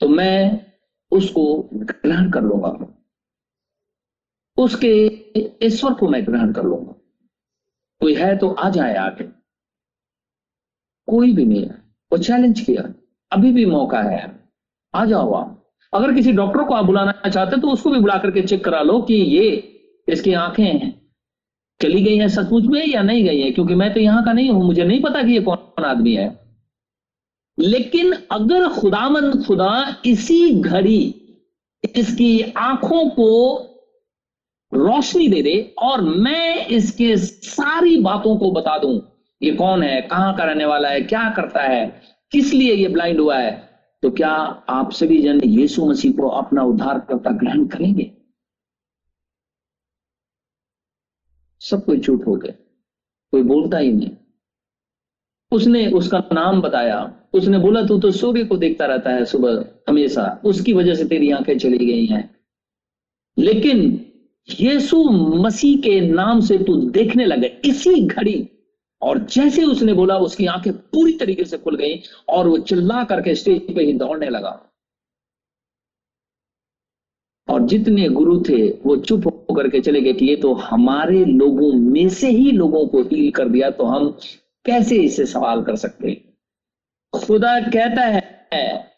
तो 0.00 0.08
मैं 0.08 0.66
उसको 1.10 1.68
ग्रहण 1.74 2.30
कर 2.30 2.42
लूँगा। 2.42 2.94
उसके 4.58 4.90
ईश्वर 5.66 5.94
को 5.94 6.08
मैं 6.08 6.26
ग्रहण 6.26 6.52
कर 6.52 6.62
लूँगा। 6.62 6.92
कोई 8.00 8.14
है 8.14 8.36
तो 8.36 8.50
आ 8.50 8.68
जाए 8.70 8.94
आके। 8.94 9.24
कोई 11.08 11.32
भी 11.32 11.44
नहीं 11.44 11.62
है। 11.62 11.82
वो 12.12 12.18
चैलेंज 12.18 12.60
किया। 12.60 12.82
अभी 13.32 13.52
भी 13.52 13.66
मौका 13.66 14.00
है। 14.02 14.40
आ 14.94 15.04
जाओ 15.04 15.32
आप। 15.32 15.54
अगर 15.92 16.14
किसी 16.14 16.32
डॉक्टर 16.32 16.64
को 16.64 16.74
आप 16.74 16.84
बुलाना 16.84 17.28
चाहते 17.28 17.60
तो 17.60 17.68
उसको 17.68 17.90
भी 17.90 18.00
बुला 18.00 18.18
करके 18.18 18.42
चेक 18.42 18.64
करा 18.64 18.82
लो 18.82 19.00
कि 19.02 19.14
ये 19.14 19.50
इसकी 20.08 20.32
आँखें 20.32 20.64
हैं। 20.64 21.08
चली 21.82 22.02
गई 22.02 22.16
हैं 22.16 22.28
सचमुच 22.28 22.64
में 22.64 22.86
या 22.86 23.02
नहीं 23.02 23.24
गई 23.24 23.40
है? 23.40 23.50
क्योंकि 23.50 23.74
मैं 23.74 23.94
तो 23.94 24.00
यहाँ 24.00 24.24
का 24.24 24.32
नहीं 24.32 24.50
हूँ। 24.50 24.64
मुझे 24.64 24.84
नहीं 24.84 25.02
पता 25.02 25.22
कि 25.22 25.32
ये 25.32 25.40
कौन 25.40 25.84
आदमी 25.84 26.14
है। 26.14 26.47
लेकिन 27.58 28.12
अगर 28.32 28.68
खुदामंद 28.70 29.44
खुदा 29.46 30.02
इसी 30.06 30.60
घड़ी 30.60 31.14
इसकी 31.96 32.40
आँखों 32.56 33.08
को 33.10 33.30
रोशनी 34.72 35.28
दे 35.28 35.42
दे 35.42 35.74
और 35.78 36.00
मैं 36.00 36.66
इसके 36.66 37.16
सारी 37.16 37.96
बातों 38.00 38.36
को 38.38 38.50
बता 38.52 38.76
दूँ, 38.78 39.00
ये 39.40 39.50
कौन 39.56 39.82
है, 39.82 40.00
कहाँ 40.02 40.36
का 40.36 40.44
रहने 40.44 40.64
वाला 40.64 40.88
है, 40.88 41.00
क्या 41.02 41.28
करता 41.36 41.62
है, 41.62 41.86
किस 42.32 42.52
लिए 42.52 42.74
ये 42.74 42.88
ब्लाइंड 42.88 43.20
हुआ 43.20 43.38
है 43.38 43.50
तो 44.02 44.10
क्या 44.10 44.30
आप 44.70 44.92
सभी 44.92 45.22
जन 45.22 45.40
यीशु 45.44 45.86
मसीह 45.86 46.12
को 46.12 46.28
अपना 46.30 46.62
उद्धार 46.64 46.98
करता 47.00 47.30
ग्रहण 47.30 47.66
करेंगे? 47.66 48.10
सब 51.62 51.84
कोई 51.84 52.00
चुप 52.00 52.26
हो 52.28 52.34
गए 52.36 52.52
कोई 53.32 53.42
बोलता 53.44 53.78
ही 53.78 53.92
नहीं। 53.92 54.10
उसने 55.52 55.86
उसका 55.92 56.18
नाम 56.32 56.60
बताया 56.62 56.98
उसने 57.32 57.58
बोला, 57.58 57.82
तू 57.82 57.98
तो 57.98 58.10
सूर्य 58.10 58.44
को 58.44 58.56
देखता 58.56 58.86
रहता 58.86 59.10
है 59.10 59.24
सुबह 59.24 59.64
हमेशा। 59.88 60.40
उसकी 60.44 60.72
वजह 60.72 60.94
से 60.94 61.04
तेरी 61.04 61.30
आँखें 61.30 61.58
चली 61.58 61.86
गई 61.86 62.06
हैं। 62.06 62.36
लेकिन 63.38 64.06
यीशु 64.60 65.04
मसीह 65.34 65.78
के 65.78 66.00
नाम 66.00 66.40
से 66.40 66.58
तू 66.58 66.76
देखने 66.76 67.26
लगे, 67.26 67.60
इसी 67.64 68.06
घड़ी। 68.06 68.48
और 69.02 69.18
जैसे 69.18 69.64
उसने 69.64 69.92
बोला, 69.92 70.18
उसकी 70.18 70.46
आँखें 70.46 70.72
पूरी 70.72 71.12
तरीके 71.12 71.44
से 71.44 71.58
खुल 71.58 71.76
गई 71.76 72.00
और 72.28 72.48
वो 72.48 72.58
चिल्ला 72.58 73.04
करके 73.04 73.34
स्टेज 73.34 73.74
पे 73.74 73.84
ही 73.84 73.92
दौड़ने 73.92 74.28
लगा। 74.28 74.64
और 77.48 77.62
जितने 77.62 78.08
गुरु 78.08 78.40
थे, 78.40 78.70
वो 78.70 78.96
चुप 78.96 79.26
होकर 79.26 79.68
के 79.68 79.80
चले 79.80 80.00
गए 80.00 80.12
कि 80.12 80.26
ये 80.26 80.36
तो 80.36 80.52
हमारे 80.52 81.24
लोगों 81.24 81.72
में 81.72 82.08
से 82.08 82.30
ही 82.30 82.50
लोगों 82.52 82.86
को 82.86 83.02
हील 83.02 83.30
कर 83.30 83.48
दिया 83.48 83.70
तो 83.70 83.84
हम 83.84 84.18
कैसे 84.64 84.96
इसे 84.96 85.26
सवाल 85.26 85.62
कर 85.62 85.76
सकते 85.76 86.24
खुदा 87.12 87.58
कहता 87.60 88.04
है, 88.04 88.92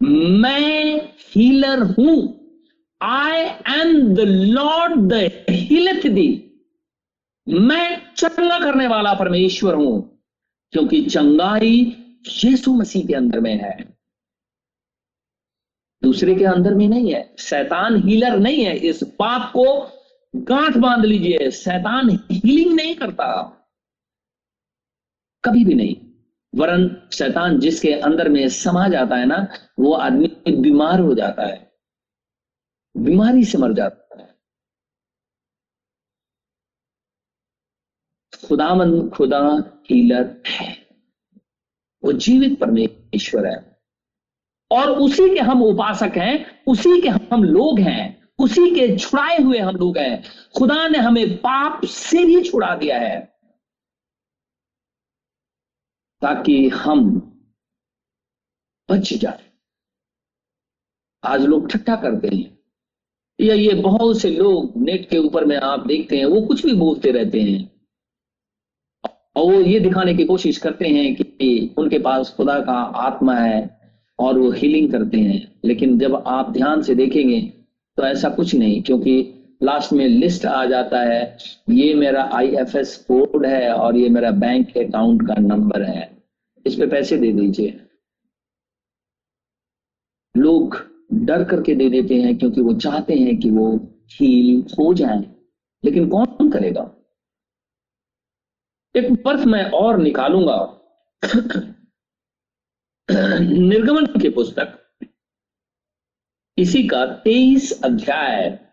मैं 0.00 1.00
हीलर 1.30 1.82
हूँ। 1.82 2.16
I 3.00 3.40
am 3.80 4.14
the 4.14 4.20
Lord 4.50 5.00
the 5.08 5.44
healeth 5.50 6.06
thee 6.10 6.28
मैं 7.46 8.14
चंगा 8.16 8.58
करने 8.58 8.86
वाला 8.86 9.14
परमेश्वर 9.14 9.74
हूँ, 9.74 10.22
क्योंकि 10.72 11.04
चंगाई 11.06 11.76
यीशु 12.44 12.74
मसीह 12.74 13.06
के 13.06 13.14
अंदर 13.14 13.40
में 13.40 13.54
है। 13.56 13.76
दूसरे 16.02 16.34
के 16.34 16.44
अंदर 16.44 16.74
में 16.74 16.88
नहीं 16.88 17.12
है। 17.14 17.34
शैतान 17.38 17.96
हीलर 18.02 18.38
नहीं 18.38 18.64
है। 18.64 18.76
इस 18.76 19.02
बात 19.18 19.50
को 19.52 19.64
गांठ 20.34 20.76
बाँध 20.76 21.04
लीजिए। 21.04 21.50
शैतान 21.50 22.10
हीलिंग 22.10 22.74
नहीं 22.74 22.94
करता। 22.94 23.26
कभी 25.44 25.64
भी 25.64 25.74
नहीं। 25.74 25.96
वरन 26.54 27.08
शैतान 27.12 27.60
जिसके 27.60 27.92
अंदर 27.92 28.28
में 28.28 28.48
समा 28.48 28.88
जाता 28.88 29.16
है 29.16 29.26
ना, 29.26 29.46
वो 29.78 29.92
आदमी 29.92 30.26
बीमार 30.56 31.00
हो 31.00 31.14
जाता 31.14 31.46
है। 31.46 31.72
बीमारी 32.96 33.44
से 33.44 33.58
मर 33.58 33.72
जाता 33.72 34.22
है। 34.22 34.34
खुदामंद 38.48 39.10
खुदा 39.10 39.72
हीलर 39.90 40.42
है। 40.46 40.86
वो 42.04 42.12
जीवित 42.12 42.60
परमेश्वर 42.60 43.46
है। 43.46 43.82
और 44.70 44.90
उसी 44.90 45.34
के 45.34 45.40
हम 45.40 45.62
उपासक 45.62 46.12
हैं, 46.16 46.62
उसी 46.66 47.00
के 47.00 47.08
हम 47.08 47.44
लोग 47.44 47.80
हैं, 47.80 48.28
उसी 48.38 48.70
के 48.70 48.98
छुड़ाए 48.98 49.38
हुए 49.42 49.58
हम 49.58 49.76
लोग 49.76 49.98
हैं। 49.98 50.22
खुदा 50.58 50.88
ने 50.88 50.98
हमें 50.98 51.36
पाप 51.36 51.84
से 51.84 52.24
भी 52.24 52.42
छुड़ा 52.42 52.76
दिया 52.76 52.98
है। 52.98 53.29
ताकि 56.22 56.68
हम 56.68 57.10
बच 58.90 59.12
जाए। 59.14 59.44
आज 61.24 61.44
लोग 61.46 61.68
ठट्ठा 61.70 61.96
करते 61.96 62.28
हैं। 62.28 62.58
या 63.40 63.54
ये 63.54 63.74
बहुत 63.74 64.20
से 64.20 64.30
लोग 64.30 64.72
नेट 64.76 65.08
के 65.10 65.18
ऊपर 65.18 65.44
में 65.44 65.56
आप 65.56 65.86
देखते 65.86 66.16
हैं, 66.18 66.24
वो 66.24 66.40
कुछ 66.42 66.66
भी 66.66 66.74
बोलते 66.74 67.10
रहते 67.10 67.40
हैं। 67.40 67.70
और 69.36 69.52
वो 69.54 69.60
ये 69.60 69.80
दिखाने 69.80 70.14
की 70.14 70.24
कोशिश 70.24 70.58
करते 70.58 70.88
हैं 70.88 71.14
कि 71.16 71.74
उनके 71.78 71.98
पास 71.98 72.30
खुदा 72.30 72.60
का 72.60 72.72
आत्मा 72.72 73.34
है 73.34 73.80
और 74.18 74.38
वो 74.38 74.50
हीलिंग 74.50 74.90
करते 74.92 75.18
हैं। 75.18 75.60
लेकिन 75.64 75.98
जब 75.98 76.14
आप 76.26 76.50
ध्यान 76.50 76.82
से 76.82 76.94
देखेंगे 76.94 77.40
तो 77.96 78.02
ऐसा 78.02 78.28
कुछ 78.28 78.54
नहीं, 78.54 78.82
क्योंकि 78.82 79.39
लास्ट 79.62 79.92
में 79.92 80.08
लिस्ट 80.08 80.46
आ 80.46 80.66
जाता 80.66 81.00
है। 81.00 81.38
ये 81.70 81.94
मेरा 81.94 82.30
आईएफएस 82.32 82.96
कोड 82.96 83.46
है 83.46 83.72
और 83.74 83.96
ये 83.96 84.08
मेरा 84.08 84.30
बैंक 84.30 84.78
अकाउंट 84.78 85.22
का 85.22 85.34
नंबर 85.34 85.82
है। 85.82 86.22
इस 86.66 86.74
पे 86.74 86.86
पैसे 86.86 87.16
दे 87.16 87.32
दीजिए। 87.32 87.86
लोग 90.36 90.76
डर 91.12 91.44
करके 91.44 91.74
दे 91.74 91.90
देते 91.90 92.14
हैं 92.14 92.38
क्योंकि 92.38 92.60
वो 92.60 92.74
चाहते 92.74 93.14
हैं 93.14 93.38
कि 93.40 93.50
वो 93.50 93.76
हील 94.12 94.60
हो 94.60 94.94
जाए। 94.94 95.34
लेकिन 95.84 96.08
कौन 96.08 96.26
करेगा? 96.26 96.90
एक 98.96 99.26
वर्ष 99.26 99.46
मैं 99.46 99.70
और 99.70 99.98
निकालूँगा। 99.98 100.80
निर्गमन 103.40 104.06
की 104.06 104.28
पुस्तक। 104.28 104.78
इसी 106.58 106.88
का 106.88 107.06
तेईस 107.06 107.80
अध्याय। 107.84 108.69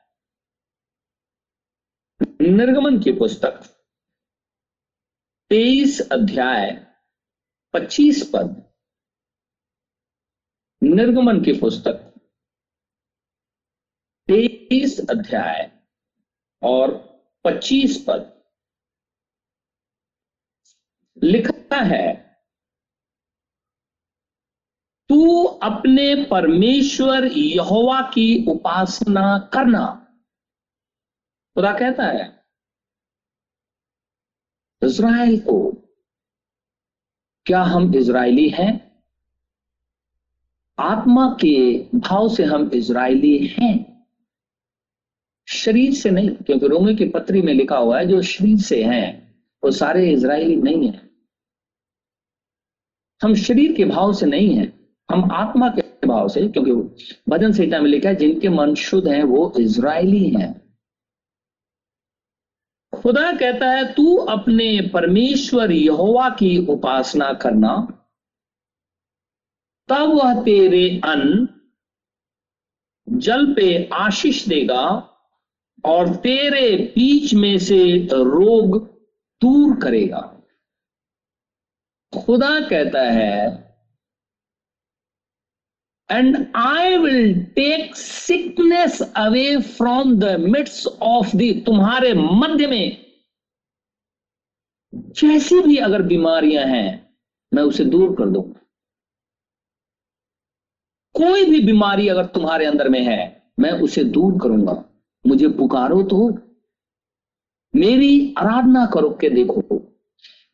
निर्गमन 2.49 2.99
की 2.99 3.11
पुस्तक। 3.11 3.83
तेईस 5.49 6.09
अध्याय, 6.11 6.87
पच्चीस 7.73 8.31
पद। 8.33 8.73
निर्गमन 10.83 11.43
की 11.43 11.53
पुस्तक। 11.53 11.93
तेईस 14.27 14.99
अध्याय 15.09 15.79
और 16.63 16.97
पच्चीस 17.43 18.05
पद। 18.07 18.43
लिखता 21.23 21.77
है, 21.77 22.27
तू 25.09 25.43
अपने 25.43 26.25
परमेश्वर 26.25 27.25
यहोवा 27.25 28.01
की 28.01 28.51
उपासना 28.51 29.49
करना। 29.53 30.03
खुदा 31.55 31.73
कहता 31.73 32.03
है 32.03 32.36
इज़राइल 34.83 35.39
को। 35.39 35.83
क्या 37.45 37.61
हम 37.61 37.95
इज़राइली 37.95 38.49
हैं? 38.49 38.91
आत्मा 40.79 41.37
के 41.41 41.79
भाव 41.95 42.29
से 42.29 42.43
हम 42.43 42.71
इज़राइली 42.73 43.47
हैं। 43.47 44.05
शरीर 45.47 45.93
से 45.93 46.11
नहीं, 46.11 46.29
क्योंकि 46.29 46.67
रोमी 46.67 46.95
की 46.95 47.05
पत्री 47.05 47.41
में 47.41 47.53
लिखा 47.53 47.77
हुआ 47.77 47.99
है, 47.99 48.05
जो 48.05 48.21
शरीर 48.21 48.57
से 48.57 48.83
हैं, 48.83 49.35
वो 49.63 49.71
सारे 49.71 50.11
इज़राइली 50.11 50.55
नहीं 50.55 50.89
है। 50.89 51.09
हम 53.23 53.35
शरीर 53.35 53.73
के 53.73 53.85
भाव 53.85 54.13
से 54.13 54.25
नहीं 54.25 54.55
है, 54.55 54.73
हम 55.11 55.31
आत्मा 55.31 55.69
के 55.69 56.07
भाव 56.07 56.27
से, 56.27 56.47
क्योंकि 56.47 56.71
भजन 57.29 57.51
संहिता 57.51 57.79
में 57.79 57.89
लिखा 57.89 58.09
है, 58.09 58.15
जिनके 58.15 58.49
मन 58.49 58.75
शुद्ध 58.75 59.07
हैं, 59.07 59.23
वो 59.23 59.53
इज़राइली 59.59 60.29
हैं। 60.29 60.66
खुदा 63.07 63.31
कहता 63.31 63.71
है, 63.71 63.93
तू 63.93 64.15
अपने 64.17 64.89
परमेश्वर 64.93 65.71
यहोवा 65.71 66.29
की 66.29 66.67
उपासना 66.67 67.33
करना। 67.33 67.97
तब 69.89 70.09
वह 70.09 70.43
तेरे 70.43 71.01
अन्न 71.03 71.47
जल 73.09 73.53
पे 73.53 73.89
आशीष 73.93 74.47
देगा 74.47 75.09
और 75.85 76.15
तेरे 76.15 76.77
बीच 76.77 77.33
में 77.33 77.57
से 77.57 78.05
रोग 78.05 78.87
दूर 79.41 79.75
करेगा। 79.75 80.41
खुदा 82.25 82.59
कहता 82.59 83.01
है 83.01 83.66
and 86.11 86.45
I 86.55 86.97
will 86.97 87.43
take 87.43 87.95
sickness 87.95 89.01
away 89.01 89.57
from 89.57 90.15
the 90.19 90.39
midst 90.39 90.87
of 90.87 91.35
thee 91.35 91.53
तुम्हारे 91.61 92.13
मध्य 92.13 92.67
में। 92.67 93.05
जैसी 94.95 95.61
भी 95.61 95.77
अगर 95.77 96.01
बीमारियाँ 96.01 96.65
हैं, 96.65 97.15
मैं 97.53 97.63
उसे 97.63 97.85
दूर 97.85 98.15
कर 98.15 98.25
दूँगा 98.25 98.53
कोई 101.15 101.45
भी 101.45 101.59
बीमारी 101.59 102.07
अगर 102.07 102.25
तुम्हारे 102.25 102.65
अंदर 102.65 102.89
में 102.89 103.01
है, 103.01 103.51
मैं 103.59 103.71
उसे 103.71 104.03
दूर 104.03 104.39
करूँगा। 104.41 104.83
मुझे 105.27 105.47
पुकारो 105.47 106.03
तो 106.03 106.29
मेरी 107.75 108.33
आराधना 108.37 108.85
करो 108.85 109.09
के 109.09 109.29
देखो। 109.29 109.61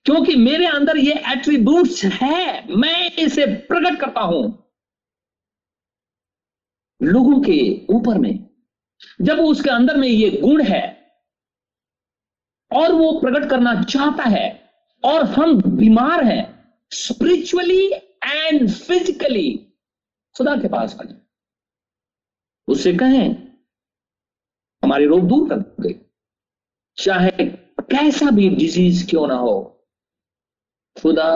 क्योंकि 0.05 0.35
मेरे 0.35 0.65
अंदर 0.65 0.97
ये 0.97 1.13
एट्रीब्यूट्स 1.13 2.03
है, 2.05 2.67
मैं 2.77 3.11
इसे 3.11 3.45
प्रकट 3.45 3.99
करता 3.99 4.21
हूँ। 4.21 4.62
लोगों 7.03 7.39
के 7.41 7.85
ऊपर 7.89 8.17
में। 8.17 8.49
जब 9.21 9.39
उसके 9.39 9.69
अंदर 9.69 9.97
में 9.97 10.07
ये 10.07 10.29
गुण 10.41 10.63
है, 10.63 10.83
और 12.71 12.93
वो 12.93 13.11
प्रकट 13.19 13.49
करना 13.49 13.81
चाहता 13.83 14.23
है, 14.23 14.47
और 15.03 15.23
हम 15.25 15.61
बीमार 15.77 16.23
हैं 16.23 16.43
स्पिरिचुअली 16.91 17.85
एंड 17.91 18.69
फिजिकली 18.69 19.51
खुदा 20.35 20.55
के 20.55 20.67
पास 20.67 20.95
आ 20.95 21.03
जाए 21.03 21.21
उससे 22.67 22.93
कहें, 22.93 23.29
हमारे 24.83 25.05
रोग 25.05 25.27
दूर 25.27 25.49
कर 25.49 25.59
दे। 25.83 25.93
चाहे 26.97 27.45
कैसा 27.83 28.29
भी 28.31 28.49
डिज़ीज़ 28.49 29.09
क्यों 29.09 29.27
ना 29.27 29.35
हो, 29.35 29.55
खुदा 30.95 31.29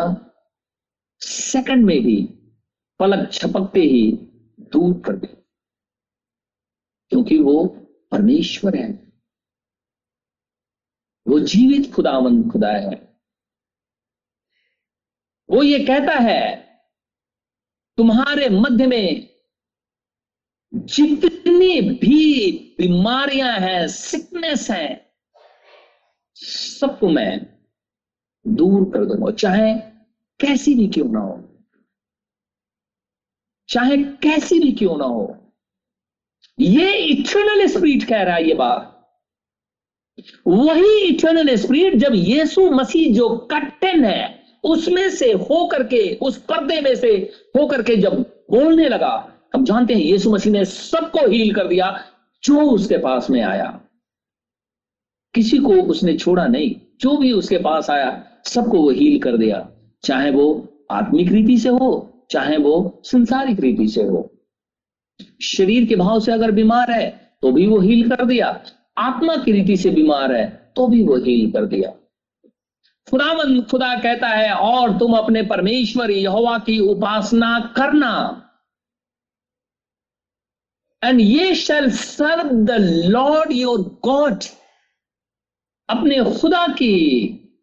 सेकंड 1.21 1.85
में 1.85 1.95
ही 1.95 2.15
पलक 2.99 3.31
छपकते 3.33 3.81
ही 3.81 4.11
दूर 4.71 4.93
कर 5.05 5.15
दे। 5.15 5.35
क्योंकि 7.11 7.37
वो 7.37 7.65
परमेश्वर 8.11 8.75
है। 8.75 9.07
वो 11.27 11.39
जीवित 11.39 11.91
खुदावन, 11.93 12.49
खुदा 12.49 12.71
है। 12.71 12.95
वो 15.49 15.63
ये 15.63 15.79
कहता 15.85 16.13
है, 16.13 16.55
तुम्हारे 17.97 18.49
मध्य 18.49 18.87
में 18.87 19.29
जितनी 20.73 21.81
भी 21.81 22.51
बीमारियाँ 22.77 23.59
हैं 23.59 23.87
सिकनेस 23.87 24.69
है, 24.71 25.15
सबको 26.35 27.09
मैं 27.09 27.59
दूर 28.45 28.83
कर 28.91 29.05
दूँगा। 29.05 29.31
चाहे 29.31 29.73
कैसी 30.39 30.75
भी 30.75 30.87
क्यों 30.87 31.09
ना 31.09 31.19
हो, 31.19 31.43
चाहे 33.69 33.97
कैसी 33.97 34.59
भी 34.59 34.71
क्यों 34.71 34.97
ना 34.97 35.05
हो 35.05 35.36
ये 36.59 36.95
इटर्नल 36.95 37.67
स्पिरिट 37.67 38.03
कह 38.03 38.21
रहा 38.21 38.35
है 38.35 38.47
ये 38.47 38.53
बात। 38.53 38.93
वही 40.47 41.01
इटर्नल 41.01 41.55
स्पिरिट 41.55 41.95
जब 41.95 42.11
यीशु 42.15 42.71
मसीह 42.71 43.15
जो 43.15 43.29
कट्टन 43.29 44.05
है, 44.05 44.43
उसमें 44.63 45.09
से 45.09 45.31
होकर 45.31 45.83
के, 45.83 46.15
उस 46.15 46.37
पर्दे 46.37 46.81
में 46.81 46.95
से 46.95 47.31
होकर 47.57 47.75
करके 47.75 47.95
जब 47.95 48.21
बोलने 48.51 48.89
लगा, 48.89 49.33
हम 49.55 49.65
जानते 49.65 49.93
हैं 49.93 50.01
यीशु 50.01 50.31
मसीह 50.31 50.53
ने 50.53 50.65
सबको 50.65 51.27
हील 51.27 51.53
कर 51.53 51.67
दिया, 51.67 52.03
जो 52.43 52.61
उसके 52.61 52.97
पास 52.97 53.29
में 53.29 53.41
आया। 53.41 53.81
किसी 55.33 55.57
को 55.57 55.73
उसने 55.73 56.17
छोड़ा 56.17 56.47
नहीं, 56.47 56.75
जो 57.01 57.17
भी 57.17 57.31
उसके 57.31 57.57
पास 57.57 57.89
आया, 57.89 58.23
सबको 58.45 58.81
वो 58.81 58.89
हील 58.89 59.19
कर 59.19 59.37
दिया। 59.37 59.69
चाहे 60.03 60.31
वो 60.31 60.67
आत्मिक 60.91 61.31
रीति 61.31 61.57
से 61.57 61.69
हो, 61.69 62.13
चाहे 62.31 62.57
वो 62.57 63.01
संसारिक 63.03 63.59
रीति 63.59 63.87
से 63.87 64.03
हो। 64.03 64.33
शरीर 65.41 65.85
के 65.85 65.95
भाव 65.95 66.19
से 66.19 66.31
अगर 66.31 66.51
बीमार 66.51 66.91
है 66.91 67.09
तो 67.41 67.51
भी 67.51 67.67
वो 67.67 67.79
हील 67.79 68.09
कर 68.09 68.25
दिया। 68.25 68.47
आत्मा 68.97 69.35
की 69.35 69.51
रीति 69.51 69.77
से 69.77 69.89
बीमार 69.89 70.35
है 70.35 70.45
तो 70.75 70.87
भी 70.87 71.03
वो 71.03 71.15
हील 71.17 71.51
कर 71.51 71.65
दिया। 71.65 71.91
खुदावन, 73.07 73.61
खुदा 73.61 73.93
कहता 73.95 74.27
है, 74.27 74.53
और 74.53 74.97
तुम 74.97 75.13
अपने 75.13 75.41
परमेश्वर 75.43 76.11
यहोवा 76.11 76.57
की 76.59 76.79
उपासना 76.79 77.59
करना। 77.77 78.43
And 81.03 81.21
ye 81.21 81.53
shall 81.55 81.89
serve 81.91 82.49
the 82.65 82.77
Lord 83.05 83.51
your 83.51 83.81
God 84.03 84.43
अपने 85.89 86.23
खुदा 86.39 86.67
की 86.67 86.93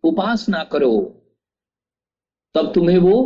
उपासना 0.04 0.62
करो। 0.64 0.96
तब 2.54 2.72
तुम्हें 2.74 2.98
वो 2.98 3.16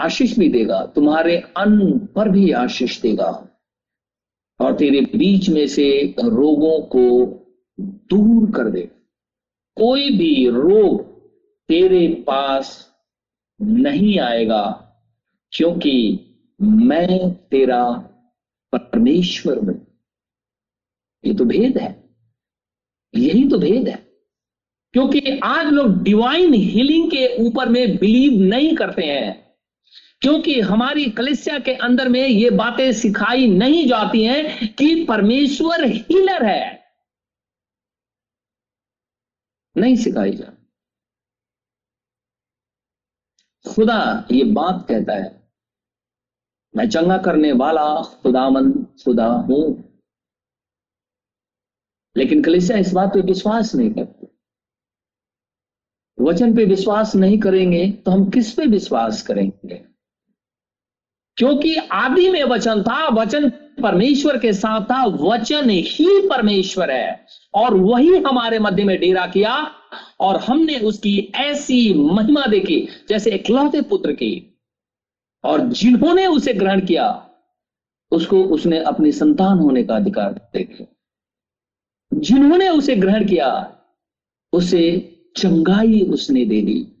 आशीष 0.00 0.38
भी 0.38 0.48
देगा, 0.48 0.86
तुम्हारे 0.86 1.36
अन्न 1.36 1.98
पर 1.98 2.28
भी 2.28 2.50
आशीष 2.50 3.02
देगा। 3.02 3.46
और 4.60 4.74
तेरे 4.74 5.00
बीच 5.00 5.48
में 5.48 5.66
से 5.66 6.14
रोगों 6.24 6.82
को 6.82 7.26
दूर 7.80 8.50
कर 8.50 8.70
दे। 8.70 8.90
कोई 9.76 10.10
भी 10.10 10.48
रोग 10.48 11.20
तेरे 11.68 12.24
पास 12.26 12.92
नहीं 13.62 14.18
आएगा, 14.18 14.92
क्योंकि 15.52 16.20
मैं 16.62 17.34
तेरा 17.34 17.92
परमेश्वर 18.74 19.58
हूँ। 19.58 19.86
ये 21.24 21.34
तो 21.34 21.44
भेद 21.44 21.78
है। 21.78 22.10
यही 23.14 23.48
तो 23.48 23.58
भेद 23.58 23.88
है। 23.88 24.10
क्योंकि 24.92 25.40
आज 25.44 25.66
लोग 25.66 26.02
डिवाइन 26.02 26.54
हीलिंग 26.54 27.10
के 27.10 27.42
ऊपर 27.42 27.68
में 27.68 27.96
बिलीव 27.96 28.40
नहीं 28.42 28.76
करते 28.76 29.02
हैं। 29.02 29.49
क्योंकि 30.22 30.60
हमारी 30.60 31.10
कलिसिया 31.10 31.58
के 31.58 31.74
अंदर 31.74 32.08
में 32.08 32.26
ये 32.26 32.50
बातें 32.50 32.92
सिखाई 32.92 33.46
नहीं 33.46 33.86
जाती 33.88 34.24
हैं 34.24 34.74
कि 34.74 35.04
परमेश्वर 35.04 35.84
हीलर 35.84 36.44
है। 36.46 36.80
नहीं 39.76 39.96
सिखाई 39.96 40.32
जा। 40.32 40.52
खुदा 43.64 44.26
ये 44.32 44.44
बात 44.44 44.86
कहता 44.88 45.12
है, 45.12 45.50
मैं 46.76 46.88
चंगा 46.90 47.18
करने 47.18 47.52
वाला 47.52 48.02
खुदामन 48.02 48.72
खुदा 49.04 49.26
हूँ। 49.26 49.62
लेकिन 52.16 52.42
कलिसिया 52.42 52.78
इस 52.78 52.92
बात 52.92 53.08
पे 53.08 53.20
विश्वास 53.20 53.74
नहीं 53.74 53.90
करती। 53.90 54.26
वचन 56.18 56.56
पे 56.56 56.64
विश्वास 56.64 57.14
नहीं 57.16 57.38
करेंगे 57.40 57.90
तो 57.92 58.10
हम 58.10 58.30
किस 58.30 58.52
पे 58.54 58.66
विश्वास 58.66 59.22
करेंगे? 59.22 59.89
क्योंकि 61.40 61.76
आदि 61.76 62.30
में 62.30 62.44
वचन 62.44 62.82
था, 62.82 63.08
वचन 63.08 63.48
परमेश्वर 63.82 64.38
के 64.38 64.52
साथ 64.52 64.80
था, 64.80 65.04
वचन 65.04 65.70
ही 65.70 66.28
परमेश्वर 66.28 66.90
है। 66.90 67.26
और 67.54 67.74
वही 67.74 68.18
हमारे 68.18 68.58
मध्य 68.58 68.84
में 68.84 69.00
डेरा 69.00 69.26
किया 69.26 69.72
और 70.20 70.36
हमने 70.36 70.78
उसकी 70.78 71.32
ऐसी 71.34 71.94
महिमा 71.94 72.46
देखी, 72.46 72.88
जैसे 73.08 73.30
इकलौते 73.30 73.80
पुत्र 73.80 74.12
की। 74.12 74.60
और 75.44 75.60
जिन्होंने 75.60 76.26
उसे 76.26 76.54
ग्रहण 76.54 76.80
किया, 76.80 77.30
उसको 78.10 78.44
उसने 78.44 78.82
अपनी 78.82 79.12
संतान 79.12 79.58
होने 79.58 79.82
का 79.82 79.96
अधिकार 79.96 80.32
देखे 80.32 80.86
जिन्होंने 82.14 82.68
उसे 82.68 82.96
ग्रहण 82.96 83.28
किया, 83.28 83.76
उसे 84.52 85.16
चंगाई 85.36 86.00
उसने 86.00 86.44
दे 86.44 86.60
दी। 86.60 86.99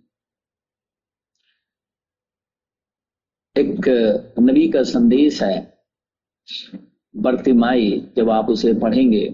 एक 3.60 3.88
नबी 4.40 4.68
का 4.68 4.82
संदेश 4.82 5.42
है 5.42 5.56
बर्तिमाई 7.16 8.10
जब 8.16 8.30
आप 8.30 8.50
उसे 8.50 8.74
पढ़ेंगे 8.74 9.26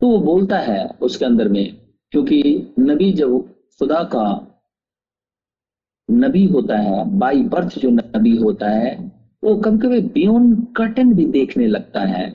तो 0.00 0.08
वो 0.08 0.18
बोलता 0.18 0.58
है 0.58 0.86
उसके 1.02 1.24
अंदर 1.24 1.48
में 1.48 1.76
क्योंकि 2.12 2.42
नबी 2.78 3.12
जब 3.12 3.38
खुदा 3.78 4.02
का 4.04 4.24
नबी 6.10 6.44
होता 6.46 6.76
है 6.76 7.18
बाई 7.18 7.42
बर्थ 7.42 7.78
जो 7.78 7.90
नबी 7.90 8.36
होता 8.36 8.70
है 8.70 8.94
वो 9.44 9.54
कभी 9.56 9.78
कभी 9.78 10.00
बियॉन्ड 10.00 10.66
कर्टन 10.76 11.12
भी 11.14 11.26
देखने 11.26 11.66
लगता 11.66 12.00
है। 12.00 12.30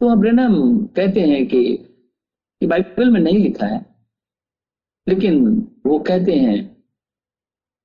तो 0.00 0.08
अब्रनम 0.08 0.54
कहते 0.86 1.20
हैं 1.20 1.46
कि, 1.46 1.76
कि 1.76 2.66
बाइबल 2.66 3.10
में 3.10 3.20
नहीं 3.20 3.38
लिखा 3.38 3.66
है 3.66 3.86
लेकिन 5.06 5.46
वो 5.86 5.98
कहते 5.98 6.32
हैं 6.32 6.64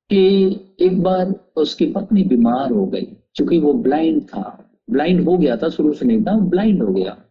कि 0.10 0.63
एक 0.82 1.02
बार 1.04 1.32
उसकी 1.56 1.86
पत्नी 1.92 2.24
बीमार 2.24 2.72
हो 2.72 2.86
गई 2.86 3.06
क्योंकि 3.06 3.60
वो 3.60 3.74
ब्लाइंड 3.74 4.24
था। 4.30 4.70
ब्लाइंड 4.90 5.30
हो 5.30 5.38
गया 5.38 5.58
था, 5.58 5.70
शुरू 5.70 5.94
से 5.94 6.06
नहीं 6.06 6.22
था 6.22 6.40
ब्लाइंड 6.40 6.84
हो 6.84 6.94
गया। 6.94 7.26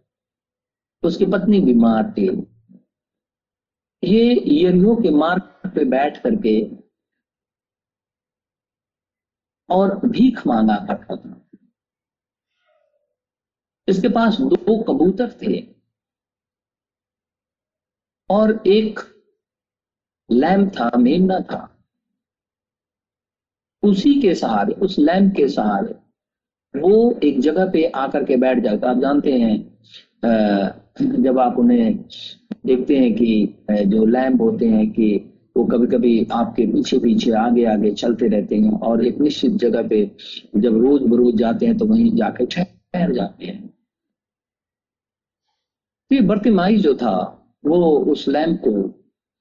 उसकी 1.03 1.27
पत्नी 1.27 1.61
बीमार 1.61 2.11
थी। 2.11 2.29
ये 4.05 4.35
यरियो 4.65 4.97
के 4.97 5.11
मार्ग 5.11 5.43
पे 5.75 5.85
बैठ 5.85 6.23
करके 6.23 6.71
और 9.71 10.09
भीख 10.09 10.47
मांगा 10.47 10.77
करता 10.77 11.17
था। 11.17 11.49
इसके 13.89 14.09
पास 14.09 14.37
दो 14.41 14.83
कबूतर 14.83 15.39
थे 15.43 15.75
और 18.31 18.63
एक 18.67 19.01
लैम्प 20.31 20.73
था 20.73 20.91
मेमना 20.99 21.41
था। 21.41 21.72
उसी 23.83 24.15
के 24.21 24.35
सहारे, 24.35 24.73
उस 24.73 24.99
लैम्प 24.99 25.35
के 25.37 25.49
सहारे, 25.49 25.95
वो 26.75 27.19
एक 27.23 27.41
जगह 27.41 27.71
पे 27.71 27.85
आकर 27.87 28.25
के 28.25 28.37
बैठ 28.37 28.59
जाता 28.59 28.91
आप 28.91 28.99
जानते 28.99 29.33
हैं 29.33 31.23
जब 31.23 31.39
आप 31.39 31.59
उन्हें 31.59 31.95
देखते 32.67 32.97
हैं 32.97 33.15
कि 33.15 33.85
जो 33.87 34.05
लैम्प 34.07 34.41
होते 34.41 34.67
हैं 34.67 34.91
कि 34.91 35.09
वो 35.57 35.65
कभी 35.65 35.87
कभी 35.87 36.27
आपके 36.33 36.67
पीछे 36.67 36.99
पीछे 36.99 37.31
आगे 37.31 37.65
आगे 37.65 37.91
चलते 37.93 38.29
रहते 38.29 38.57
हैं 38.57 38.73
और 38.81 39.05
एक 39.07 39.19
निश्चित 39.19 39.53
जगह 39.53 39.89
पे 39.89 40.05
जब 40.57 40.77
रोज 40.79 41.03
बरोज 41.03 41.35
जाते 41.35 41.67
हैं 41.67 41.77
तो 41.79 41.87
वहीं 41.87 42.15
जाके 42.17 42.47
ठहर 42.47 43.13
जाते 43.13 43.47
हैं। 43.47 43.69
फिर 46.11 46.23
बर्तिमाई 46.23 46.77
जो 46.77 46.95
था, 46.95 47.17
वो 47.65 47.99
उस 48.13 48.29
लैम्प 48.29 48.61
को 48.61 48.73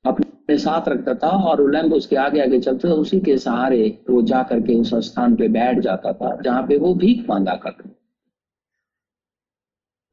अपने 0.05 0.30
साथ 0.57 0.87
रखता 0.87 1.13
था 1.13 1.29
और 1.47 1.61
वो 1.61 1.67
लैम्प 1.67 1.93
उसके 1.93 2.15
आगे 2.15 2.41
आगे 2.41 2.59
चलता 2.59 2.89
था, 2.89 2.93
उसी 2.93 3.19
के 3.19 3.37
सहारे 3.37 4.03
वो 4.09 4.21
जा 4.21 4.43
करके 4.43 4.75
उस 4.75 4.93
स्थान 5.05 5.35
पे 5.35 5.47
बैठ 5.47 5.79
जाता 5.79 6.13
था, 6.13 6.35
जहाँ 6.41 6.67
पे 6.67 6.77
वो 6.77 6.93
भीख 6.95 7.29
मांगा 7.29 7.55
करता 7.55 7.89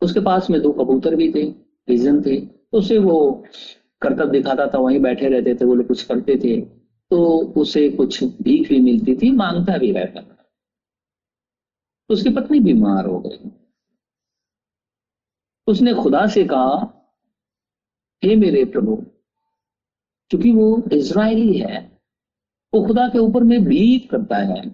उसके 0.02 0.20
पास 0.20 0.50
में 0.50 0.60
दो 0.62 0.72
कबूतर 0.72 1.14
भी 1.14 1.32
थे, 1.34 1.42
रीजन 1.88 2.22
थे, 2.26 2.36
उसे 2.72 2.98
वो 2.98 3.44
कर्तव्य 4.02 4.30
दिखाता 4.30 4.66
था, 4.66 4.78
वहीं 4.78 5.00
बैठे 5.00 5.28
रहते 5.28 5.54
थे, 5.54 5.64
वो 5.64 5.74
लोग 5.74 5.86
कुछ 5.86 6.02
करते 6.02 6.36
थे 6.36 6.60
तो 7.10 7.18
उसे 7.56 7.88
कुछ 7.90 8.24
भीख 8.24 8.68
भी 8.68 8.80
मिलती 8.80 9.14
थी, 9.16 9.30
माँगता 9.30 9.78
भी 9.78 9.92
रहता 9.92 10.20
था। 10.20 10.44
उसकी 12.10 12.30
पत्नी 12.30 12.60
बीमार 12.60 13.06
हो 13.06 13.18
गई। 13.20 13.50
उसने 15.66 15.94
खुदा 15.94 16.26
से 16.26 16.44
कहा, 16.44 16.94
हे 18.24 18.36
मेरे 18.36 18.64
प्रभु 18.64 19.02
क्योंकि 20.30 20.50
वो 20.52 20.82
इज़राइली 20.92 21.58
है, 21.58 21.80
वो 22.72 22.86
खुदा 22.86 23.06
के 23.08 23.18
ऊपर 23.18 23.44
में 23.44 23.64
बिलीव 23.64 24.08
करता 24.10 24.36
है। 24.36 24.66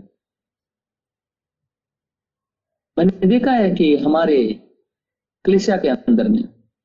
मैंने 2.97 3.27
देखा 3.27 3.53
है 3.53 3.71
कि 3.71 3.97
हमारे 3.97 4.37
कलिसिया 5.45 5.77
के 5.77 5.89
अंदर 5.89 6.29
में 6.29 6.43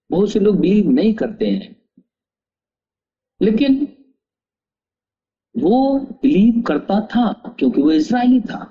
बहुत 0.10 0.32
से 0.32 0.40
लोग 0.40 0.60
बिलीव 0.60 0.90
नहीं 0.92 1.14
करते 1.14 1.48
हैं, 1.48 1.76
लेकिन 3.42 3.88
वो 5.56 6.00
बिलीव 6.00 6.62
करता 6.62 7.00
था 7.08 7.32
क्योंकि 7.50 7.82
वो 7.82 7.92
इसराइली 7.92 8.40
था। 8.42 8.66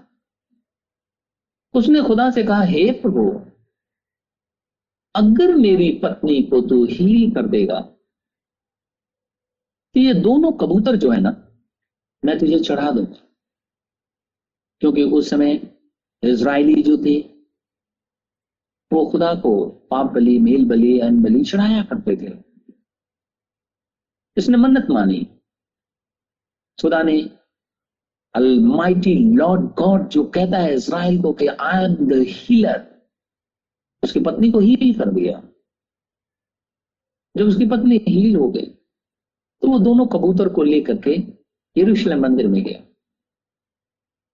उसने 1.75 2.03
खुदा 2.03 2.31
से 2.31 2.43
कहा, 2.43 2.63
हे 2.63 2.91
प्रभु, 2.93 3.31
अगर 5.15 5.55
मेरी 5.57 5.91
पत्नी 6.03 6.43
को 6.43 6.61
तू 6.61 6.85
हील 6.85 7.31
कर 7.35 7.47
देगा 7.49 7.81
तो 9.99 10.03
ये 10.03 10.13
दोनों 10.15 10.51
कबूतर 10.53 10.97
जो 10.97 11.11
है 11.11 11.21
ना, 11.21 11.31
मैं 12.23 12.39
तुझे 12.39 12.59
चढ़ा 12.59 12.91
दूँगा 12.91 13.17
क्योंकि 14.83 15.03
उस 15.03 15.31
समय 15.31 15.55
इज़राइली 16.23 16.83
जो 16.83 16.97
थे, 16.97 17.19
वो 18.91 19.05
खुदा 19.11 19.35
को 19.35 19.55
पाप 19.91 20.13
बलि, 20.13 20.39
मेल 20.39 20.65
बलि, 20.65 20.99
अन 21.01 21.23
बलि 21.23 21.43
चढ़ाया 21.45 21.83
करते 21.83 22.17
थे। 22.17 22.33
इसने 24.37 24.57
मन्नत 24.57 24.91
मानी। 24.91 25.21
खुदा 26.79 27.03
ने 27.03 27.19
अलमाइटी 28.35 29.15
लॉर्ड 29.37 29.69
गॉड 29.75 30.09
जो 30.09 30.25
कहता 30.25 30.59
है 30.59 30.75
इसराइल 30.75 31.23
को 31.23 31.33
कि 31.33 31.47
आई 31.47 31.85
एम 31.85 31.95
द 32.09 32.25
हीलर 32.29 32.87
उसकी 34.03 34.21
पत्नी 34.21 34.51
को 34.51 34.59
हील 34.61 34.99
कर 34.99 35.13
दिया। 35.13 35.43
जब 37.37 37.47
उसकी 37.47 37.67
पत्नी 37.67 38.05
हील 38.09 38.37
हो 38.37 38.49
गई 38.49 38.75
तो 39.63 39.69
वो 39.69 39.79
दोनों 39.79 40.07
कबूतर 40.07 40.49
को 40.49 40.63
लेकर 40.63 40.97
के 40.97 41.17
यरूशलेम 41.77 42.21
मंदिर 42.21 42.49
में 42.49 42.63
गया। 42.65 42.83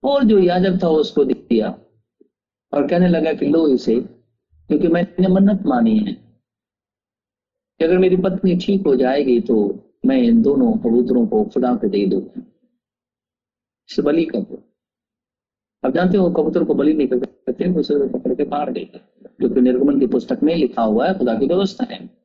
और 0.03 0.25
जो 0.25 0.39
याजक 0.39 0.83
था 0.83 0.89
उसको 0.89 1.25
दिया 1.25 1.68
और 2.72 2.89
कहने 2.89 3.09
लगा 3.09 3.33
कि 3.33 3.47
लो 3.47 3.66
इसे, 3.68 4.01
क्योंकि 4.01 4.89
मैंने 4.89 5.29
मन्नत 5.29 5.62
मानी 5.66 5.99
है। 5.99 6.12
कि 7.81 7.85
अगर 7.85 7.99
मेरी 7.99 8.16
पत्नी 8.16 8.57
ठीक 8.57 8.87
हो 8.87 8.97
जाएगी 8.97 9.41
तो 9.41 9.57
मैं 10.07 10.16
इन 10.22 10.43
दोनों 10.43 10.72
कबूतरों 10.72 11.27
को 11.27 11.45
खुदा 11.45 11.75
को 11.77 11.89
दे। 11.89 12.07
दूँगा 12.07 12.43
इसे 13.91 14.03
बलि 14.03 14.25
कर 14.25 14.62
अब 15.85 15.93
जानते 15.93 16.18
हो 16.18 16.31
कबूतर 16.31 16.64
को 16.64 16.75
बलि 16.75 16.93
नहीं 16.93 17.09
करते 17.09 17.72
पकड़ 18.09 18.35
के 18.35 18.45
मार 18.45 18.72
देते 18.72 18.99
क्योंकि 19.29 19.61
निर्गमन 19.61 20.01
की 20.01 20.07
पुस्तक 20.07 20.43
में 20.43 20.57
लिखा 20.57 20.83
हुआ 20.83 21.09
है, 21.09 21.18
खुदा 21.18 21.35
की 21.39 21.47
व्यवस्था 21.47 21.85
है। 21.91 22.24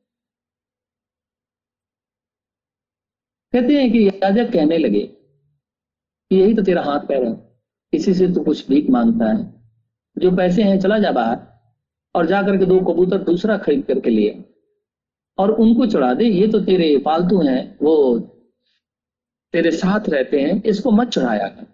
कहते 3.52 3.74
हैं 3.74 3.92
कि 3.92 4.08
याजक 4.08 4.52
कहने 4.52 4.78
लगे 4.78 5.00
कि 5.00 6.36
यही 6.36 6.54
तो 6.54 6.62
तेरा 6.62 6.82
हाथ 6.82 7.00
पैर 7.00 7.24
है। 7.24 7.58
इसी 7.92 8.14
से 8.14 8.28
तो 8.28 8.44
कुछ 8.44 8.68
भीख 8.68 8.90
माँगता 8.90 9.26
है? 9.26 9.64
जो 10.18 10.36
पैसे 10.36 10.62
हैं, 10.62 10.80
चला 10.80 10.98
जा 10.98 11.12
बाहर 11.12 11.38
और 12.14 12.26
जा 12.26 12.42
करके 12.42 12.66
दो 12.66 12.80
कबूतर 12.80 13.18
दूसरा 13.18 13.58
खरीद 13.58 13.84
करके 13.84 14.10
लिए 14.10 14.44
और 15.38 15.50
उनको 15.50 15.86
चढ़ा 15.86 16.14
दे, 16.14 16.24
ये 16.24 16.48
तो 16.48 16.60
तेरे 16.60 16.98
पालतू 16.98 17.40
हैं, 17.42 17.78
वो 17.82 18.18
तेरे 19.52 19.70
साथ 19.70 20.08
रहते 20.08 20.40
हैं, 20.40 20.62
इसको 20.62 20.90
मत 20.90 21.08
चढ़ाया 21.08 21.48
कर। 21.48 21.66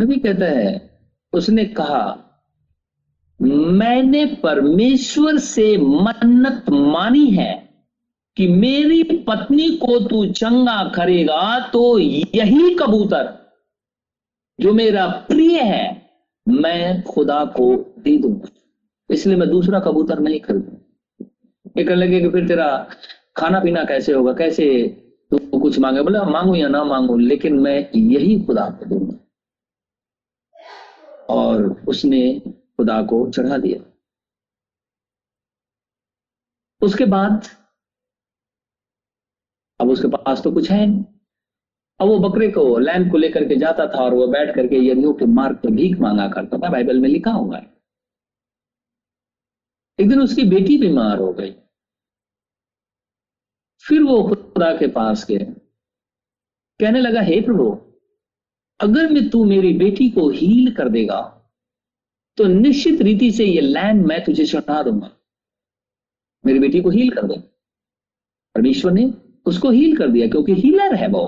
नबी 0.00 0.16
कहता 0.16 0.44
है, 0.44 1.00
उसने 1.32 1.64
कहा, 1.64 2.24
मैंने 3.42 4.26
परमेश्वर 4.26 5.38
से 5.38 5.76
मन्नत 5.76 6.70
मानी 6.70 7.30
है। 7.30 7.67
कि 8.38 8.46
मेरी 8.48 9.02
पत्नी 9.28 9.68
को 9.76 9.98
तू 10.08 10.24
चंगा 10.32 10.82
करेगा 10.88 11.58
तो 11.68 11.98
यही 11.98 12.74
कबूतर 12.74 13.36
जो 14.60 14.72
मेरा 14.72 15.06
प्रिय 15.28 15.60
है, 15.60 16.12
मैं 16.48 17.02
खुदा 17.02 17.44
को 17.44 17.74
दे 17.98 18.16
दूँगा। 18.18 18.48
इसलिए 19.10 19.36
मैं 19.36 19.48
दूसरा 19.50 19.80
कबूतर 19.80 20.18
नहीं 20.18 20.40
खरीदू 20.40 21.80
एक 21.80 21.90
लगे 21.90 22.20
कि 22.20 22.28
फिर 22.28 22.48
तेरा 22.48 22.68
खाना 23.36 23.60
पीना 23.60 23.84
कैसे 23.84 24.12
होगा? 24.12 24.32
कैसे 24.32 24.66
तू 25.30 25.60
कुछ 25.60 25.78
मांगे? 25.78 26.02
बोला, 26.02 26.22
मांगू 26.24 26.54
या 26.54 26.68
ना 26.68 26.84
मांगू, 26.84 27.16
लेकिन 27.16 27.58
मैं 27.58 27.78
यही 27.94 28.40
खुदा 28.44 28.68
को 28.70 28.84
दूँगा। 28.84 29.18
और 31.30 31.84
उसने 31.88 32.40
खुदा 32.76 33.02
को 33.02 33.30
चढ़ा 33.30 33.56
दिया। 33.58 33.84
उसके 36.82 37.04
बाद 37.04 37.46
अब 39.80 39.90
उसके 39.90 40.08
पास 40.08 40.42
तो 40.42 40.50
कुछ 40.52 40.70
है 40.70 40.86
नहीं। 40.86 41.04
अब 42.00 42.08
वो 42.08 42.18
बकरे 42.18 42.48
को 42.48 42.78
लैंड 42.78 43.10
को 43.10 43.18
लेकर 43.18 43.44
के 43.48 43.56
जाता 43.56 43.86
था 43.86 44.02
और 44.04 44.14
वो 44.14 44.26
बैठ 44.26 44.54
करके 44.54 44.76
यज्ञों 44.86 45.12
के 45.14 45.24
मार्ग 45.26 45.56
पर 45.56 45.70
भीख 45.70 45.98
मांगा 45.98 46.28
करता 46.28 46.58
था। 46.58 46.70
बाइबल 46.70 46.98
में 47.00 47.08
लिखा 47.08 47.30
हुआ 47.30 47.56
है। 47.58 47.66
एक 49.98 50.08
दिन 50.08 50.20
उसकी 50.20 50.42
बेटी 50.44 50.78
बीमार 50.78 51.18
हो 51.18 51.32
गई। 51.32 51.54
फिर 53.84 54.02
वो 54.02 54.22
खुदा 54.24 54.76
के 54.76 54.86
पास 54.88 55.26
गए 55.26 55.38
कहने 56.80 57.00
लगा, 57.00 57.20
हे 57.20 57.40
प्रभु, 57.40 57.70
अगर 58.80 59.10
मैं 59.12 59.28
तू 59.30 59.44
मेरी 59.44 59.72
बेटी 59.72 60.08
को 60.10 60.28
हील 60.30 60.74
कर 60.74 60.88
देगा 60.88 61.20
तो 62.38 62.44
निश्चित 62.44 63.00
रीति 63.00 63.30
से 63.32 63.44
ये 63.44 63.60
लैंड 63.60 64.06
मैं 64.06 64.24
तुझे 64.24 64.44
चढ़ा 64.46 64.82
दूँगा। 64.82 65.10
मेरी 66.46 66.58
बेटी 66.58 66.80
को 66.80 66.90
हील 66.90 67.10
कर 67.10 67.26
दे। 67.26 67.38
परमेश्वर 68.54 68.92
ने 68.92 69.06
उसको 69.48 69.70
हील 69.70 69.96
कर 69.96 70.08
दिया, 70.08 70.28
क्योंकि 70.28 70.52
हीलर 70.52 70.94
है 70.94 71.08
वो। 71.08 71.26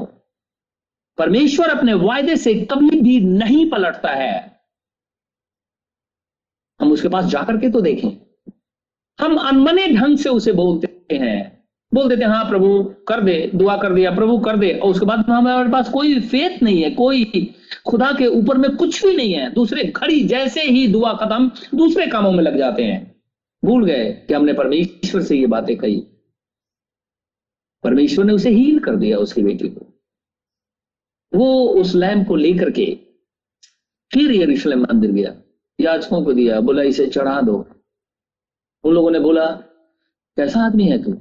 परमेश्वर 1.19 1.69
अपने 1.69 1.95
वायदे 1.95 2.37
से 2.37 2.55
कभी 2.55 3.01
भी 3.01 3.21
नहीं 3.21 3.71
पलटता 3.71 4.11
है। 4.11 4.61
हम 6.81 6.93
उसके 6.93 7.09
पास 7.09 7.25
जाकर 7.25 7.57
के 7.57 7.71
तो 7.71 7.81
देखें। 7.81 8.11
हम 9.21 9.37
अनमने 9.37 9.87
ढंग 9.89 10.19
से 10.19 10.29
उसे 10.29 10.53
बोलते 10.53 11.17
हैं। 11.17 11.65
बोल 11.95 12.09
देते 12.09 12.25
हैं 12.25 12.31
हाँ 12.31 12.49
प्रभु, 12.49 12.95
कर 13.09 13.21
दे, 13.21 13.51
दुआ 13.55 13.77
कर 13.77 13.95
दिया, 13.95 14.11
प्रभु, 14.11 14.39
कर 14.39 14.57
दे। 14.57 14.71
और 14.73 14.91
उसके 14.91 15.07
बाद 15.07 15.19
हमारे 15.19 15.71
पास 15.71 15.91
कोई 15.91 16.21
फेत 16.21 16.63
नहीं 16.63 16.83
है, 16.83 16.91
कोई 16.91 17.55
खुदा 17.87 18.13
के 18.13 18.27
ऊपर 18.27 18.59
में 18.59 18.77
कुछ 18.77 19.07
भी 19.07 19.17
नहीं 19.17 19.33
है। 19.33 19.51
दूसरे 19.53 19.85
घड़ी 19.85 20.25
जैसे 20.25 20.63
ही 20.63 20.89
दुआ 20.89 21.13
खत्म, 21.13 21.51
दूसरे 21.75 22.07
कामों 22.07 22.33
में 22.33 22.43
लग 22.45 22.59
जाते 22.59 22.85
हैं। 22.85 23.23
भूल 23.65 23.85
गए 23.85 24.13
कि 24.29 24.35
हमने 24.35 24.53
परमेश्वर 24.53 25.23
से 25.23 25.37
ये 25.37 25.47
बातें 25.47 25.77
कही। 25.77 26.07
परमेश्वर 27.85 28.25
ने 28.25 28.33
उसे 28.33 28.51
हील 28.51 28.79
कर 28.79 28.97
दिया 28.97 29.19
उसकी 29.19 29.43
बेटी 29.43 29.69
को। 29.69 29.87
वो 31.33 31.69
उस 31.81 31.95
लैम्प 31.95 32.27
को 32.29 32.37
लेकर 32.37 32.71
के 32.71 32.87
फिर 34.11 34.33
यरूशलेम 34.33 34.81
मंदिर 34.83 35.11
गया 35.13 35.35
याचकों 35.79 36.23
को 36.25 36.33
दिया, 36.33 36.61
बोला, 36.61 36.83
इसे 36.83 37.07
चढ़ा 37.07 37.41
दो। 37.41 37.55
उन 38.85 38.95
लोगों 38.95 39.11
ने 39.11 39.21
बोला, 39.21 39.47
कैसा 40.37 40.65
आदमी 40.67 40.85
है 40.85 41.03
तू? 41.03 41.13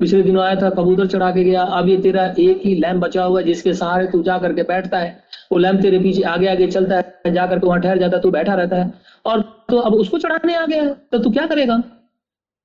पिछले 0.00 0.22
दिनों 0.22 0.42
आया 0.42 0.54
था, 0.54 0.70
कबूतर 0.70 1.06
चढ़ा 1.06 1.30
के 1.30 1.44
गया, 1.44 1.62
अब 1.62 1.88
ये 1.88 1.96
तेरा 2.02 2.24
एक 2.38 2.60
ही 2.64 2.74
लैम्प 2.74 3.02
बचा 3.04 3.24
हुआ 3.24 3.40
है 3.40 3.46
जिसके 3.46 3.74
सहारे 3.74 4.06
तू 4.06 4.22
जा 4.22 4.38
करके 4.38 4.62
बैठता 4.62 4.98
है। 4.98 5.10
वो 5.52 5.58
लैम्प 5.58 5.80
तेरे 5.82 5.98
पीछे 5.98 6.22
आगे 6.24 6.46
आगे 6.48 6.66
चलता 6.68 6.96
है 6.96 7.32
जा 7.34 7.46
करके 7.46 7.66
वहाँ 7.66 7.80
ठहर 7.80 7.98
जाता 7.98 8.16
है, 8.16 8.22
तू 8.22 8.30
बैठा 8.30 8.54
रहता 8.54 8.76
है 8.76 8.92
और 9.24 9.42
तो 9.70 9.76
अब 9.78 9.94
उसको 9.94 10.18
चढ़ाने 10.18 10.54
आ 10.54 10.64
गया 10.66 10.88
तो 10.88 11.18
तू 11.18 11.30
क्या 11.30 11.46
करेगा? 11.46 11.82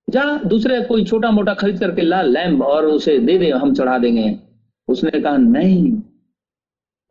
जा, 0.09 0.37
दूसरे 0.43 0.81
कोई 0.81 1.05
छोटा 1.05 1.31
मोटा 1.31 1.53
खरीद 1.53 1.79
करके 1.79 2.01
ला 2.01 2.21
लैम्प 2.21 2.61
और 2.61 2.85
उसे 2.85 3.17
दे 3.19 3.37
दे, 3.37 3.49
हम 3.51 3.73
चढ़ा 3.73 3.97
देंगे। 3.97 4.39
उसने 4.87 5.19
कहा, 5.21 5.37
नहीं। 5.37 6.01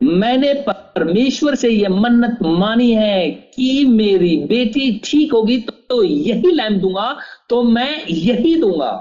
मैंने 0.02 0.52
परमेश्वर 0.68 1.54
से 1.54 1.68
यह 1.68 1.88
मन्नत 1.88 2.38
मानी 2.42 2.90
है 2.92 3.30
कि 3.30 3.84
मेरी 3.84 4.36
बेटी 4.36 5.00
ठीक 5.04 5.32
होगी 5.32 5.58
तो 5.60 6.02
यही 6.02 6.50
लैम्प 6.50 6.80
दूँगा 6.80 7.16
तो 7.50 7.62
मैं 7.62 8.04
यही 8.10 8.54
दूँगा। 8.60 8.92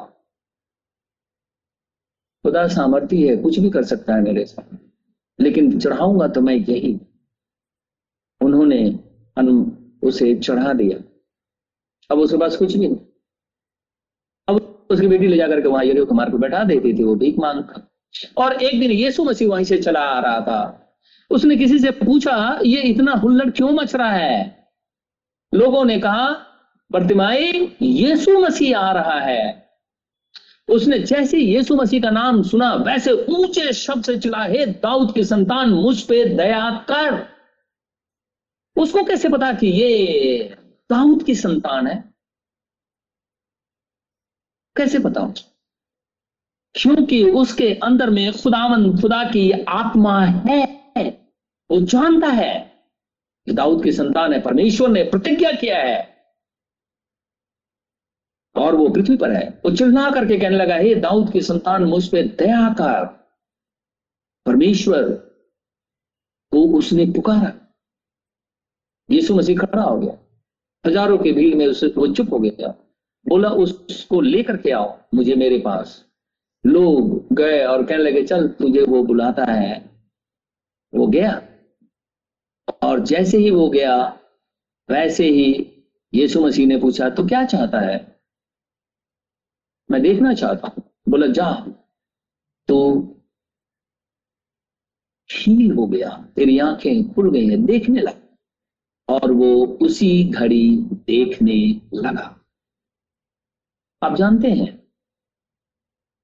खुदा 2.45 2.67
सामर्थ्य 2.67 3.29
है, 3.29 3.37
कुछ 3.37 3.59
भी 3.59 3.69
कर 3.69 3.83
सकता 3.83 4.15
है 4.15 4.21
मेरे 4.21 4.45
साथ। 4.45 4.77
लेकिन 5.41 5.79
चढ़ाऊँगा 5.79 6.27
तो 6.27 6.41
मैं 6.41 6.55
यही। 6.55 6.99
उन्होंने 8.41 8.99
उसे 10.03 10.35
चढ़ा 10.35 10.73
दिया। 10.73 10.97
अब 12.11 12.19
उसके 12.19 12.37
पास 12.37 12.55
कुछ 12.55 12.77
भी 12.77 12.87
नहीं। 12.87 12.97
उसकी 14.89 15.07
बेटी 15.07 15.27
ले 15.27 15.37
जाकर 15.37 15.61
के 15.61 15.67
वहाँ 15.67 15.83
यरियो 15.85 16.05
कुमार 16.05 16.29
को 16.29 16.37
बैठा 16.37 16.63
देती 16.63 16.93
थी 16.93 17.03
वो 17.03 17.15
भीख 17.15 17.35
मांग 17.39 17.63
और 18.37 18.53
एक 18.53 18.79
दिन 18.79 18.91
यीशु 18.91 19.23
मसीह 19.23 19.47
वहीं 19.47 19.65
से 19.65 19.77
चला 19.77 19.99
आ 19.99 20.19
रहा 20.19 20.39
था। 20.41 20.83
उसने 21.31 21.55
किसी 21.55 21.79
से 21.79 21.91
पूछा, 21.91 22.59
ये 22.65 22.81
इतना 22.81 23.11
हुल्लड़ 23.11 23.49
क्यों 23.49 23.71
मच 23.71 23.95
रहा 23.95 24.11
है? 24.11 24.67
लोगों 25.55 25.85
ने 25.85 25.99
कहा 25.99 26.33
प्रतिमाई 26.91 27.75
यीशु 27.81 28.39
मसीह 28.39 28.79
आ 28.79 28.91
रहा 28.91 29.19
है। 29.19 29.67
उसने 30.69 30.99
जैसे 30.99 31.37
यीशु 31.37 31.75
मसीह 31.75 32.01
का 32.01 32.09
नाम 32.09 32.43
सुना, 32.43 32.73
वैसे 32.73 33.11
ऊँचे 33.11 33.73
शब्द 33.73 34.03
से 34.03 34.17
चिल्ला 34.17 34.43
हे 34.43 34.65
दाऊद 34.65 35.13
की 35.13 35.23
संतान, 35.23 35.69
मुझ 35.69 36.01
पे 36.01 36.25
दया 36.25 36.85
कर। 36.91 37.27
उसको 38.81 39.03
कैसे 39.03 39.29
पता 39.29 39.53
कि 39.53 39.67
ये 39.67 40.57
दाऊद 40.89 41.23
की 41.23 41.35
संतान 41.35 41.87
है? 41.87 42.06
कैसे 44.77 44.99
पता 44.99 45.33
क्योंकि 46.73 47.29
उसके 47.31 47.73
अंदर 47.73 48.09
में 48.09 48.31
खुदावन, 48.31 49.01
खुदा 49.01 49.23
की 49.23 49.51
आत्मा 49.51 50.25
है, 50.25 50.63
वो 51.71 51.81
जानता 51.81 52.27
है 52.27 52.83
कि 53.45 53.53
दाऊद 53.53 53.83
की 53.83 53.91
संतान 53.91 54.33
है, 54.33 54.41
परमेश्वर 54.41 54.89
ने 54.89 55.03
प्रतिज्ञा 55.03 55.51
किया 55.51 55.77
है। 55.77 56.17
और 58.55 58.75
वो 58.75 58.89
पृथ्वी 58.89 59.17
पर 59.17 59.31
है। 59.31 59.61
वो 59.65 59.75
चिल्ला 59.75 60.11
करके 60.11 60.39
कहने 60.39 60.57
लगा, 60.57 60.75
हे 60.75 60.95
दाऊद 60.95 61.31
की 61.31 61.41
संतान, 61.41 61.83
मुझ 61.83 62.07
पर 62.07 62.27
दया 62.27 62.73
कर। 62.73 63.05
परमेश्वर 64.45 65.09
को 66.51 66.77
उसने 66.77 67.05
पुकारा। 67.05 67.75
यीशु 69.11 69.35
मसीह 69.35 69.57
खड़ा 69.57 69.83
हो 69.83 69.99
गया। 69.99 70.17
हज़ारों 70.85 71.17
की 71.17 71.31
भीड़ 71.31 71.55
में 71.55 71.67
उसे 71.67 71.87
वो 71.87 72.07
चुप 72.07 72.33
हो 72.33 72.39
गया। 72.39 72.86
बोला, 73.29 73.49
उसको 73.49 74.21
लेकर 74.21 74.57
के 74.57 74.71
आओ 74.71 74.99
मुझे 75.13 75.35
मेरे 75.35 75.59
पास। 75.59 76.05
लोग 76.65 77.27
गए 77.33 77.65
और 77.65 77.85
कहने 77.85 78.03
लगे, 78.03 78.23
चल, 78.23 78.47
तुझे 78.47 78.81
वो 78.81 79.03
बुलाता 79.03 79.45
है। 79.45 79.89
वो 80.93 81.07
गया। 81.07 81.41
और 82.83 82.99
जैसे 82.99 83.37
ही 83.37 83.51
वो 83.51 83.69
गया, 83.69 84.19
वैसे 84.91 85.29
ही 85.29 85.73
यीशु 86.13 86.45
मसीह 86.45 86.67
ने 86.67 86.77
पूछा 86.77 87.09
तो 87.09 87.27
क्या 87.27 87.45
चाहता 87.45 87.79
है? 87.79 88.21
मैं 89.91 90.01
देखना 90.01 90.33
चाहता 90.33 90.67
हूँ। 90.67 90.83
बोला, 91.09 91.27
जा। 91.27 91.67
तो 92.67 93.01
हील 95.31 95.71
हो 95.71 95.87
गया, 95.87 96.27
तेरी 96.35 96.59
आँखें 96.59 97.13
खुल 97.13 97.31
गई 97.31 97.47
हैं, 97.47 97.65
देखने 97.65 98.01
लगा। 98.01 98.37
और 99.09 99.31
वो 99.31 99.65
उसी 99.65 100.23
घड़ी 100.23 100.77
देखने 100.93 101.81
लगा। 101.93 102.36
आप 104.01 104.15
जानते 104.15 104.49
हैं, 104.49 104.67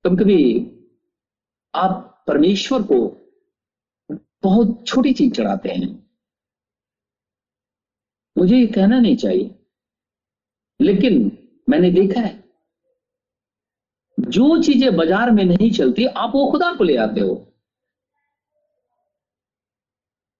कभी 0.05 0.15
कभी 0.15 0.39
आप 1.73 2.23
परमेश्वर 2.27 2.81
को 2.83 2.99
बहुत 4.43 4.83
छोटी 4.87 5.13
चीज़ 5.13 5.33
चढ़ाते 5.33 5.69
हैं। 5.69 5.87
मुझे 8.35 8.57
ये 8.57 8.67
कहना 8.67 8.99
नहीं 8.99 9.15
चाहिए, 9.17 9.49
लेकिन 10.79 11.31
मैंने 11.67 11.91
देखा 11.91 12.21
है, 12.21 12.43
जो 14.17 14.61
चीज़ें 14.63 14.95
बाज़ार 14.95 15.31
में 15.31 15.43
नहीं 15.45 15.71
चलती, 15.71 16.05
आप 16.05 16.31
वो 16.35 16.49
खुदा 16.51 16.73
को 16.73 16.83
ले 16.83 16.97
आते 16.97 17.21
हो। 17.21 17.35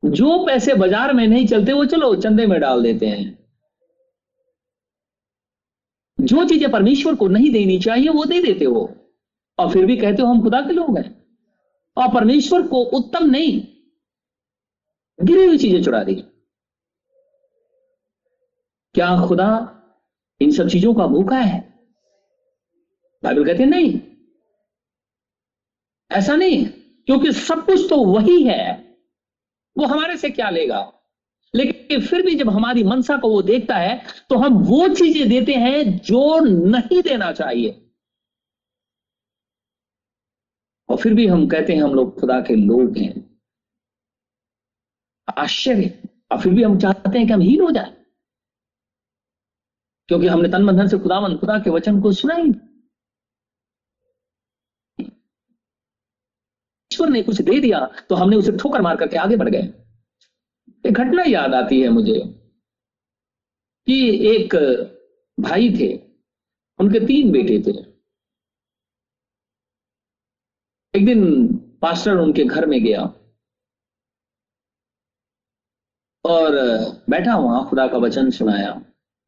जो 0.04 0.46
पैसे 0.46 0.74
बाज़ार 0.76 1.14
में 1.14 1.28
नहीं 1.28 1.46
चलते, 1.48 1.74
वो 1.74 1.86
चलो 1.86 2.16
चंदे 2.18 2.46
में 2.48 2.60
डाल 2.62 2.84
देते 2.84 3.08
हैं। 3.08 3.43
जो 6.24 6.46
चीज़ें 6.46 6.72
परमेश्वर 6.72 7.16
को 7.16 7.28
नहीं 7.28 7.52
देनी 7.52 7.80
चाहिए, 7.80 8.10
वो 8.10 8.26
दे 8.26 8.42
देते 8.42 8.66
हो। 8.66 8.96
और 9.60 9.72
फिर 9.72 9.86
भी 9.86 9.98
कहते 9.98 10.22
हो, 10.22 10.28
हम 10.28 10.44
खुदा 10.44 10.62
के 10.62 10.74
लोग 10.74 10.98
हैं। 10.98 11.24
और 11.98 12.14
परमेश्वर 12.14 12.68
को 12.68 12.78
उत्तम 12.78 13.30
नहीं, 13.30 13.68
गिरी 15.22 15.46
हुई 15.46 15.58
चीज़ें 15.58 15.84
चुरा 15.84 16.04
दी। 16.04 16.16
क्या 18.96 19.28
खुदा 19.28 19.50
इन 20.42 20.52
सब 20.52 20.68
चीज़ों 20.68 20.94
का 20.94 21.08
भूखा 21.08 21.38
है? 21.38 21.60
बाइबल 23.24 23.46
कहते 23.46 23.66
नहीं। 23.66 24.02
ऐसा 26.12 26.36
नहीं, 26.36 26.66
क्योंकि 27.06 27.32
सब 27.32 27.66
कुछ 27.66 27.90
तो 27.90 27.98
वही 27.98 28.44
है। 28.44 28.98
वो 29.78 29.86
हमारे 29.86 30.18
से 30.18 30.30
क्या 30.30 30.50
लेगा? 30.50 30.94
लेकिन 31.54 32.02
फिर 32.02 32.22
भी 32.26 32.36
जब 32.36 32.50
हमारी 32.50 32.84
मनसा 32.84 33.18
को 33.18 33.30
वो 33.30 33.42
देखता 33.42 33.76
है 33.78 34.02
तो 34.30 34.38
हम 34.38 34.58
वो 34.66 34.88
चीज़ें 34.96 35.28
देते 35.30 35.54
हैं 35.56 35.98
जो 36.00 36.40
नहीं 36.40 37.02
देना 37.02 37.32
चाहिए। 37.32 37.80
और 40.90 40.98
फिर 40.98 41.14
भी 41.14 41.26
हम 41.28 41.48
कहते 41.48 41.74
हैं 41.74 41.82
हम 41.84 41.94
लोग 41.96 42.20
खुदा 42.20 42.40
के 42.42 42.56
लोग 42.56 42.98
हैं। 42.98 43.14
आश्चर्य। 45.28 46.10
और 46.32 46.42
फिर 46.42 46.54
भी 46.54 46.64
हम 46.64 46.78
चाहते 46.80 47.18
हैं 47.18 47.28
कि 47.28 47.34
हम 47.34 47.42
हीन 47.42 47.62
हो 47.62 47.70
जाए। 47.72 47.94
क्योंकि 50.10 50.28
हमने 50.28 50.50
तन 50.50 50.66
बंधन 50.66 50.88
से 50.88 50.98
खुदावन, 51.00 51.38
खुदा 51.38 51.58
के 51.60 51.70
वचन 51.70 52.02
को 52.02 52.12
सुना 52.14 52.36
ही 52.36 52.52
ईश्वर 56.92 57.10
ने 57.10 57.22
कुछ 57.24 57.42
दे 57.42 57.60
दिया 57.60 57.80
तो 58.10 58.16
हमने 58.16 58.36
उसे 58.36 58.52
ठोकर 58.58 58.82
मार 58.82 58.96
करके 58.98 59.18
आगे 59.18 59.36
बढ़ 59.38 59.50
गए। 59.50 59.83
एक 60.86 60.94
घटना 60.94 61.24
याद 61.24 61.54
आती 61.54 61.80
है 61.82 61.90
मुझे 61.90 62.20
कि 63.88 63.96
एक 64.28 64.56
भाई 65.38 65.70
थे, 65.72 65.94
उनके 66.80 67.00
तीन 67.08 67.32
बेटे 67.32 67.60
थे। 67.62 67.78
एक 70.94 71.06
दिन 71.06 71.22
पास्टर 71.82 72.18
उनके 72.18 72.44
घर 72.46 72.66
में 72.66 72.82
गया 72.84 73.02
और 76.26 76.56
बैठा 77.10 77.36
वहाँ, 77.38 77.68
खुदा 77.70 77.88
का 77.88 77.98
वचन 77.98 78.30
सुनाया। 78.32 78.72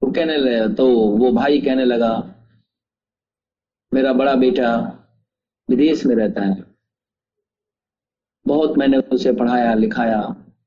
वो 0.01 0.11
कहने 0.11 0.37
लगा 0.37 0.67
तो 0.75 0.87
वो 1.17 1.31
भाई 1.31 1.61
कहने 1.61 1.85
लगा, 1.85 2.13
मेरा 3.91 4.13
बड़ा 4.13 4.35
बेटा 4.37 4.71
विदेश 5.69 6.05
में 6.05 6.15
रहता 6.15 6.41
है। 6.41 6.63
बहुत 8.45 8.77
मैंने 8.77 8.97
उसे 8.97 9.33
पढ़ाया, 9.33 9.73
लिखाया 9.73 10.21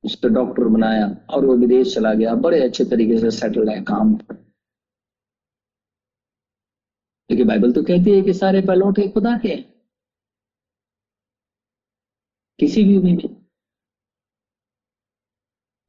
उसको 0.04 0.28
डॉक्टर 0.28 0.64
बनाया 0.64 1.06
और 1.30 1.46
वो 1.46 1.56
विदेश 1.56 1.94
चला 1.94 2.14
गया। 2.14 2.34
बड़े 2.34 2.60
अच्छे 2.64 2.84
तरीके 2.84 3.18
से 3.20 3.30
सेटल 3.30 3.68
है 3.68 3.80
काम। 3.82 4.18
लेकिन 7.30 7.48
बाइबल 7.48 7.72
तो 7.72 7.82
कहती 7.82 8.10
है 8.10 8.22
कि 8.22 8.32
सारे 8.34 8.60
पलौटे 8.62 9.08
खुदा 9.08 9.36
के। 9.38 9.56
किसी 12.58 12.84
भी 12.84 12.98
में। 12.98 13.46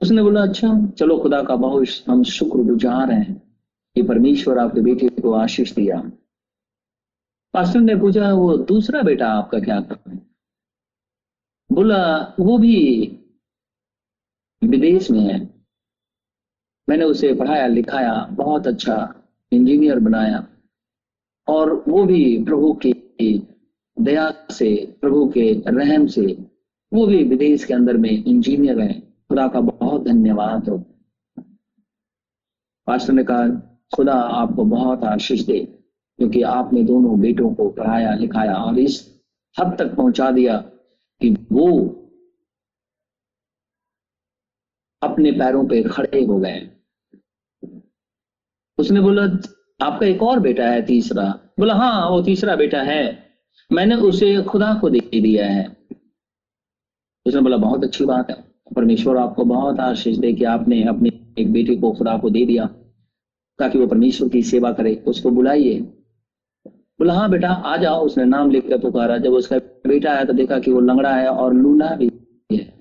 उसने 0.01 0.23
बोला 0.23 0.41
अच्छा 0.43 0.67
चलो 0.97 1.17
खुदा 1.19 1.43
का 1.43 1.55
बहुत 1.55 1.87
हम 2.09 2.23
शुक्र 2.23 2.63
गुजार 2.63 3.11
हैं 3.11 3.33
कि 3.95 4.01
परमेश्वर 4.01 4.57
आपके 4.57 4.81
बेटे 4.81 5.21
को 5.21 5.33
आशीष 5.33 5.71
दिया। 5.71 6.01
पास्टर 7.53 7.79
ने 7.79 7.95
पूछा, 7.95 8.33
वो 8.33 8.57
दूसरा 8.57 9.01
बेटा 9.01 9.27
आपका 9.27 9.59
क्या 9.59 9.79
बोला, 11.69 12.17
वो 12.39 12.57
भी 12.57 13.05
विदेश 14.63 15.11
में 15.11 15.19
है। 15.19 15.49
मैंने 16.89 17.03
उसे 17.03 17.33
पढ़ाया, 17.33 17.67
लिखाया, 17.67 18.27
बहुत 18.31 18.67
अच्छा 18.67 19.15
इंजीनियर 19.51 19.99
बनाया। 19.99 20.47
और 21.47 21.83
वो 21.87 22.05
भी 22.05 22.43
प्रभु 22.43 22.79
की 22.85 23.47
दया 23.99 24.33
से, 24.51 24.97
प्रभु 25.01 25.29
के 25.29 25.61
रहम 25.67 26.07
से, 26.07 26.45
वो 26.93 27.07
भी 27.07 27.23
विदेश 27.23 27.65
के 27.65 27.73
अंदर 27.73 27.97
में 27.97 28.23
इंजीनियर 28.23 28.79
है। 28.79 28.99
खुदा 28.99 29.47
का 29.47 29.59
बहुत 29.59 30.03
धन्यवाद 30.03 30.69
हो। 30.69 30.77
पास्टर 32.87 33.13
ने 33.13 33.23
कहा, 33.23 33.47
खुदा 33.95 34.13
आपको 34.13 34.65
बहुत 34.65 35.03
आशीष 35.03 35.41
दे, 35.41 35.59
क्योंकि 36.17 36.41
आपने 36.41 36.83
दोनों 36.83 37.19
बेटों 37.19 37.53
को 37.53 37.69
पढ़ाया, 37.69 38.13
लिखाया 38.13 38.53
और 38.53 38.79
इस 38.79 39.19
हद 39.59 39.75
तक 39.79 39.95
पहुँचा 39.95 40.31
दिया 40.31 40.57
कि 41.21 41.47
वो 41.51 41.95
अपने 45.01 45.31
पैरों 45.31 45.67
पे 45.67 45.83
खड़े 45.83 46.25
हो 46.25 46.39
गए। 46.39 46.69
उसने 48.77 49.01
बोला, 49.01 49.23
आपका 49.81 50.05
एक 50.05 50.23
और 50.23 50.39
बेटा 50.39 50.67
है 50.67 50.81
तीसरा। 50.81 51.39
बोला 51.59 51.73
हाँ 51.73 52.09
वो 52.09 52.21
तीसरा 52.21 52.55
बेटा 52.55 52.81
है। 52.81 53.29
मैंने 53.71 53.95
उसे 53.95 54.41
खुदा 54.41 54.73
को 54.73 54.89
दे 54.89 54.99
दिया 54.99 55.45
है। 55.45 55.77
उसने 57.25 57.41
बोला, 57.41 57.57
बहुत 57.57 57.83
अच्छी 57.83 58.05
बात 58.05 58.29
है। 58.29 58.35
परमेश्वर 58.75 59.17
आपको 59.17 59.45
बहुत 59.45 59.79
आशीष 59.79 60.17
दे 60.17 60.33
कि 60.33 60.43
आपने 60.43 60.83
अपने 60.83 61.11
एक 61.39 61.51
बेटे 61.53 61.75
को 61.75 61.91
खुदा 61.91 62.17
को 62.17 62.29
दे 62.29 62.45
दिया, 62.45 62.65
ताकि 63.59 63.79
वो 63.79 63.87
परमेश्वर 63.87 64.29
की 64.29 64.43
सेवा 64.43 64.71
करे, 64.71 65.03
उसको 65.07 65.29
बुलाइए। 65.29 65.79
बोला 66.67 67.13
हाँ 67.13 67.29
बेटा, 67.29 67.49
आ 67.49 67.77
जाओ। 67.77 68.05
उसने 68.05 68.25
नाम 68.25 68.51
लिख 68.51 68.69
कर 68.69 68.77
पुकारा। 68.77 69.17
जब 69.17 69.33
उसका 69.33 69.57
बेटा 69.87 70.11
आया 70.11 70.23
तो 70.23 70.33
देखा 70.33 70.59
कि 70.59 70.71
वो 70.71 70.79
लंगड़ा 70.79 71.15
है 71.15 71.27
और 71.27 71.53
लूला 71.53 71.95
भी 71.95 72.11
है। 72.51 72.78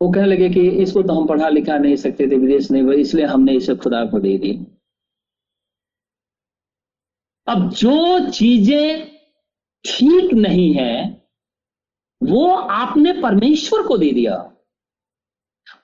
वो 0.00 0.10
कहने 0.12 0.26
लगे 0.26 0.48
कि 0.50 0.68
इसको 0.82 1.02
तो 1.02 1.14
हम 1.14 1.26
पढ़ा 1.26 1.48
लिखा 1.48 1.76
नहीं 1.78 1.96
सकते 1.96 2.26
थे, 2.30 2.36
विदेश 2.36 2.70
नहीं 2.70 2.94
इसलिए 2.94 3.26
हमने 3.26 3.52
इसे 3.52 3.74
खुदा 3.76 4.04
को 4.06 4.20
दे 4.20 4.36
दी। 4.38 4.52
अब 7.46 7.68
जो 7.70 8.30
चीज़ें 8.30 9.06
ठीक 9.84 10.32
नहीं 10.34 10.72
है, 10.74 11.22
वो 12.20 12.46
आपने 12.50 13.12
परमेश्वर 13.22 13.82
को 13.86 13.96
दे 13.98 14.10
दिया। 14.12 14.34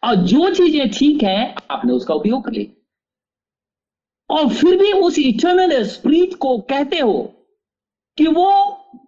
और 0.04 0.14
जो 0.26 0.54
चीज़ें 0.54 0.90
ठीक 0.90 1.22
है, 1.22 1.54
आपने 1.70 1.92
उसका 1.92 2.14
उपयोग 2.14 2.44
कर 2.44 2.52
लिया 2.52 2.80
और 4.30 4.48
फिर 4.54 4.76
भी 4.78 4.92
उस 4.92 5.18
इटर्नल 5.18 5.82
स्प्रीट 5.84 6.34
को 6.34 6.58
कहते 6.60 6.98
हो 6.98 7.22
कि 8.18 8.26
वो 8.28 8.50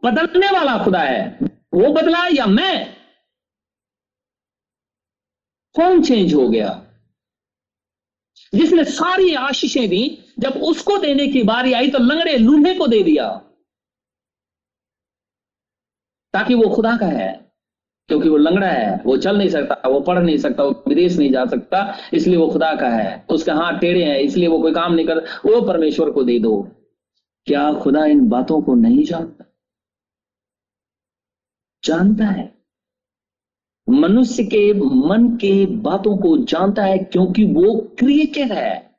बदलने 0.05 0.51
वाला 0.51 0.77
खुदा 0.85 1.01
है, 1.01 1.39
वो 1.75 1.93
बदला 1.93 2.27
या 2.33 2.47
मैं? 2.47 2.94
कौन 5.75 6.03
चेंज 6.03 6.35
हो 6.35 6.49
गया। 6.49 6.87
जिसने 8.55 8.85
सारी 8.85 9.35
आशीषें 9.35 9.89
दी, 9.89 10.25
जब 10.39 10.51
उसको 10.51 10.99
देने 10.99 11.27
की 11.27 11.43
बारी 11.43 11.73
आई 11.73 11.91
तो 11.91 11.99
लंगड़े 11.99 12.37
लूहे 12.37 12.75
को 12.75 12.87
दे 12.87 13.03
दिया। 13.03 13.41
ताकि 16.33 16.55
वो 16.55 16.75
खुदा 16.75 16.97
का 16.97 17.07
है, 17.07 17.53
क्योंकि 18.09 18.29
वो 18.29 18.37
लंगड़ा 18.37 18.67
है, 18.67 19.03
वो 19.07 19.17
चल 19.17 19.39
नहीं 19.39 19.49
सकता, 19.49 19.89
वो 19.89 20.01
पढ़ 20.01 20.19
नहीं 20.19 20.39
सकता, 20.39 20.63
वो 20.63 20.85
विदेश 20.89 21.17
नहीं 21.17 21.33
जा 21.33 21.47
सकता, 21.47 21.99
इसलिए 22.15 22.37
वो 22.37 22.49
खुदा 22.49 22.75
का 22.75 22.89
है। 22.89 23.27
उसके 23.31 23.51
हाथ 23.51 23.79
टेढ़े 23.79 24.05
हैं, 24.05 24.19
इसलिए 24.19 24.49
वो 24.49 24.63
कोई 24.63 24.73
काम 24.73 24.95
नहीं 24.95 25.07
कर, 25.07 25.19
वो 25.19 25.63
परमेश्वर 25.63 26.11
को 26.11 26.25
दे 26.25 26.39
दो। 26.39 26.63
क्या 27.45 27.73
खुदा 27.73 28.05
इन 28.05 28.29
बातों 28.29 28.63
को 28.63 28.75
नहीं 28.75 29.05
जानता? 29.05 29.45
जानता 31.85 32.25
है। 32.25 32.54
मनुष्य 33.89 34.45
के 34.45 34.73
मन 34.75 35.39
के 35.41 35.67
बातों 35.67 36.17
को 36.17 36.39
जानता 36.39 36.85
है 36.85 36.99
क्योंकि 36.99 37.45
वो 37.45 37.97
क्रिएटर 37.99 38.53
है। 38.53 38.91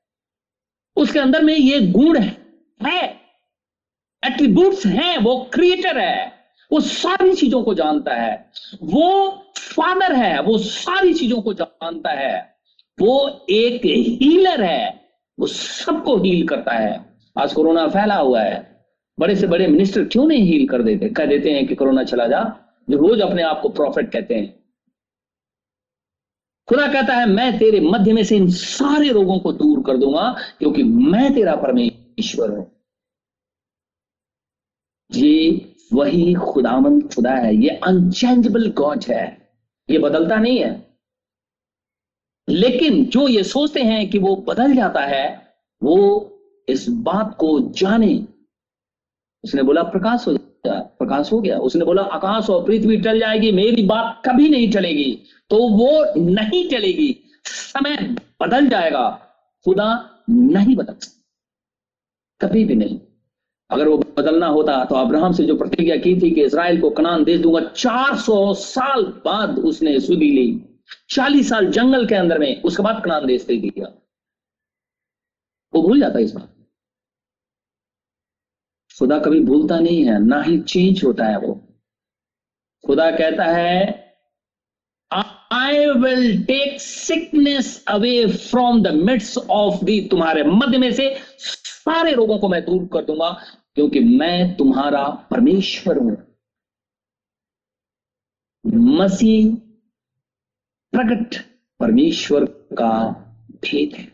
उसके 0.95 1.19
अंदर 1.19 1.43
में 1.43 1.55
ये 1.55 1.81
गुण 1.81 2.19
है 2.19 2.45
एट्रीब्यूट्स 4.25 4.85
हैं, 4.85 5.17
वो 5.17 5.49
क्रिएटर 5.53 5.97
है। 5.97 6.31
वो 6.71 6.79
सारी 6.79 7.33
चीज़ों 7.33 7.63
को 7.63 7.73
जानता 7.73 8.13
है। 8.13 8.51
वो 8.83 9.29
फादर 9.57 10.13
है, 10.13 10.41
वो 10.41 10.57
सारी 10.57 11.13
चीज़ों 11.13 11.41
को 11.41 11.53
जानता 11.53 12.11
है। 12.11 12.55
वो 13.01 13.45
एक 13.49 13.81
हीलर 14.21 14.63
है, 14.63 15.01
वो 15.39 15.47
सबको 15.47 16.17
हील 16.17 16.47
करता 16.47 16.71
है। 16.71 17.05
आज 17.39 17.53
कोरोना 17.53 17.87
फैला 17.87 18.15
हुआ 18.15 18.41
है। 18.41 18.85
बड़े 19.19 19.35
से 19.35 19.47
बड़े 19.47 19.67
मिनिस्टर 19.67 20.03
क्यों 20.03 20.27
नहीं 20.27 20.43
हील 20.43 20.67
कर 20.67 20.81
देते? 20.81 21.09
कह 21.09 21.25
देते 21.25 21.51
हैं 21.51 21.67
कि 21.67 21.75
कोरोना 21.75 22.03
चला 22.03 22.27
जा। 22.27 22.55
जो 22.89 22.97
रोज 22.97 23.21
अपने 23.21 23.43
आप 23.43 23.61
को 23.61 23.69
प्रॉफिट 23.69 24.11
कहते 24.11 24.35
हैं। 24.35 24.64
खुदा 26.67 26.87
कहता 26.87 27.13
है, 27.13 27.25
मैं 27.25 27.59
तेरे 27.59 27.79
मध्य 27.79 28.13
में 28.13 28.23
से 28.23 28.37
इन 28.37 28.49
सारे 28.49 29.11
रोगों 29.11 29.39
को 29.39 29.53
दूर 29.53 29.83
कर 29.83 29.97
दूँगा, 29.97 30.35
क्योंकि 30.59 30.83
मैं 30.83 31.33
तेरा 31.33 31.55
परमेश्वर 31.55 32.49
हूँ। 32.49 32.71
ये 35.11 35.71
वही 35.93 36.33
खुदामंद 36.33 37.13
खुदा 37.13 37.31
है। 37.31 37.55
ये 37.55 37.69
अनचेंजेबल 37.69 38.71
गॉड 38.71 39.03
है। 39.09 39.49
ये 39.89 39.99
बदलता 39.99 40.35
नहीं 40.35 40.59
है। 40.59 40.97
लेकिन 42.49 43.05
जो 43.05 43.27
ये 43.27 43.43
सोचते 43.43 43.79
हैं 43.79 44.09
कि 44.09 44.19
वो 44.19 44.35
बदल 44.35 44.75
जाता 44.75 45.01
है, 45.01 45.55
वो 45.83 46.31
इस 46.69 46.89
बात 46.89 47.37
को 47.39 47.59
जाने। 47.59 48.27
उसने 49.43 49.63
बोला, 49.63 49.83
प्रकाश 49.83 50.27
हो 50.27 50.33
जाए 50.33 50.54
प्रकाश 50.67 51.31
हो 51.31 51.39
गया। 51.41 51.57
उसने 51.59 51.85
बोला, 51.85 52.01
आकाश 52.01 52.49
और 52.49 52.63
पृथ्वी 52.65 52.97
टल 52.97 53.19
जाएगी, 53.19 53.51
मेरी 53.51 53.83
बात 53.83 54.21
कभी 54.25 54.49
नहीं 54.49 54.71
चलेगी 54.71 55.11
तो 55.51 55.57
वो 55.69 56.05
नहीं 56.17 56.67
चलेगी 56.69 57.15
समय 57.45 58.15
बदल 58.41 58.67
जाएगा। 58.67 59.09
खुदा 59.65 59.89
नहीं 60.29 60.75
बदल 60.75 60.95
कभी 62.41 62.63
भी 62.65 62.75
नहीं। 62.75 62.99
अगर 63.69 63.87
वो 63.87 63.97
बदलना 64.17 64.47
होता 64.47 64.83
तो 64.85 64.95
अब्राहम 64.95 65.33
से 65.33 65.43
जो 65.43 65.55
प्रतिज्ञा 65.57 65.95
की 65.95 66.15
थी 66.21 66.31
कि 66.31 66.43
इसराइल 66.43 66.81
को 66.81 66.89
कनान 66.89 67.23
दे 67.23 67.37
दूँगा 67.37 67.59
400 67.67 68.53
साल 68.53 69.03
बाद 69.25 69.59
उसने 69.59 69.99
सुधी 69.99 70.31
ली। 70.31 70.47
40 71.09 71.49
साल 71.49 71.67
जंगल 71.71 72.05
के 72.07 72.15
अंदर 72.15 72.39
में 72.39 72.61
उसके 72.61 72.83
बाद 72.83 73.01
कनान 73.05 73.25
देश 73.25 73.45
दे 73.45 73.57
दिया। 73.57 73.87
वो 75.73 75.81
भूल 75.81 75.99
जाता 75.99 76.19
इस 76.19 76.33
बात। 76.33 76.54
खुदा 78.99 79.17
कभी 79.19 79.39
भूलता 79.39 79.79
नहीं 79.79 80.03
है, 80.05 80.19
ना 80.19 80.41
ही 80.41 80.59
चेंज 80.59 81.03
होता 81.03 81.25
है 81.25 81.37
वो। 81.39 81.53
खुदा 82.83 83.09
कहता 83.11 83.45
है 83.45 84.03
I 85.11 85.85
will 85.97 86.43
take 86.45 86.79
sickness 86.81 87.83
away 87.87 88.25
from 88.27 88.81
the 88.83 88.87
midst 88.87 89.37
of 89.37 89.83
thee 89.85 89.99
तुम्हारे 90.07 90.43
मध्य 90.43 90.77
में 90.77 90.91
से 90.91 91.13
सारे 91.37 92.13
रोगों 92.13 92.37
को 92.39 92.47
मैं 92.49 92.63
दूर 92.65 92.87
कर 92.93 93.05
दूँगा, 93.05 93.29
क्योंकि 93.75 93.99
मैं 93.99 94.55
तुम्हारा 94.57 95.03
परमेश्वर 95.31 95.97
हूँ। 95.97 96.17
मसीह 98.97 99.55
प्रकट 100.93 101.35
परमेश्वर 101.79 102.45
का 102.79 102.91
भेद 103.63 103.95
है। 103.95 104.05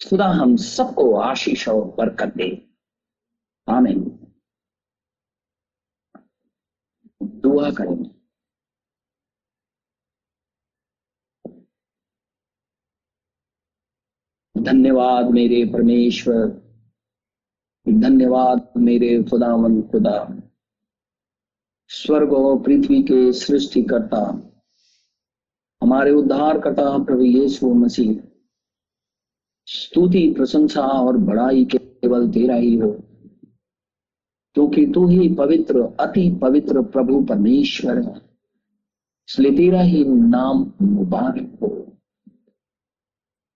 खुदा 0.00 0.26
हम 0.26 0.56
सबको 0.56 1.14
आशीष 1.16 1.68
और 1.68 1.84
बरकत 1.98 2.36
दे। 2.36 2.50
आमीन। 3.68 4.07
दुआ 7.40 7.70
करेंगे। 7.70 8.18
धन्यवाद 14.62 15.30
मेरे 15.30 15.64
परमेश्वर। 15.64 16.46
धन्यवाद 17.88 18.72
मेरे 18.76 19.22
खुदावन 19.22 19.82
खुदा। 19.82 20.42
स्वर्ग 21.88 22.32
और 22.32 22.62
पृथ्वी 22.62 23.02
के 23.02 23.32
सृष्टिकर्ता। 23.32 24.44
हमारे 25.82 26.10
उद्धार 26.10 26.60
करता 26.60 27.04
प्रभु 27.04 27.22
यीशु 27.22 27.74
मसीह। 27.74 28.20
स्तुति, 29.66 30.34
प्रशंसा 30.34 30.80
और 30.80 31.16
बड़ाई 31.16 31.64
केवल 31.64 32.30
तेरा 32.30 32.54
ही 32.54 32.76
हो। 32.76 33.07
क्योंकि 34.54 34.86
तू 34.86 35.06
ही 35.06 35.34
पवित्र, 35.34 35.80
अति 36.00 36.38
पवित्र 36.42 36.82
प्रभु 36.82 37.24
परमेश्वर 37.24 38.02
है। 38.02 38.16
इसलिए 39.28 39.56
तेरा 39.56 39.80
ही 39.80 40.04
नाम 40.04 40.72
मुबारक 40.82 41.58
हो। 41.62 41.84